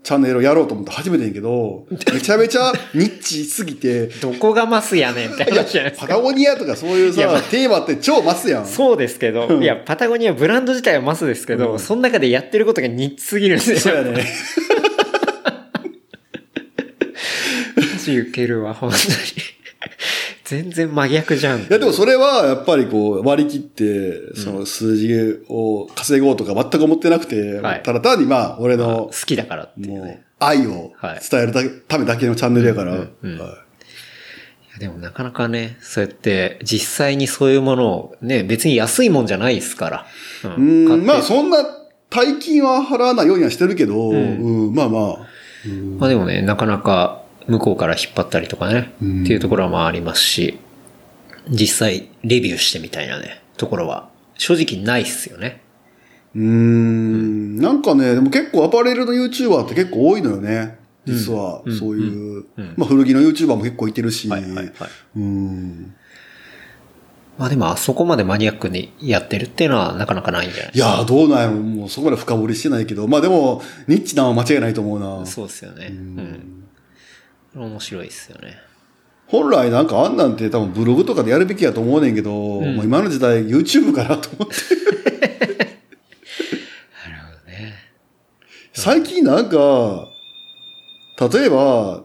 [0.02, 6.08] チャンネルをやろうと思って始めてんけど、めちゃめちゃニッチすぎて、どこがマスやねんって話じゃないですか。
[6.08, 8.66] パタゴニアとかそういういやまテーマって超マスやん。
[8.66, 13.78] そうですけど、いや、パタゴニアブランド自体はマスですけど、うんその中でやってることがニッチすぎるんですよ。
[13.78, 14.26] そうやね。
[17.76, 19.02] マジウケるわ、本当に。
[20.44, 21.60] 全然真逆じゃん。
[21.60, 30.24] いやでもそれはやっぱりこう割り切って、その数字を稼ごうとか全く思ってなくて、はいただ単にまあ俺の好きだからっていうもうね。
[30.38, 30.92] 愛を
[31.30, 33.06] 伝えるためだけのチャンネルやから。
[34.78, 40.06] でもなかなかね、そうやって実際にそういうものをね、別に安いもんじゃないですから。
[40.44, 41.58] ううん買ってまあそんな
[42.10, 45.02] 大金は払わないようにはしてるけど、うんまあまあ。
[45.98, 50.58] まあでもね、なかなか向こうから引っ張ったりとかね、うんっていうところはまあありますし、
[51.48, 54.08] 実際レビューしてみたいなね、ところは
[54.38, 55.62] 正直ないっすよね。
[56.34, 60.78] うーん、なんかね、でも結構アパレルの YouTuber って結構多いのよね。
[61.04, 62.44] 実は、そういう、
[62.76, 64.28] まあ古着の YouTuber も結構いてるし。
[64.28, 64.70] はいはいはい。
[65.16, 65.94] うん。
[67.38, 73.08] まあでもあそこまでマニアックにやってるっていうのはなかなかないんじゃないいやー、どうなんやろもうそこまで深掘りしてないけど。
[73.08, 75.26] まあでも、ニッチなのは間違いないと思うな。
[75.26, 75.86] そうですよね。
[75.90, 76.61] うん。
[77.54, 78.56] 面白いですよね。
[79.26, 84.54] 本来なんかあんなんて多分ブログとかでやるべきやと思うねんけど、もう今の時代 YouTube かなと思って。
[85.56, 87.74] なるほどね。
[88.72, 90.08] 最近なんか、
[91.32, 92.04] 例えば、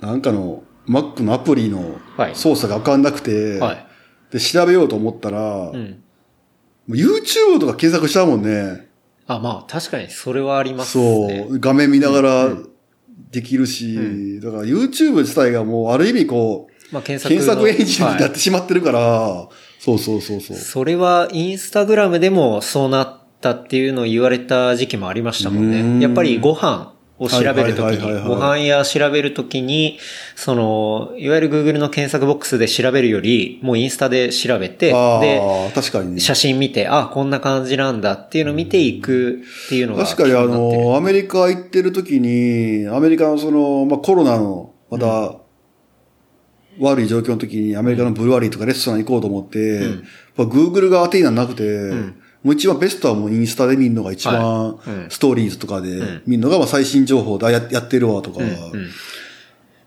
[0.00, 3.86] なんかの Mac のアプリのはい操作がわかんなくて、はい。
[4.30, 6.02] で調べようと思ったら、もうん。
[6.88, 8.88] う YouTube とか検索しちゃうもんね。
[9.26, 11.46] あ、まあ確かにそれはありますそね。
[11.48, 12.48] う、画面見ながら
[13.30, 20.56] できるし、だから YouTube 自体がもうある意味こう、まあ検索の検索エンジンになっはいてしまってるから、そうそうそうそう。
[20.56, 26.04] それはインスタグラムでもそうなったっていうのを言われた時期もありましたもんうーんね。
[26.04, 29.98] やっぱりご飯を調べるときに、ご飯や調べるときに、
[30.34, 36.20] その、いわゆる Google の検索ボックスで調べるより、もうインスタで調べて、あで、あ、確かにね。
[36.20, 45.36] 写真見て、あ、こんな感じなんだっていうのを見ていくっていうのが確かにあの、アメリカ行ってる時に、アメリカのその、まあ、コロナの、また、
[46.80, 49.92] 悪い状況の時にアメリカのブルワリーとかレストラン行こうと思って、やっ
[50.36, 51.62] ぱ Google が当てにならなくて、
[52.44, 58.38] もう一番ベストはもうインスタで見るのが一番、ストーリーズとかで見るのが、まあ最新情報だ、ややってるわとか。
[58.40, 58.90] うん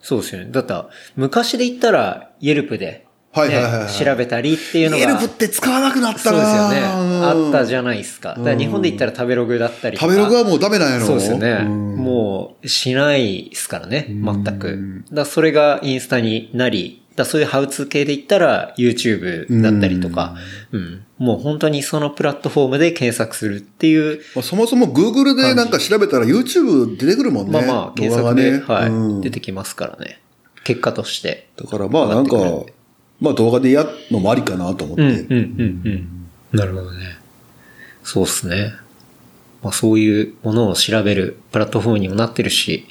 [0.08, 0.52] そうですよね。
[0.52, 5.04] だったら、昔で言ったら、イェルプで、はいはいはいはいね調べたりっていうのが。
[5.04, 6.80] エルプって使わなくなったなそうですよね。
[7.26, 8.30] あったじゃゃないですか。
[8.30, 10.10] だから日本で言ったら食べログだったりとか。
[10.10, 11.64] 食べログはもうダメなんやろそうですよね。
[11.66, 15.04] んもう、しないですからね、全く。
[15.12, 20.36] だそれがインスタになり、だそういうハウツー系で言ったら YouTube だったりとか、
[20.72, 21.04] うん。
[21.18, 27.54] もう本当にそのプラットフォームで検索するっていう、まあ、そもそも Google でなんか調べたら YouTube 出てくるもんね。
[27.54, 28.64] まあまあ、検索で、がね。
[28.66, 30.22] はい、うん出てきますからね。
[30.64, 31.50] 結果として。
[31.56, 32.38] だからまあなんか
[33.20, 35.02] まあ動画でやるのもありかなと思って。
[35.02, 35.82] うん、うん、うん、
[36.54, 36.58] うん。
[36.58, 37.18] なるほどね。
[38.04, 38.74] そうっすね。
[39.64, 42.86] まあそういうものを調べるプラットフォームにもなってるし、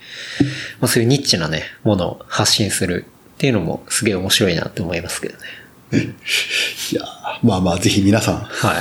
[0.80, 3.04] まあそういうニッチなね、ものを発信する
[3.36, 5.40] っていうのもすげえ面白いなって思いますけどね。
[6.92, 8.36] いやーまあまあぜひ皆さん。
[8.38, 8.80] は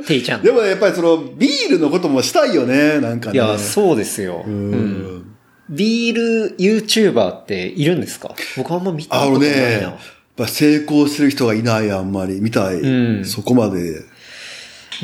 [0.04, 0.42] ていちゃん。
[0.42, 3.34] でもやっぱりそのビールのこともしたいよね、なんかね。
[3.36, 4.44] いや、そうですよ。
[4.46, 4.70] ううん。
[5.18, 5.22] ん。
[5.70, 8.34] ビール YouTuber っているんですか？
[8.56, 9.56] 僕あんま見たあのことないな。
[9.56, 9.96] ね、やっ
[10.36, 12.40] ぱ成功してる人がいない、あんまり。
[12.40, 12.76] 見たい。
[12.80, 14.02] うんそこまで。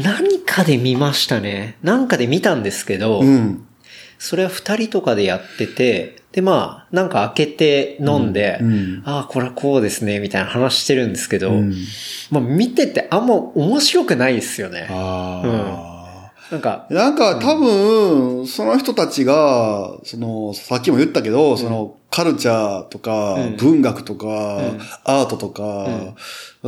[0.02, 1.76] 何かで見ましたね。
[1.82, 3.64] なんかで見たんですけど、うん。
[4.18, 9.02] それは二人とかでやってて、で、まあ、なんか開けて飲んで、うんうん。
[9.04, 11.74] ああ、これはこうですね、みたいな話してるんですけど、うん。
[12.30, 14.88] まあ見ててあんま面白くないですよね。
[14.90, 15.91] あ
[16.52, 25.88] なんかあ。、なんか多分、その人たちが、その、さっきも言ったけど、その、カルチャーとかうん、文学とか、うんアートとか、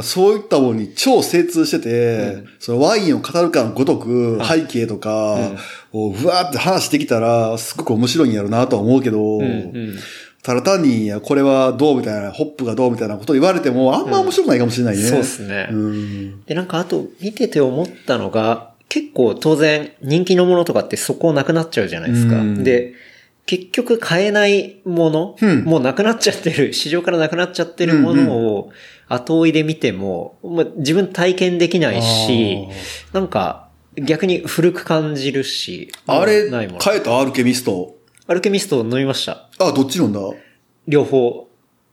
[0.03, 5.37] そういったものに超精通してて、うんそのワインを語るかのごとく、背景とか
[5.93, 9.41] をふわーって話してきたら、すごく面白いんやろうなとは思うけど、
[10.43, 15.03] ただ単に、これはどうみたいな、ホップがどうみたいなこと言われても、あんま面白くないかもしれないね。
[15.03, 15.69] そうですね。
[15.71, 16.45] うん。
[16.45, 22.37] で、なんかあと見てて思ったのが、結構当然人気のものとかってそこなくなっちゃうじゃないですか。
[22.37, 22.95] うんで、
[23.45, 28.71] 結局買えないもの、うんもうなくなっちゃってる、市場からなくなっちゃってるものを
[29.09, 32.69] 後追いで見ても、まあ、自分体験できないし、
[33.13, 36.79] なんか逆に古く感じるし、あれ、ないもの。
[36.79, 37.19] 変えた？
[37.19, 37.97] アルケミスト？
[38.29, 39.49] アルケミスト飲みました。
[39.59, 40.21] あ、どっち飲んだ？
[40.87, 41.49] 両方。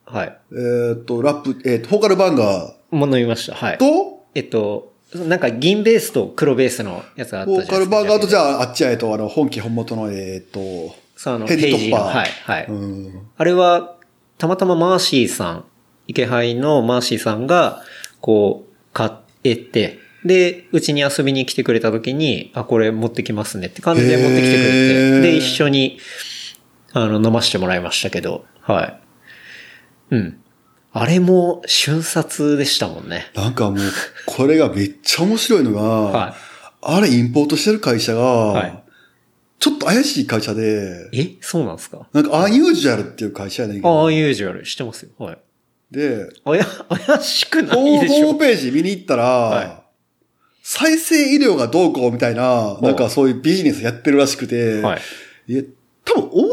[0.05, 0.37] はい。
[0.51, 3.55] えーっと、ラップ、えーっと、フォーカルバンガもう飲みました。
[3.55, 3.77] はいー。
[3.77, 7.73] と、えっと、なんか銀ベースと黒ベースのやつがあったじゃないですか。
[7.73, 11.77] カルバンガーとじあ、ゃあ、あっちは、えと、あの、本家本元の、えーっと、その、ヘページの。
[11.77, 12.15] リートッパー。
[12.17, 12.65] はい、はい。
[12.67, 13.21] うん。
[13.37, 13.95] あれは、
[14.37, 15.65] たまたまマーシーさん、
[16.07, 17.81] 池杯のマーシーさんが、
[18.21, 19.11] こう、買
[19.43, 25.99] えて、で、うちに遊びに来てくれた時に、あ、これ持ってきますねって感じで持ってきてくれへて、ーで、一緒に、
[26.93, 29.01] あの、飲ませてもらいましたけど、はい。
[30.11, 30.40] うん。
[30.93, 33.31] あれも瞬殺でしたもんね。
[33.33, 33.79] なんかもう、
[34.25, 36.35] これがめっちゃ面白いのが、は
[36.81, 38.83] あれインポートしてる会社が、はい
[39.59, 41.19] ちょっと怪しい会社で、い。
[41.21, 41.37] え？
[41.39, 42.07] そうなんですか？
[42.13, 44.63] なんかアンユージュアルっていう会社やねんけああ、ど、ユージュアル。
[44.63, 45.11] 知ってますよ。
[45.19, 45.37] はい。
[45.91, 49.81] で、あや、怪しくないでしょホームページ見に行ったら、はい
[50.63, 55.01] 再生医療がどうこうみたいな、なんかそういうビジネスやってるらしくて、はい。
[55.47, 55.63] いや、
[56.05, 56.51] 多分オーダーが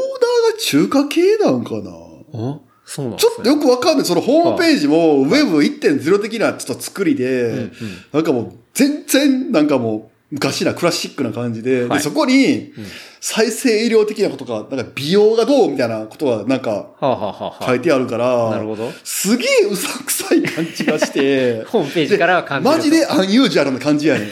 [0.60, 2.60] 中華系なんかな。
[2.88, 3.36] おそうなんでちょっ。
[3.36, 4.06] とよくわかんない。
[4.06, 7.72] そのホームページも Web1.0 的なちょっと作りで、うんうん
[8.12, 12.86] なんかもう全然なんかもう昔なクラシックな感じで、はいでそこにうん
[13.20, 18.92] 再生医療的なことが、なんか美容がどうみたいなことはなんかはあ、はあはあはあ、書いてあるから、なるほど。
[19.02, 22.68] すげえうさくさい感じがして、 ホームページからは感じ。
[22.68, 24.28] マジでアンユージュアルな感じやねん。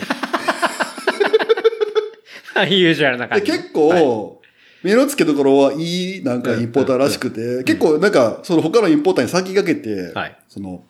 [2.69, 3.53] ユージュアルな感で、じ。
[3.53, 4.41] 結構、
[4.83, 10.37] 目の付けどころはいい、なんかインポーターらしくて、結構なんか、その他のインポーターに先駆けて、はい。
[10.49, 10.85] その、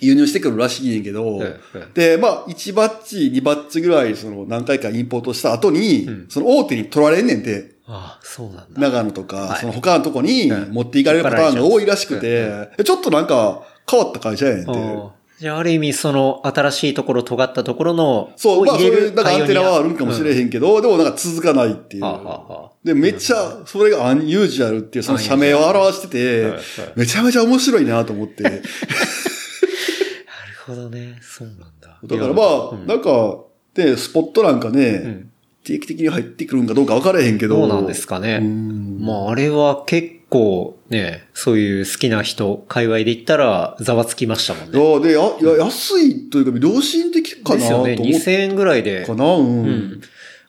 [0.00, 1.40] 輸入してくるらしいねんけど、
[1.94, 6.26] で、まあ、1バッチ、2バッチぐらい、その、何回かインポートした後に、うん。
[6.28, 8.80] その大手に取られんねんて、ああ、そうなんだ。
[8.80, 9.60] 長野とか、はい。
[9.60, 12.20] その他のとこにうん持っていかれるパターンが多いらしくうん。
[12.20, 14.72] て、ちょっとなんか、変わった会社やねんて。
[15.38, 22.02] じゃあ、ある意味、その、新しいところ、尖ったところの、そう、まあ、そういう、なんかアアンテナはあるんかもしれへんけど、でもなんか続かないっていう。
[22.02, 26.60] はあはあはあで、めっちゃ、それがアンユージュアルっていうその社名を表しててはいはい、
[26.96, 28.42] めちゃめちゃ面白いなと思って。
[28.42, 28.66] だかなる
[30.66, 31.18] ほどね。
[31.22, 32.00] そうなんだ。
[32.26, 33.38] らまあ、うんなんか、
[33.74, 35.30] で、スポットなんかね、うん
[35.64, 37.58] 定期的に入ってくるんかどうか分からへんけど。
[37.58, 38.38] どうなんですかね。
[38.40, 44.78] うんまあ、あれは結構ね、そういう好きな人、界隈で言ったら、ざわつきましたもんね。
[44.78, 48.18] いやで、や、いや安いというか、良心的かなと思っですよね。
[48.18, 49.14] 2000円ぐらいでか。
[49.14, 49.62] な、うん。
[49.64, 50.00] うん。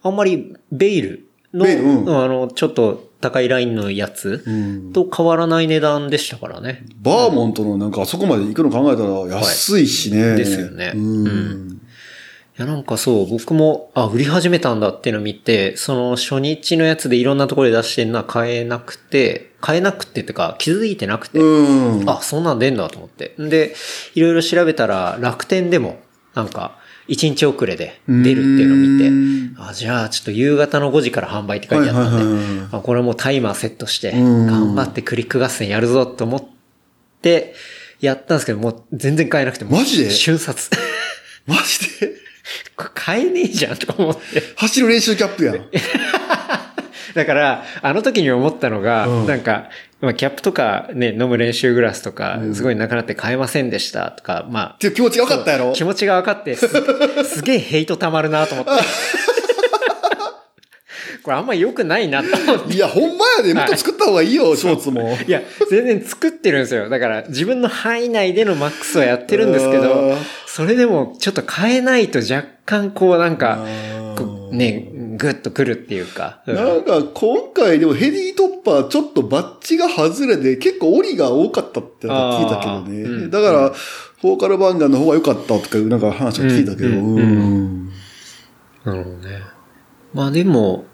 [0.02, 6.86] あんまり、ベイルの、ベイルうんあの、ちょっと高いラインのやつうんと変わらない値段でしたからね。
[7.02, 10.36] バーモントのなんかあそこまで行くの考えたら安いしね。
[10.36, 11.79] ですよねうん。
[12.62, 22.10] や、なんかそう、僕も、あ、売り始めたんだっていうのを見て、その初日のやつでいろんなところで出してるのは買えなくて、買えなくてってか気づいてなくて、うん。
[22.10, 23.34] あ、そんなん出んだと思って。
[23.38, 23.76] で、
[24.16, 26.00] いろいろ調べたら楽天でも、
[26.34, 26.78] なんか、
[27.08, 32.38] 1日遅れで出るっていうのを見て、あ、じゃあちょっと夕方の5時から販売って書いてあったんで、はいはい
[32.72, 36.44] はいこれもうタイマーセットして、ん頑張ってクリック合戦やるぞと思っ
[37.22, 37.56] て、
[38.00, 40.12] やったんですけど、もう全然買えなくて、マジで？
[40.12, 40.70] 瞬殺。
[41.48, 42.29] マジで？
[42.76, 44.22] 買えねえじゃんとか思って。
[44.56, 45.66] 走る練習キャップやん。
[47.16, 49.70] だから、あの時に思ったのが、うんなんか、
[50.00, 55.74] まあ、キャップとかね、飲む練習グラスとか、すごいなくなって買えませんでしたとか、まあっ、ていう気持ちが分かったやろ？
[55.74, 56.68] 気持ちが分かって、す
[57.26, 58.72] すげえヘイト溜まるなと思って。
[61.24, 62.74] これあんま良くないなと思って。
[62.76, 63.54] いや、ほんまやで。
[63.54, 65.18] もっと作った方がいいよ、ショーツも。
[65.28, 66.90] いや、全然作ってるんですよ。
[66.90, 73.66] だから、自分の範囲内でのマックスはやってるんですけうどん、それでもちょっと変えないと若干こうなんか
[74.52, 76.42] ね、グッとくるっていうか。
[76.48, 83.02] うんなんか、今回でもヘビートッパーちょっとバッチが外れで結構折りが多かったって聞いたけどね。
[83.02, 86.90] うんだから、フォーカルバンガーの方が良かったとかいうなんか話を聞いたけど。
[88.86, 89.42] なるほどね。
[90.14, 90.86] まあでも、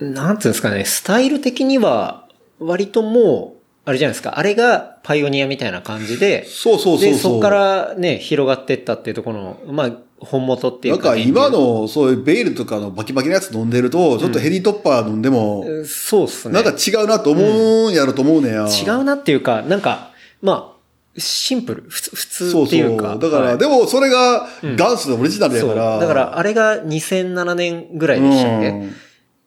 [0.00, 2.26] なんていうんですかね、スタイル的には、
[2.58, 3.56] 割ともう、
[3.88, 7.12] あれじゃないですか、あれがパイオニアみたいな感じで、そうそうそうそう。
[7.12, 11.10] で、そこからね、広がってったっていうところの、まあ、本元っていなうんか。
[11.10, 16.54] か今のそういうベールとかのバキバキなやつ飲んでると、ちょっとヘリートッパー飲んでも、原理そうっすね。
[16.54, 17.40] なんか違うなと思
[17.86, 18.66] うんやろと思うねや。
[18.66, 20.10] 違うなっていうか、なんか、
[20.42, 20.76] まあ、
[21.18, 23.14] シンプル、普通そうそっていうか。
[23.14, 23.18] う。
[23.18, 25.70] だから、はいでもそれがダンスのオリジナルやそう。
[25.70, 25.98] から。
[25.98, 28.92] だから、あれが2007年ぐらいでしたっけ、うん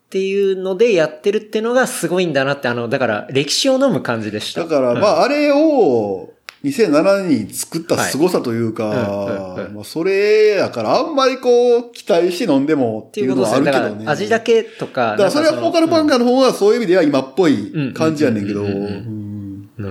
[0.10, 4.61] っていうのでやってるっていうのがすごいんだなって、あの、だから歴史を飲む感じでした。
[4.64, 6.34] だから、うんまあ、あれを、
[6.64, 14.06] 2007年に作った凄さというか、それやから、あんまりこう、期待して飲んでもっってていうのはあるけどね。
[14.07, 15.11] 味だけとか。
[15.11, 18.64] だからそれはフォーカルバンガガーの方はそういう意味では今っぽい感じやねんけど。
[18.64, 18.69] な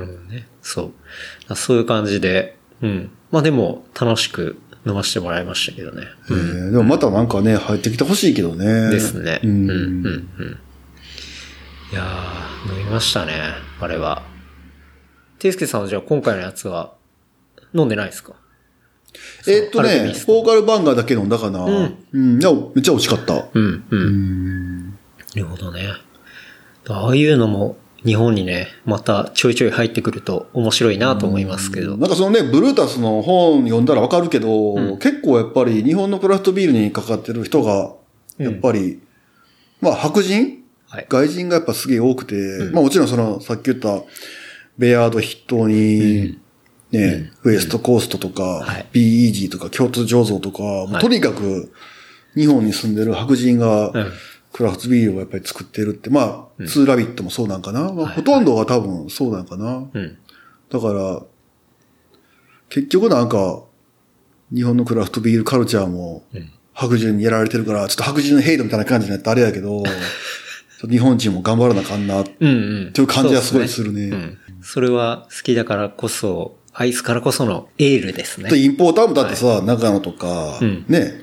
[0.01, 0.49] るほどね。
[0.63, 0.93] そう。
[1.47, 3.11] あそういう感じで、うん。
[3.31, 4.59] まあでも、楽しく
[4.89, 6.07] 飲ませてもらいましたけどね。
[6.31, 8.91] えーでもまたなんかね、入ってきてほしいけどね。
[8.91, 9.41] ですね。
[9.45, 10.07] ううん、うん、ん。
[10.07, 10.59] うん。
[11.93, 13.33] いやー、飲みましたね。
[13.81, 14.23] あれは。
[15.39, 16.95] ていすけさんはじゃあ今回のやつは、
[17.75, 18.33] 飲んでないですか？
[19.47, 21.65] えーっとね、アルケミストフォーカルバンガーだけ飲んだかな。
[21.65, 22.33] うんうん。
[22.33, 23.47] めっちゃ美味しかった。
[23.53, 23.85] うん、う。
[23.91, 24.01] うん
[24.89, 24.89] ん。
[24.91, 24.97] な
[25.37, 25.89] るほどね。
[26.89, 31.97] ああいうのも日本にね、またちょいちょい入ってくると面白いなと思いますけど。
[31.97, 34.99] なんかそのね、ブルータスの本読んだらわかるけど、うん。
[34.99, 37.95] 結構やっぱり日本のクラフトビールにかかってる人が、
[38.39, 39.01] やっぱり、
[39.81, 40.59] まあ白人？
[40.87, 41.07] はい。
[41.09, 42.73] 外人がやっぱすげえ多くて、ん。
[42.73, 44.03] まあもちろんその、さっき言った、
[44.79, 46.39] ベアード筆頭に、
[46.93, 48.87] ね、ウエストコーストとか、はい。
[48.93, 51.03] b イージーとか、京都醸造とか、はい。
[51.03, 51.73] とにかく、
[52.37, 54.13] 日本に住んでる白人がうん、
[54.59, 57.93] クラフトビールをやっぱり作ってるって、まあ、ツーラビットもそうなんかな。
[57.93, 59.89] まあ、ほとんどは多分そうなんかな。
[59.93, 60.19] うん。
[60.69, 61.23] だから、
[62.69, 63.63] 結局なんか、
[64.53, 69.85] 日本のクラフトビールカルチャーもうん、白人にやられてるから、ちょっと白人のヘイトみたいな感じになってあれやけど、
[70.91, 72.45] 日本人も頑張らなあかんな、って。
[72.45, 74.09] いう感じはすごいするね。
[74.09, 74.39] うん。
[74.61, 78.59] それは好きだからこそ、アイスからこそのエールですねで、。
[78.59, 81.23] インポーターもだってさ、長野とか、うんね、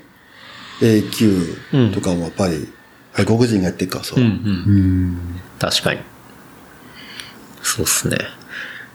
[0.79, 2.69] AQ とかもやっぱり、
[3.15, 4.15] 外国人がやってるからさ。
[4.17, 4.29] うんうん。
[4.29, 6.01] うん確かに。
[7.63, 8.17] そうっすね。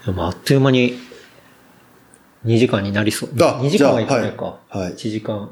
[0.05, 0.98] でもあっという間に、
[2.44, 3.30] 2時間になりそう。
[3.40, 4.44] あ2時間はいかないか。
[4.44, 5.51] はいはい1時間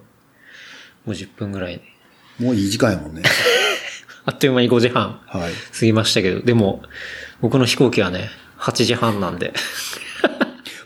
[1.07, 1.83] 50分ぐらいで。
[2.45, 3.23] もういい時間やもんね。
[4.25, 5.53] あっという間に5時半はい。
[5.53, 6.83] 過ぎましたけど、でも、
[7.41, 9.55] 僕の飛行機はね、8時半なんで。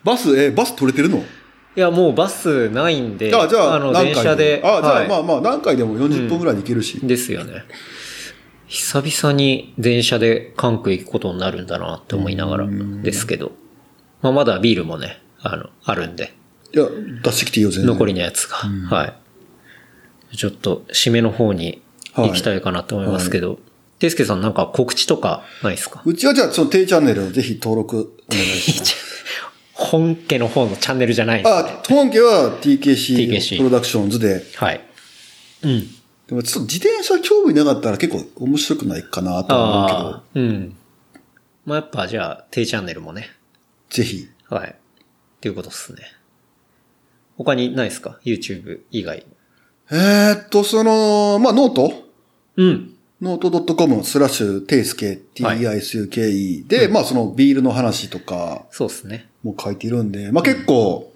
[0.04, 1.24] バス、え、バス取れてるの？
[1.74, 4.61] いや、もうバスないんで、あ、じゃあ、の、何回電車で。
[4.65, 7.01] あ、じゃあ、はいまあまあ、何回でも40分ぐらいで行けるし。
[7.03, 7.65] ですよね。
[8.66, 13.53] 久々に電車で関空行くことになるんだなって思いながらですけど。
[14.20, 16.35] まあまだビールもね、あの、あるんで、
[16.74, 16.86] いや、
[17.23, 17.86] 出してきていいよ、全然。
[17.86, 18.57] 残りのやつが。
[18.57, 19.15] は
[20.32, 20.36] い。
[20.36, 21.82] ちょっと、締めの方に
[22.16, 23.59] 行きたいかなと思いますけど、
[23.99, 26.03] ていすけさんなんか告知とかないですか？
[26.05, 29.11] うちはじゃあ、その低チャンネルをぜひ登録お願いします。
[29.84, 31.59] 本家の方のチャンネルじゃないですね。
[31.59, 34.80] あ、本家は TKC プロダクションズで、はい。
[35.62, 35.88] うん。
[36.26, 40.76] でもちょっと自転車興味なかったら結構面白くないかなとは思うけどああ、、うん。
[41.66, 43.30] まあやっぱじゃあ、低チャンネルもね。
[43.90, 44.28] ぜひ。
[44.48, 44.70] はい。
[44.70, 44.74] っ
[45.40, 46.02] ていうことっすね。
[47.36, 49.26] 他にないですか ?YouTube 以外。
[49.90, 51.92] えーっと、その、まあ、ノート？
[52.56, 52.94] うん。
[53.20, 59.28] ノート .com スラッシュテイスケ TEISUKE で、まあそのビールの話とかそうっすね。
[59.43, 61.12] も書いているんで、まあ結構、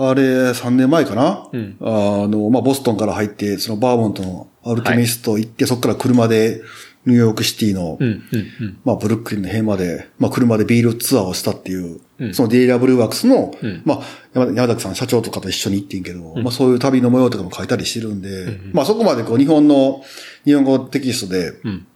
[0.00, 1.76] あれ、3年前かな、うん。
[1.80, 6.62] あの、まあ、ボストンから入って、そのバーモントのアルケミスト行って、そこから車で
[7.04, 8.22] ニューヨークシティの、うん、うん、
[8.60, 8.78] うん。
[8.84, 12.32] まあ、ブルックリンの辺まで、まあ、車でビールツアーをしたっていう、うん。
[12.34, 13.82] そのブルーワークスの、うん。
[13.84, 14.00] まあ、
[14.34, 20.04] 山、山崎さん社長とかと一緒に行ってんけど、まあ、そういう旅の模様とかも書いたりしてるんで、まあ、そこまでこう、日本の、
[20.44, 21.86] 日本語テキストで、うん。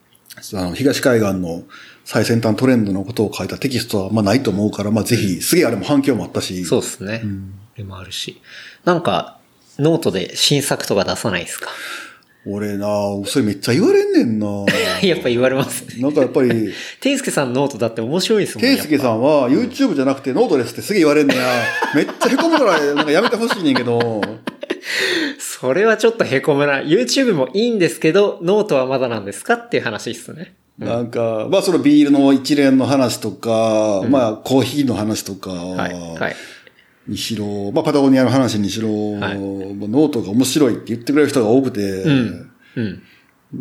[0.55, 1.63] あの、東海岸の
[2.05, 7.23] 最先端トレンドのことを書いたテキストは、まあ、ないと思うから、まあ、ぜひ、すげえあれも反響もあったし、そうですね。
[7.77, 8.41] でもあるし。
[8.85, 9.39] なんか、
[9.79, 11.71] ノートで新作とか出さないですか？
[12.45, 12.87] 俺な
[13.25, 14.47] それめっちゃ言われんねんな
[15.01, 16.03] やっぱ言われますね。
[16.03, 21.43] なんかやっぱり、ていすけさんのノートだって面白いですもんケイスケさんは YouTube じゃなくてノートですってすげえ言われんねや。
[21.95, 24.21] めっちゃへこむから、なんかやめてほしいねんけど、
[25.39, 26.81] それはちょっと凹むな。
[26.83, 30.55] YouTube もいいんですけど、ノートはまだなんですかっていう話ですね。
[30.79, 35.95] なんか、まあそのビールの一連の話とか、まあコーヒーの話とか、はい。
[35.95, 36.37] はい。
[37.07, 42.51] にしろ、まあパタゴニアの話にしろ、はいノートが面白いって言ってくれる人が多くて、うん。
[42.77, 43.03] うん。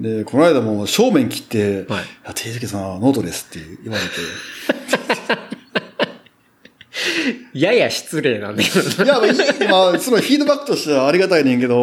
[0.02, 5.52] で、この間も正面切って、はいいや、ていさん、ノートですって言われて、
[7.54, 9.20] やや失礼なんだけどいや、
[9.70, 11.80] まあそのフィードバックとしてはありがたいねんけど、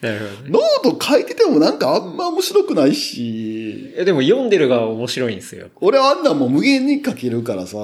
[0.00, 0.10] な。
[0.10, 0.50] なるほどね。
[0.50, 5.68] ノート書いててもなんかあんま面白くないし、えでも読んでる側面白いんですよ。
[5.80, 7.78] 俺はあんなんもう無限に書けるからさ。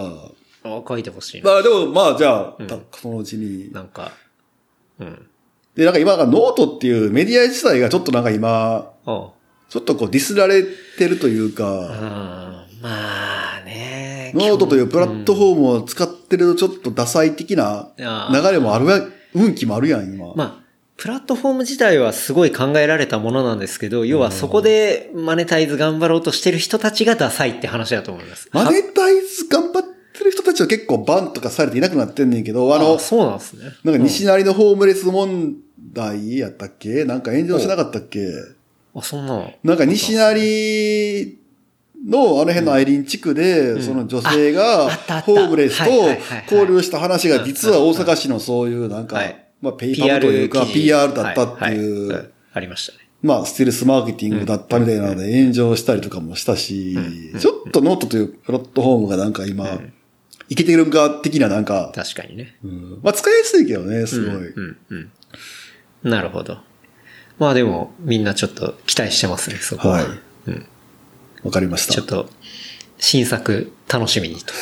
[0.64, 1.50] あ書いてほしいな。
[1.50, 3.72] まあでも、まあじゃあ、またそのうちに。
[3.72, 4.12] なんか、
[4.98, 5.26] うん。
[5.74, 9.30] で、なんか今がノートっていうメディア自体がちょっとなんか今、あ
[9.68, 12.51] ちょっとこうディスられてるというか、あまあ
[14.34, 14.48] ね。
[14.48, 19.02] ノートというプラットフォームを使ってるとちょっとダサい的なあ流れもあるや、
[19.34, 20.34] 運気もあるやん、今。
[20.34, 20.62] まあ、
[20.96, 28.48] プラットフォーム自体はすごい考えられたものなんですけど、要はそこでマネタイズ頑張ろうとしてる人たちがダサいって話だと思います。
[28.52, 33.72] マネタイズ頑張ってる人たちは結構バンとかされていなくなってんねんけど、あのあ、そうなんですね。
[33.82, 35.56] なんか西成のホームレス問
[35.92, 37.04] 題やったっけ？
[37.04, 38.28] なんか炎上しなかったっけ？
[38.94, 39.52] あ、そんなの。
[39.64, 41.38] なんか西成
[42.04, 44.90] のあの辺のあいりん地区で、その女性が
[45.22, 45.90] ホームレスと
[46.54, 52.98] 交流した話が実は大阪市のそういうなんかはい、まあペイパーというか PR だったっていうありましたね。
[53.22, 56.98] まあステルスマーケティングだったみたいなので炎上したりとかもしたし、
[57.38, 59.66] ちょっとノートというプラットフォームがなんか今、
[60.48, 62.56] いけてるんか的ななんか、確かにね。
[62.64, 64.52] うんまあ使いやすいけどね、すごい。
[64.52, 66.10] うん、うん。
[66.10, 66.58] なるほど。
[67.38, 69.94] まあでも、みんなちょっと期待してますね、そこは。
[69.98, 70.06] はい
[70.48, 70.66] うん。
[71.44, 72.06] わかりましたちょっ。
[72.06, 72.28] と、
[72.98, 74.52] 新作楽しみにと。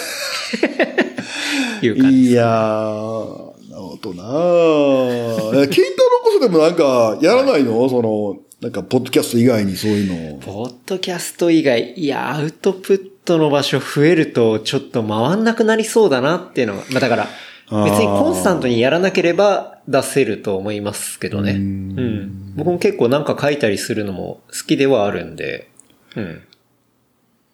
[1.85, 2.31] いう感じ。
[2.31, 5.63] いやー、なるほどなー。
[5.65, 10.39] えケンタロウこそでもなんか、やらないの、その、なんか、ポッドキャスト以外にそういうの。
[10.39, 17.29] ポッドキャスト以外、いや、アウトプットの場所増えると、ちょっと回んなくなりそうだなっていうのが、まあだから、
[17.71, 21.53] 別にコンスタントにやらなければ出せると思いますけどね。
[21.53, 22.53] ううんん。
[22.57, 25.71] 僕も結構なんか書いたりするのも好きではあるんで、
[26.17, 26.43] うん。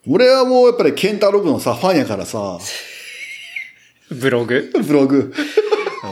[0.08, 2.58] 俺はもうやっぱりケンタロウのさ、ファンやからさ、
[4.10, 4.70] ブログ？
[4.86, 5.34] ブログ。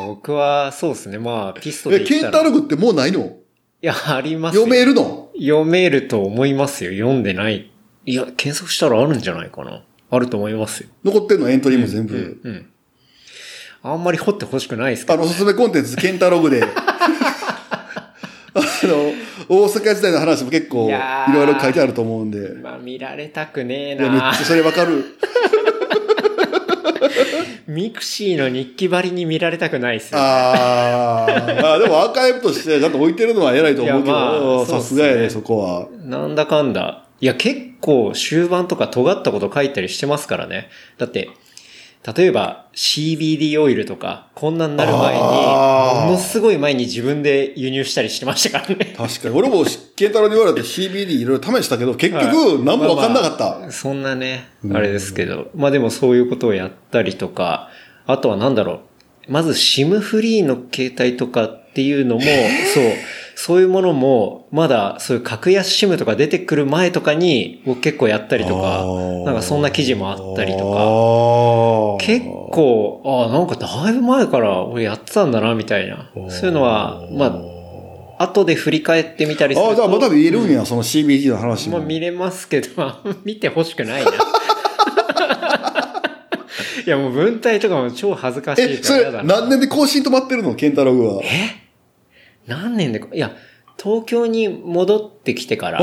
[0.07, 1.19] 僕は、そうですね。
[1.19, 2.23] まあ、ピストえ、できたら。
[2.23, 3.21] ケンタロウってもうないの？
[3.21, 4.63] いや、ありますよ。
[4.63, 5.31] 読めるの？
[5.39, 6.91] 読めると思いますよ。
[6.91, 7.71] 読んでない。
[8.07, 9.85] いや、検索したらあるんじゃないかな。
[10.11, 10.89] あると思いますよ。
[11.05, 11.49] 残ってんの？
[11.49, 12.41] エントリーも全部。
[12.43, 12.53] うん。
[12.53, 12.71] うん。
[13.83, 15.29] あんまり掘ってほしくないですけあの、ど。
[15.29, 16.65] おすすめコンテンツ、ケンタログで。
[18.55, 19.13] あの、
[19.49, 20.93] 大阪時代の話も結構、い
[21.33, 22.39] ろいろ書いてあると思うんで。
[22.39, 25.05] いまあ、見られたくねえや、めっちゃなそれわかる。
[27.67, 30.19] mixi の日記ばりに見られたくないっすよ。
[30.21, 35.89] あーまあ、でもアーカイブとしてちゃんと置いてるのは偉いと思うけど、さすがやね、そこは。
[36.05, 37.07] なんだかんだ。
[37.21, 40.69] いや、結構終盤とか尖ったこと書いたりしてますからね。
[40.99, 41.31] だって、
[42.07, 48.95] 例えば CBD オイルとか、こんなになる前に、ものすごい前に自分で輸入したりしてましたからね。
[48.97, 49.35] 確かに。
[49.35, 49.65] 俺も、
[49.97, 53.45] ケンタロウに言われて CBD いろいろ試したけど、結局、何もわかんなかった。
[53.45, 55.51] まあまあそんなね、あれですけど。
[55.55, 57.71] まあでもそういうことをやったりとか、
[58.07, 58.83] あとはなんだろ
[59.29, 59.33] う。
[59.33, 62.21] まず SIM フリーの携帯とかっていうのも、
[62.75, 62.85] そう、
[63.37, 68.85] そういうものも、まだそういう格安 SIM とか出てくる前とかに、僕結構やったりとか
[69.25, 76.11] なんかそんな記事もあったりとか、結構、ああ、なんかだいぶ前から俺やってたんだな、みたいな。
[76.31, 79.71] そういうのは、まあ、後で振り返ってみたりすると。
[79.71, 81.79] ああ、じゃあまた見えるんや、その CBD の話も。
[81.79, 84.11] まあ見れますけど、 まあ見てほしくないな。
[86.87, 89.41] いやもう文体とかも超恥ずかしえ、いそれから嫌だな。
[89.41, 91.23] 何年で更新止まってるのケンタロウは。
[92.47, 93.35] 何年でか、いや、
[93.83, 95.81] 東京に戻ってきてから。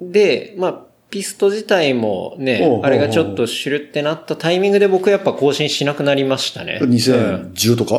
[0.00, 6.78] で、まあ、ピスト自体もねあれがちょっとシュルってなったタイミングで僕やっぱ更新しなくなりましたね。
[6.82, 6.84] う。
[6.84, 7.96] うん2010とか、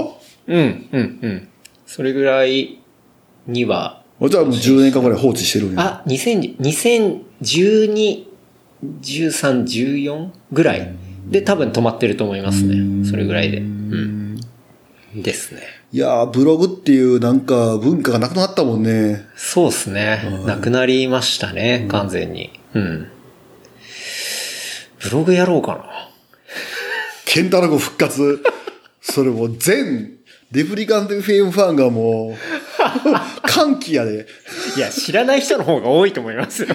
[0.48, 1.48] いうん、うん、うん。
[1.86, 2.80] それぐらい
[3.48, 6.03] には、じゃあもう10年間ぐらい放置してるんや。
[6.03, 8.26] あ、2000 2012、
[9.02, 10.95] 13、14ぐらい
[11.28, 13.10] で多分止まってると思いますね。
[13.10, 13.57] それぐらいで。
[13.57, 14.40] うん。
[15.16, 15.61] ですね。
[15.91, 19.26] いやー、ブログっていうなんか文化がなくなったもんね。
[19.36, 20.22] そうですね。
[20.45, 22.52] なくなりましたね、完全に。
[22.76, 23.07] うん。
[25.02, 26.10] ブログやろうかな。
[27.26, 28.44] ケンタロウ復活。
[29.02, 30.18] それもう全、
[30.52, 32.38] レプリカント FM ファンがもう、
[33.44, 34.28] 歓喜やで。
[34.78, 36.68] いや、知らない人の方が多いと思いますよ。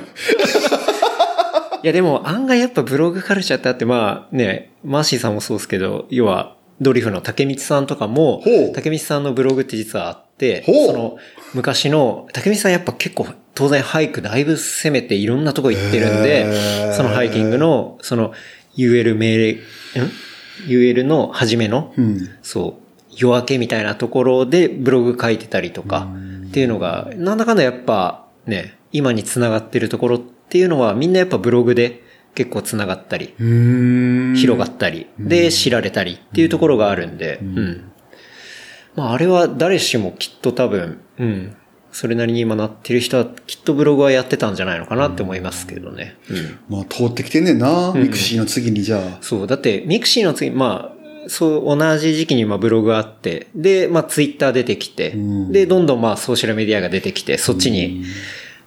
[1.83, 8.43] いや、でも案外やっぱブログカルチャーってあって、まあね、マーシーさんもそうですけど、要は、ドリフの竹光さんとかも
[8.75, 11.17] 竹光さんのブログって実はあって、その、
[11.55, 18.33] 昔の、竹光さんやっぱ結構、当然ハイクだいぶ攻めていろんなとこ行ってるんへでー、そのハイキングの、その、
[18.77, 19.59] UL 命令、ん
[20.67, 22.29] ?UL の初めの、うん。
[22.43, 22.85] そう、
[23.17, 26.09] 夜明けみたいなところでブログ書いてたりとか
[26.49, 32.04] っていうのが、なんだかんだやっぱね、今に繋がってるところっていうのはみんなやっぱブログで
[32.35, 33.35] 結構繋がったり。
[33.39, 37.93] 広がったり、で知られたりっていうところがあるんで、うん。
[38.97, 41.57] まああれは誰しもきっと多分、うん。
[41.93, 46.17] それなりに今なってる人はきっとブログはやってたんじゃないのかなって思いますけどね。
[46.29, 46.59] うん。
[46.69, 49.19] まあ通ってきてんねんな、 mixi の次にじゃあ。
[49.21, 58.03] そう、だって、 mixi の次、まあ、そう、同じ時期にまあブログがあって、で、まあツイッター出てきて、うんで、どんどんまあソーシャルメディアが出てきて、そっちに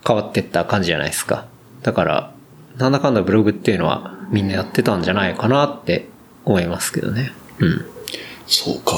[0.07, 1.47] 変わってった感じじゃないですか。
[1.83, 2.33] だから、
[2.77, 6.07] なんだかんだブログっていうのはみんなやってたんじゃないかなって
[6.45, 7.31] 思いますけどね。
[7.59, 7.85] うん。
[8.45, 8.93] そうか。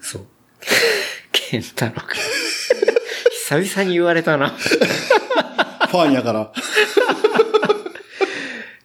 [0.00, 0.26] そう。
[1.32, 2.18] ケンタロウ君。
[3.48, 4.48] 久々に言われたな。
[4.48, 6.52] ファンやから。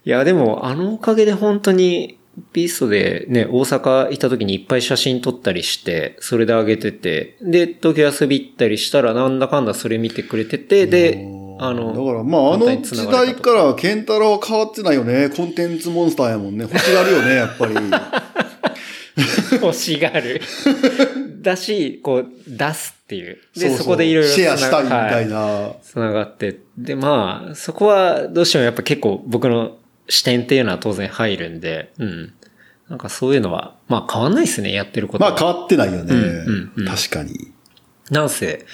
[0.04, 2.18] いや、でも、あのおかげで本当に、
[2.54, 11.26] ビーストでね、大阪行った時にいっぱい写真撮ったりして、それで上げてて、で、東京遊び行ったりしたら、なんだかんだそれ見てくれてて、で、
[11.64, 15.30] あの、だからまああの時代からケンタロウは変わってないよね。
[15.30, 16.64] コンテンツモンスターやもんね。
[16.64, 17.76] 欲しがるよね、やっぱり。
[19.62, 20.42] 欲しがる。
[21.44, 23.38] だし、こう、出すっていう。
[23.56, 25.36] で、そこでいろいろシェアしたいみたいな。
[25.36, 25.42] な。
[25.42, 26.62] はい繋がって。
[26.80, 29.78] で、まあ、そこはどうしてもやっぱ結構僕の
[30.10, 32.34] 視点っていうのは当然入るんで、うん。
[32.90, 35.30] なんかそういうのは、まあ変わんないですね、やってることは。
[35.30, 36.16] まあ変わってないよね。
[36.16, 37.52] うんうん確かに。
[38.10, 38.66] なんせ、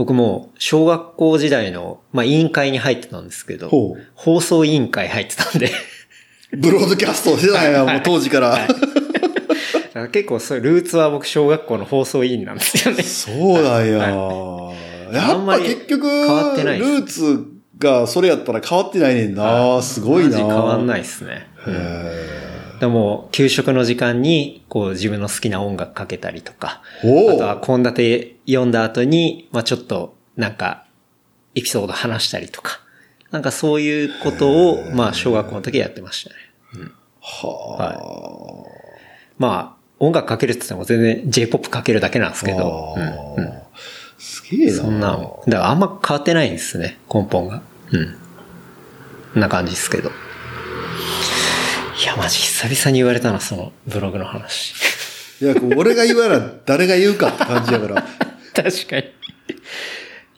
[0.00, 5.70] 僕も小学校時代の、まあ委員会に入ってたんですけどほう、放送委員会入ってたんで、
[6.56, 8.66] ブロードキャストしてたんや、もう当時から。
[8.66, 8.74] だか
[9.92, 13.02] ら結構そういうルーツは僕小学校の放送委員なんですよね。
[13.02, 14.72] そうだよ。
[15.12, 17.46] やっぱあんまり結局、変わってないルですーツ
[17.78, 19.82] がそれやったら変わってないねんな。
[19.82, 20.30] すごいな。
[20.30, 21.46] マジ変わんないですね。
[21.66, 22.49] うんへ
[22.80, 30.86] でも、給食の時間に、こう自分の好きな音楽かけたりとか、あとは献立読んだ後に、まあちょっと、なんか、
[31.54, 32.80] エピソード話したりとか、
[33.30, 36.36] なんかそういうことを、まあ小学校の時やってましたね。
[37.22, 38.64] ーは
[39.36, 42.56] まあ、音楽かけるって言っても全然 J-POP かけるだけなんですけあ。
[42.56, 42.96] ど、
[44.18, 44.72] すげえな。
[44.72, 47.62] そんな、だからあんま変わってないんですね、根本が。
[47.92, 48.16] うん
[49.34, 50.10] な感じですけど。
[52.00, 54.74] いや、マジ久々に言われたな、そのブログの話。
[55.42, 58.06] いや、俺が言わな誰が言うかって感じやから。
[58.54, 59.04] 確かに。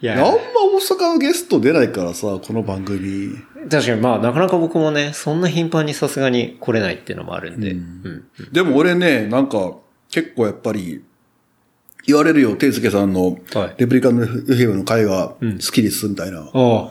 [0.00, 3.36] いや、あんま大阪のゲスト出ないからさ、この番組。
[3.70, 7.70] 確かにまあ、なかなか僕もね、そんな頻繁にさすがに来れないっていうのもあるんで。
[7.70, 8.24] うん。
[8.50, 9.76] でも俺ね、なんか、
[10.10, 11.04] 結構やっぱり、
[12.04, 16.40] 言われるよ、ていすけさんのはい、レプリカンの FM の会が好きです、みたいな。
[16.40, 16.90] ああ。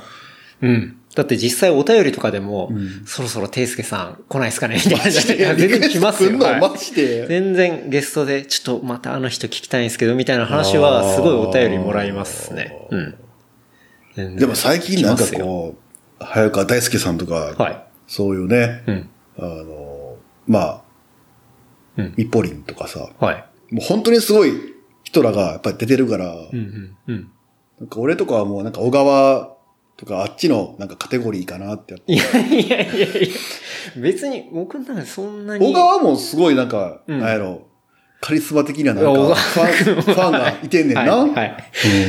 [0.62, 0.96] うん。
[1.16, 2.72] だって実際お便りとかでも、
[3.06, 4.76] そろそろていすけさん来ないですかね？
[4.76, 5.34] みたいな。
[5.34, 6.38] い や全然来ますよ。
[6.40, 6.62] はい
[7.28, 12.78] 全然ゲストで、ちょっとまたあの人聞きたいんですけど、みたいな話はすごいお便りもらいますね。
[12.92, 14.36] うん。
[14.38, 15.76] でも最近なんかこ
[16.20, 17.84] う、早川大輔さんとか、はい。
[18.08, 19.10] そういうね、うん。
[19.40, 20.16] あの、
[20.48, 20.82] まあ、
[21.98, 23.46] うんミポリンとかさ、はい。
[23.74, 24.54] もう本当にすごい
[25.04, 27.32] 人らがやっぱり出てるから、うんうんうん。
[27.80, 29.51] なんか俺とかはもうなんか小川
[30.02, 32.12] とかあっちのなんかカテゴリーかなってやって。
[32.12, 33.28] いやいやいやいや、
[33.98, 35.66] 別に僕の中でそんなに。
[35.68, 37.68] 小川もすごいなんか、うんなんやろ、
[38.20, 41.18] カリスマ的にはなんか、ファン、ファンがいてんねんな。
[41.18, 41.30] はい。
[41.32, 41.56] はい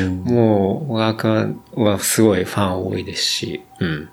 [0.00, 4.08] うんもう、小川くんはすごいファン多いですし、うん。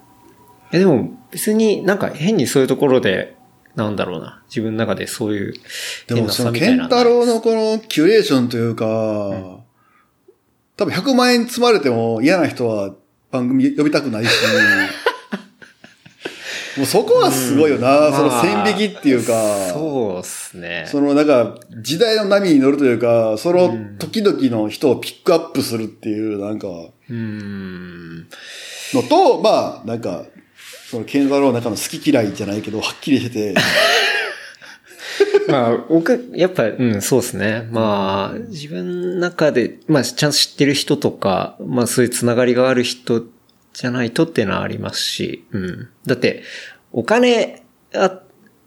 [0.74, 3.38] え、でも別になんか変にそういうところで、
[3.76, 4.44] なんだろうな。
[4.50, 5.54] 自分の中でそういう
[6.10, 9.62] 変なでもその、ケンタロウのこのキュレーションというか、
[10.76, 12.96] 多分100万円積まれても嫌な人は
[13.32, 14.30] 番組呼びたくないし、
[16.78, 18.14] もうそこはすごいよな、うん。
[18.14, 19.34] そのまあ線引きっていうか、
[19.74, 20.88] そうっすね。
[20.90, 28.28] そのなんか、時代の波に乗るというか、その時々の人をピックアップするっていう、なんか、うーん。
[28.94, 30.26] のと、まあ、なんか、
[30.90, 33.56] その、ケンザロウの中の好き嫌いじゃないけど、はっきりしてて、
[35.50, 37.68] まあ、僕、やっぱ、うん、そうですね。
[37.72, 43.24] まあ、自分の中で、まあ、ちゃんと知ってる人とか、まあ、そういうつながりがある人
[43.74, 45.88] じゃないとっていうのはありますし、うん。
[46.06, 46.44] だって、
[46.92, 47.64] お金
[47.94, 48.24] あっ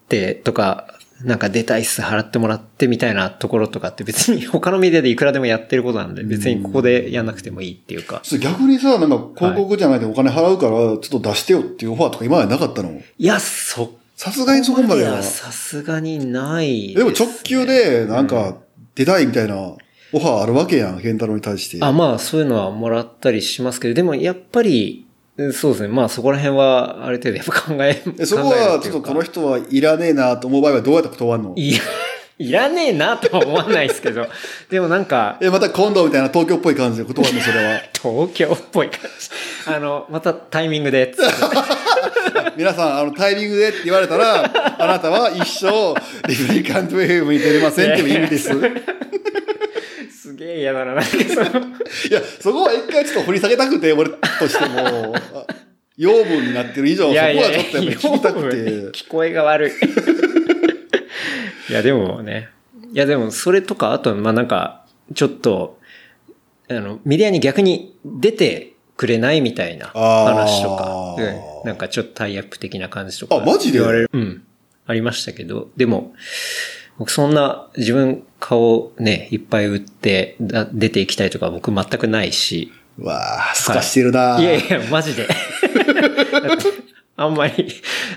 [0.09, 8.21] てとか、なんか出たいっす、払ってもらってみたいなところとかって別に 他のメディアでいくらでもやってることなんで、別にここでやんなくてもいいっていうか。
[8.23, 12.91] ちょっと逆にさ、なんか広告じゃないでお金払うから、ちょっと出してよっていうオファーとか今までなかったの？
[12.91, 15.15] いや、そさすがにそこまでは。
[15.15, 18.57] いやさすがにないでもすね直球で、なんか、
[18.95, 19.77] 出たいみたいなオ
[20.13, 21.85] ファーあるわけやん、ケンタロウに対して。
[21.85, 25.09] あ、まあ、そういうのはもらったりしますけど、でもやっぱり、
[25.39, 25.89] うんそうですね。
[25.89, 31.55] まあ、そこら辺は、ある程度やっぱ考え、えそこは、ちょっとこの人はいらねえなと思う場合はどうやって断るの？
[31.57, 31.81] いや、
[32.39, 34.29] いらねえなとは思わないですけど、
[34.71, 37.81] でもなんか、え、また今度みたいな東京っぽい感じで断るの、それは。
[38.01, 39.73] 東京っぽい感じ。
[39.75, 41.15] あの、またタイミングで、
[42.57, 44.45] 皆さん、あの、タイミングでって言われたら、
[44.79, 45.95] あなたは一生、
[46.29, 48.51] リフリカントウェーブに出れませんっていう意味です。
[48.51, 48.53] い
[50.11, 51.45] すげえ嫌だな、なんかその、
[52.11, 55.47] や、そこは一回ちょっと掘り下げたくて、俺としても、あ
[55.97, 58.57] 養分になってる以上、そこはちょっとやっぱり聞きたくて。
[58.93, 59.73] 聞こえが悪い。
[61.71, 62.49] いや、でもね。
[62.93, 64.85] いや、でも、それとか、あと、まあ、なんか、
[65.15, 65.79] ちょっと、
[66.69, 73.37] あの、メディアに逆に出てくれないみたいな話とかうんなんかちょっとタイアップ的な感じとか。
[73.37, 73.79] あマジで？
[73.79, 74.11] 言われる。
[74.13, 74.43] うん。
[74.87, 76.13] ありましたけど、でも、
[76.99, 85.29] 僕そんな自分顔ね、いっぱい売ってだ出ていきたいとか僕全くないし、うわあ、すかしてるな、いやいや、マジで。
[87.15, 87.69] あんまり、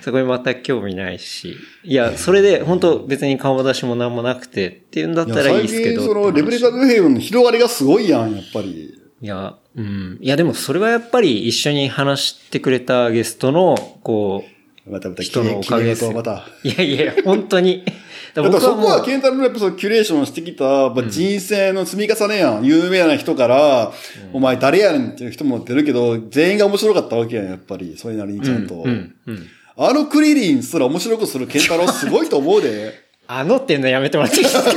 [0.01, 1.55] そこに全く興味ないし。
[1.83, 6.01] いや、それで、本当別に顔出しもなんもなくてっていうんだったらいい最ですけど。
[6.01, 8.99] 近、その、レブリカドヘイブンの広がりがすごいやん、やっぱり。
[9.21, 10.17] いや、うん。
[10.21, 14.43] いや、でもそれはやっぱり一緒に話してくれたゲストの、こ
[14.87, 16.47] またまた、人のおかげですまた。
[16.63, 17.83] う、いやいや、本当に。
[18.35, 22.65] だだからそこは、ケンタロウのやっぱそのキュレーションしてきた、まあ、人生の積み重ねやん。
[22.65, 23.91] 有名な人から、
[24.33, 27.95] お前誰やねんっていう人も出るけど、全員が面白かったわけやん、やっぱり。
[27.97, 28.75] それなりにちゃんと。
[28.75, 29.47] うん、うん。
[29.77, 33.05] あのクリリンすら面白くするケンタロウすごいと思うで。
[33.27, 34.71] あのっていうのやめてもらっていいですか？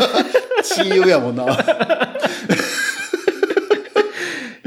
[0.82, 1.44] 親友やもんな。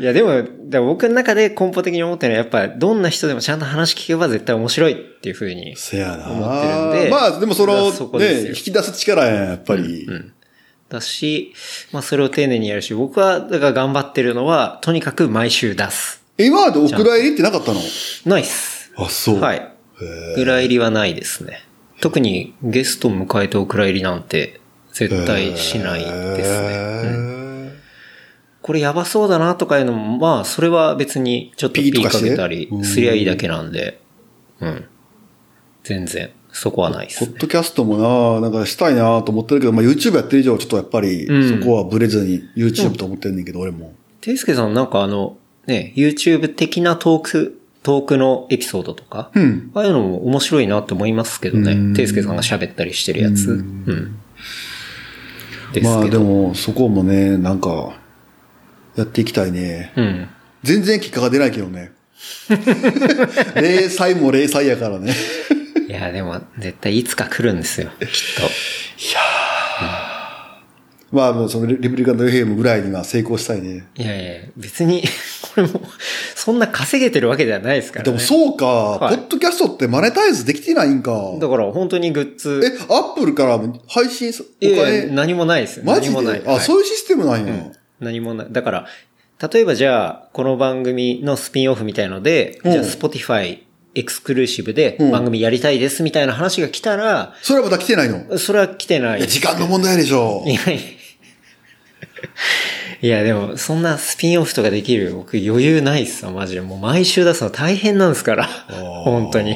[0.02, 5.76] いや、でも、だから僕の中で根本的に思ってるのは、やっぱ、どんな人でもちゃんと話聞けば絶対面白いっていうふうに。
[5.78, 6.32] せやな。
[6.32, 10.06] 思ってるんでまあ、でもその、そね、よ引き出す力やん、やっぱり。
[10.08, 10.34] うん。
[10.90, 11.54] だし、
[11.92, 16.24] まあ、それを丁寧にやるし、僕は、だから頑張ってるのは、とにかく毎週出す。
[16.40, 17.80] 今までお蔵入りってなかったの？
[18.26, 18.92] ナイス。
[18.98, 19.40] あ、そう。
[19.40, 19.58] はい。
[19.58, 21.60] へ裏入りはないですね。
[22.02, 24.60] 特にゲストを迎えてお蔵入りなんて
[24.92, 26.68] 絶対しないですね。
[27.06, 27.51] うん
[28.62, 34.02] これやばそうだなとかいうのも、まあ、それは別にちょっとピーかけたりすりゃいいだけなんで、
[34.60, 34.86] うん。
[35.84, 37.32] 全然、そこはないですね。
[37.32, 43.94] ポッドキャストもな、なんかしたいなと思ってるけど、まあ YouTube やってる以上、ちょっとやっぱり、うんそこはブレずに YouTube と思ってんねんけど、俺も。
[44.22, 49.72] ていすけさんなんかあの、ね、YouTube 的なトーク、トークのエピソードとか、うん。
[49.74, 51.96] ああいうのも面白いなって思いますけどうんね。
[51.96, 53.50] ていすけさんが喋ったりしてるやつ。
[53.50, 54.20] うん。
[55.74, 56.06] ですまあ。
[56.06, 58.01] でも、そこもね、なんか、
[59.02, 59.94] やっていきたいね。
[59.96, 60.30] うん。
[60.64, 61.92] 全然結果が出ないけどね。
[63.56, 65.14] 零細も零細やからね。
[65.88, 69.16] いや、でも、絶対いつか来るんですよ、きっ
[71.12, 73.86] まあもうそのレプリカント FM ぐらいには成功したいね。
[73.96, 74.02] と。
[74.02, 75.04] いやいや、別に、
[75.54, 75.82] これも、
[76.36, 78.12] そんな稼げてるわけではないですからね。
[78.12, 81.12] でもそうか、はいポッドキャストってマネタイズできてないんか。
[81.42, 82.62] だから、本当にグッズ。
[82.64, 85.84] え、アップルからも配信す、おいやいや金、何もないですよ。
[85.86, 86.18] マジで？
[86.18, 86.42] あ、何もない。
[86.44, 87.54] はいそういうシステムなんや。
[87.54, 87.72] うん
[88.02, 88.48] 何もない。
[88.52, 88.88] だから、
[89.54, 93.60] 例えばじゃあ、この番組のスピンオフみたいので、うんじゃあ、Spotify
[93.96, 98.38] エクスクルーシブでうん番組やりたいですみたいな話が来たら、それはまだ来てないの？
[98.38, 99.28] それは来てないいや、。
[99.28, 100.44] 時間の問題でしょ。
[100.46, 100.82] いやいや。
[103.04, 106.62] いや、でも、そんなスピンオフとかできる僕余裕ないっすわ、マジで。
[106.62, 108.46] もう毎週出すの大変なんですから。
[108.46, 109.56] 本当に。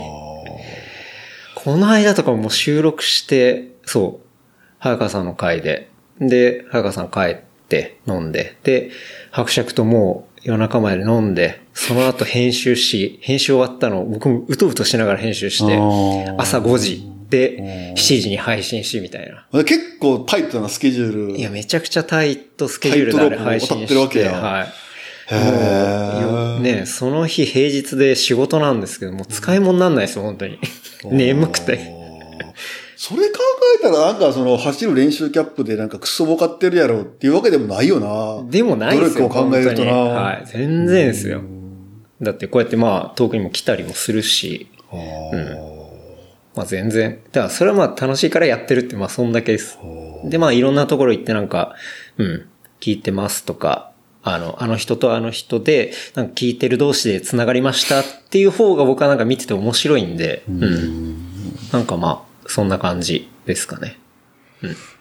[1.54, 4.26] この間とかも収録して、そう、
[4.80, 5.90] 早川さんの回で。
[6.20, 7.46] で、早川さん帰って
[8.08, 8.58] 飲んで。
[8.64, 8.92] で、
[9.32, 15.78] 伯爵ともう夜中まで飲んで、その後編集し、編集終わったのを僕もうとうとしながら編集して
[16.38, 19.64] 朝5時で7時に配信しみたいな。
[19.64, 21.38] 結構タイトなスケジュール。
[21.38, 24.68] いや、めちゃくちゃタイトスケジュールであれ配信してて、るわけやはい。
[25.28, 30.60] へね、その日平日で仕事なんですけど、もう使い物になんないですよ、本当に。
[31.06, 31.95] 眠くて。
[32.98, 33.40] それ考
[33.80, 38.50] えたらなんかその走る練習キャップでなんかクソ儲かってるやろっていうわけでもないよな。
[38.50, 39.28] でもないですよ。
[39.28, 40.44] 努力を考えるとなはい。
[40.46, 41.42] 全然ですよ。
[42.22, 45.76] だってこうやってまあ遠くにも来たりもするし、あー
[46.56, 47.20] まあ全然。
[47.32, 49.78] だからそれはまあ楽しいからやってるってまあそんだけです。
[50.26, 51.76] でまあいろんなところ行ってなんか、
[52.18, 52.48] うん、
[52.80, 53.92] 聞いてますとか、
[54.24, 61.16] あの、あの人とあの人で、なんか聞いてる同士で繋がりましたっていう方が僕はなんか見てて面白いんで、うん。
[61.72, 63.98] なんかまあ、そんな感じですかね。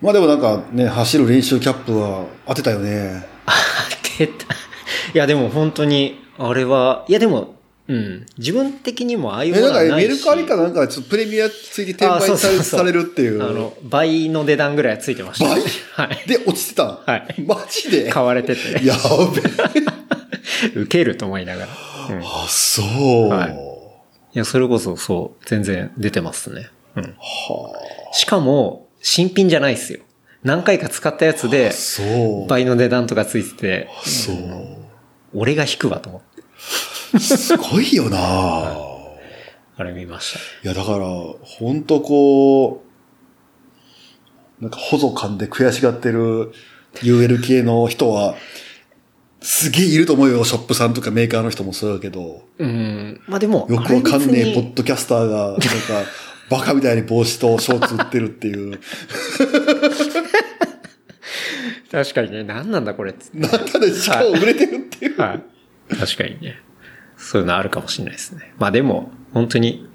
[0.01, 3.25] まあでもなんかね、走る練習キャップは当てたよね。
[3.47, 4.47] 当てた。
[5.15, 7.55] いやでも本当に、あれは、いやでも、
[7.87, 8.27] うん。
[8.39, 10.09] 自分的にもああいうえ、もなんかのはないし。
[10.09, 13.43] メルカリかなんかちょっとプレミアついて転売されるっていう。
[13.43, 15.45] あの、倍の値段ぐらいついてました。
[15.49, 15.63] 倍？
[15.93, 16.25] はい。
[16.27, 16.85] で、落ちてた？
[16.85, 18.11] んはいマジで？
[18.11, 18.97] 買われてて、や
[19.35, 20.73] べえ。
[20.81, 21.69] 受けると思いながら。
[22.17, 22.23] うん。
[22.23, 22.83] いあ、そ
[23.27, 23.29] う。
[23.29, 26.69] はいや、それこそそう、全然出てますね。
[26.97, 27.03] うん。
[27.03, 27.73] は
[28.13, 30.01] しかも、新品じゃないですよ。
[30.43, 32.47] 何回か使ったやつであ、、そう。
[32.47, 34.37] 倍の値段とかついてて、そう。
[35.35, 36.23] 俺が引くわと思っ
[37.13, 38.19] て、すごいよな
[39.77, 40.69] あれ見ました。
[40.69, 42.85] いや、だから、ほんとこ
[44.61, 46.53] う、なんか、細感で悔しがってる
[47.03, 48.37] UL 系の人は、
[49.41, 50.45] すげえいると思うよ。
[50.45, 52.43] ショップさんとかメーカーの人もそうだけど。
[52.59, 53.21] うん。
[53.27, 55.65] まあでも、よくわかんねえポッドキャスターが、なんか、
[56.55, 58.79] バカみたいに帽子とショーツ売ってるっていう。
[61.91, 63.39] 確かにね、何なんだこれっつって。
[63.39, 65.21] なんだでしかも売れてるっていう。
[65.21, 65.43] はい。
[65.97, 66.61] 確かにね。
[67.17, 68.53] そういうのあるかもしれないですね。
[68.59, 69.89] まあでも、本当に、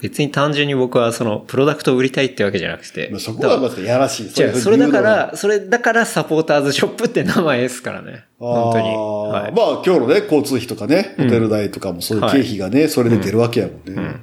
[0.00, 3.12] 別に単純に僕はその、プロダクトを売りたいってわけじゃなくて。
[3.18, 4.30] そこはまずやらしい。
[4.30, 8.24] じゃあ、それだから、それだからサポーターズショップって名前ですからね。
[8.38, 8.88] 本当に。
[8.88, 9.52] はい。
[9.52, 14.16] まあ今日のね、交通費とかね、ホテル代とかもそういう経費がね、それで出るわけやもんね。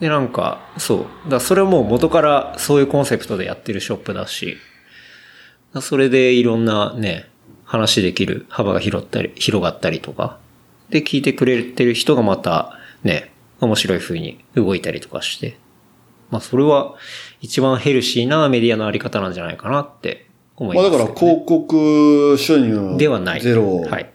[0.00, 1.30] で、なんか、そう。
[1.30, 4.56] だそれはもう元からそういうコンセプトでやってるショップだし、
[5.72, 7.28] だそれでいろんなね、
[7.64, 10.38] 話できる幅が広ったり、広がったりとか、
[10.90, 15.56] で、聞いてくれてる人がまた、ね、面白い風に動いたりとかして、
[16.30, 16.94] まあそれは
[17.40, 20.26] 一番ヘルシーなメディアのあり方なんじゃないかなって
[20.56, 23.40] 思いまあます、だから広告収入ではない。
[23.40, 24.10] ゼロはい。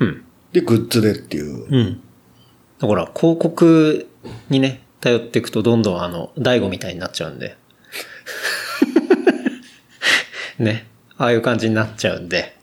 [0.00, 0.24] うん。
[0.52, 1.66] でグッズでっていう。
[1.68, 2.00] うん。
[2.78, 4.08] だから、広告
[4.50, 7.56] にね、頼っていくとどんどんあの、大悟みたいになっちゃうんで。
[10.58, 10.86] ね。
[11.16, 12.56] ああいう感じになっちゃうんで。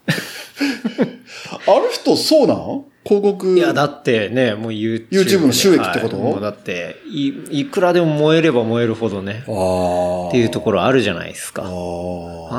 [1.67, 2.85] ある人そうなん？
[3.05, 3.57] 広告。
[3.57, 5.17] いや、だってね、もう YouTube で。
[5.17, 6.17] YouTube の収益ってこと？
[6.17, 10.29] はいもうだって、い、いくらでも燃えれば燃えるほどね、ああ。
[10.29, 11.63] っていうところあるじゃないですか。
[11.63, 11.67] あ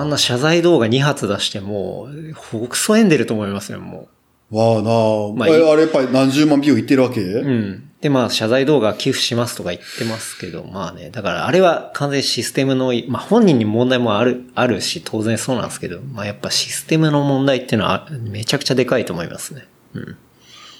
[0.04, 4.08] んな謝罪動画2発出しても、ほくそえんでると思いますよ、も
[4.50, 5.32] わあなあ。
[5.34, 7.44] まああれ、やっぱり何十万ビューいってるわけ、う。
[7.44, 7.90] うん。
[8.06, 19.66] で、まあ、謝罪動画寄付しますとか言ってますけど、まあね、だからあれは完全にシステムの、まあ本人に問題もある、あるし、当然そうなんですけど、まあやっぱシステムの問題っていうのはめちゃくちゃでかいと思いますね。
[19.94, 20.16] うん。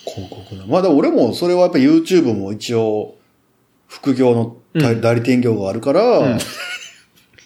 [0.04, 0.66] 広告な。
[0.66, 3.16] まあでも俺もそれはやっぱ YouTube も一応、
[3.88, 6.38] 副業の代代理店業があるから、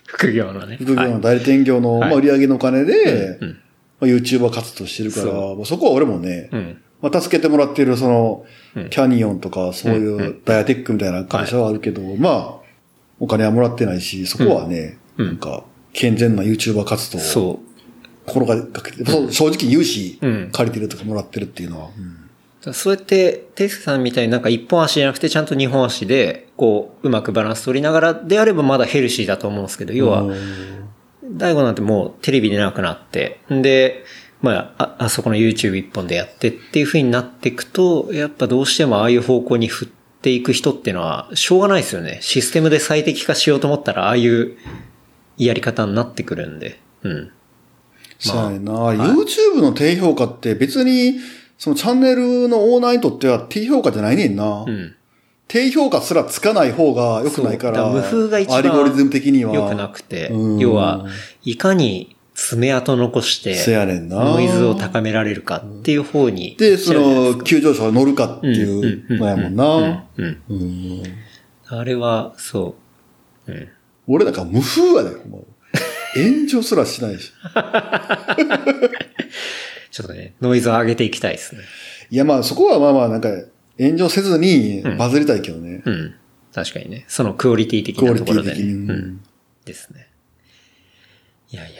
[0.06, 0.76] 副業のね。
[0.76, 3.48] 副業はいの代理店業の、はいまあ、売り上げのお金で、うん。
[3.48, 3.54] ま
[4.02, 6.82] あ、YouTuber 活動してるから、そまあそこは俺もね、うん。
[7.02, 8.44] まあ、助けてもらってるその、
[8.76, 8.90] うん。
[8.90, 12.54] キャニオンとかそういうダイアテックみたいな会社はあるけど、まあ、
[13.18, 15.26] お金はもらってないし、そこはね、うん。
[15.26, 17.60] なんか、健全な YouTuber 活動をそ
[18.26, 20.50] 心がけて、そう正直融資うん。
[20.52, 22.70] 借りてるとかもらってるっていうのは、うん。
[22.70, 22.74] う。
[22.74, 30.24] そうやって、テイスケさんみたいになんか一本足じゃなくてちゃんと二本足で、こう、うまくバランス取りながらであればまだヘルシーだと思うんですけど、要は、
[31.24, 34.04] 大悟なんてもうテレビ出なくなって、で、
[34.42, 39.88] まあ、あ、あそこの YouTube 一本でやってっていう風になっていくと、やっぱどうしてもああいう方向に振っ
[40.22, 42.18] ていく人っていうのは、しょうがないですよね。
[42.22, 44.56] システムで最適化しようと思ったら、ああいう
[45.36, 46.80] やり方になってくるんで。
[47.02, 47.30] うん。
[48.18, 51.18] そうやねんな、YouTube の低評価って別に、
[51.58, 54.64] そのチャンネルのオーナーにとっては低評価じゃないねんな。
[54.66, 54.94] うん。
[55.48, 59.52] 低評価すらつかない方が良くないから、無風が一番アルゴリズム的には。
[59.52, 61.06] 良くなくてうん、要は、
[61.42, 64.24] いかに爪痕残して、せやねんな。
[64.24, 66.56] ノイズを高められるかっていう方に。
[66.56, 69.78] で、その、う急上昇が乗るかっていうのやもんな。
[69.78, 70.06] ん。
[70.16, 70.42] うん。
[70.48, 71.02] うん
[71.66, 72.76] あれは、そ
[73.46, 73.52] う。
[73.52, 73.68] うん。
[74.06, 75.46] 俺なんか無風やで、もう。
[76.14, 77.30] 炎上すらしないし。
[79.92, 81.60] ちょっとね、ノイズを上げていきたいですね。
[82.10, 83.28] いやまあそこはまあまあなんか、
[83.78, 85.82] 炎上せずにバズりたいけどね。
[85.84, 86.14] うん。
[86.54, 87.04] 確かにね。
[87.06, 88.56] そのクオリティ的クオリなところでね。
[88.56, 88.74] ティ的に。
[88.88, 89.20] うん。
[89.66, 90.08] ですね。
[91.50, 91.79] いやいや。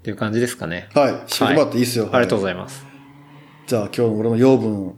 [0.00, 0.88] っていう感じですかね。
[0.94, 1.12] はい。
[1.26, 2.08] 締めてもらっていいっすよ。
[2.10, 2.86] ありがとうごはいざいます。
[3.66, 4.94] じゃあ今日の俺の養分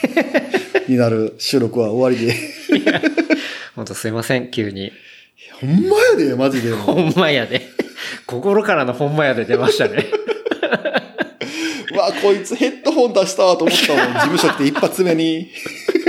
[0.88, 2.34] になる収録は終わりで。
[3.76, 4.90] 本当すいません、急に。
[5.60, 6.72] ほんまやで、マジで。
[6.72, 7.68] ほんまやで。
[8.26, 10.06] 心からのほんまやで出ましたね。
[11.92, 14.14] うわ、こいつヘッドホン出したと思ったもん。
[14.14, 15.50] 事務所来て一発目に。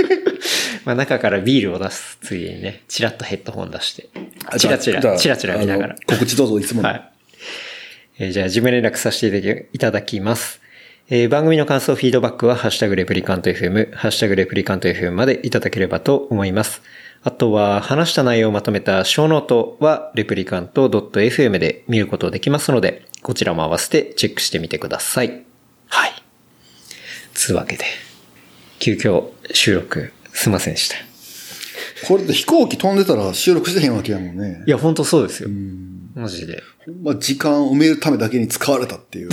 [0.86, 4.08] まあ中からビールを出すついでにね、チラッとヘッドホン出して。
[4.46, 5.96] あチラチラ、チラチラ見ながら。
[6.06, 6.88] 告知どうぞ、いつもの。
[6.88, 7.15] はい。
[8.18, 10.60] えーじゃあ、事務連絡させていただきます。
[11.10, 16.80] えー番組の感想、フィードバックは、ハッシュタグレプリカント FM、ハッシュタグレプリカント FM までいただければと思います。
[17.22, 25.44] あとは、話した内容をまとめたショーノートは、 replicant.fm で見ることできますので、こちらも合わせてチェックしてみてください。
[25.88, 26.12] はい。
[27.34, 27.84] つうわけで、
[28.78, 31.15] 急遽収録、すいませんでした。
[32.06, 34.70] これで飛行機飛んでたら収録してへんわけやもんねい。
[34.70, 35.48] や、ほんとそうですよ。
[36.14, 36.62] マジで。
[36.84, 39.30] ほんま時間を埋めるためだけに使われたっていう。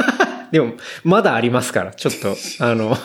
[0.52, 0.74] でも、
[1.04, 2.96] まだありますから、ちょっと、 あの、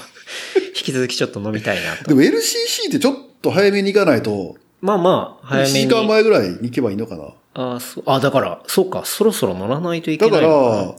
[0.75, 2.09] 引き続きちょっと飲みたいなと。
[2.09, 5.81] でも LCC ってちょっと早めに行かないと、まあまあ、早め1に。
[5.89, 7.33] 時間前ぐらいに行けばいいのかな。
[7.53, 10.75] あそうあ、だから、そうか、そろそろ乗らないといけだかないのな。
[10.83, 10.95] ら、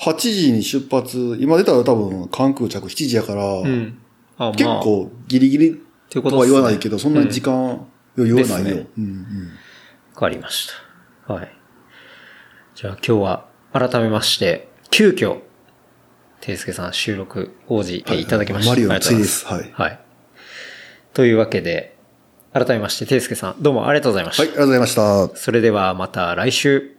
[0.00, 3.98] 8時に出発、今出たら多分関空着7時やから、うん。
[4.38, 7.86] あ、まあ、結構ギリギリということねは言わないけど、そんなに時間
[8.16, 8.64] 余裕はないよ。
[8.64, 9.52] ですねうんうん
[10.14, 10.68] わかりまし
[11.26, 11.32] た。
[11.32, 11.52] はい。
[12.74, 15.40] じゃあ今日は、改めまして、急遽、
[16.40, 18.70] ていすけさん収録応じていただきました。
[18.72, 20.00] はいはいマリオのありがとうございますついはい。
[21.14, 21.96] というわけで、
[22.52, 24.42] 改めまして、ていすけさん、どうもありがとうございました。
[24.42, 25.36] はい、ありがとうございました。
[25.36, 26.97] それではまた来週。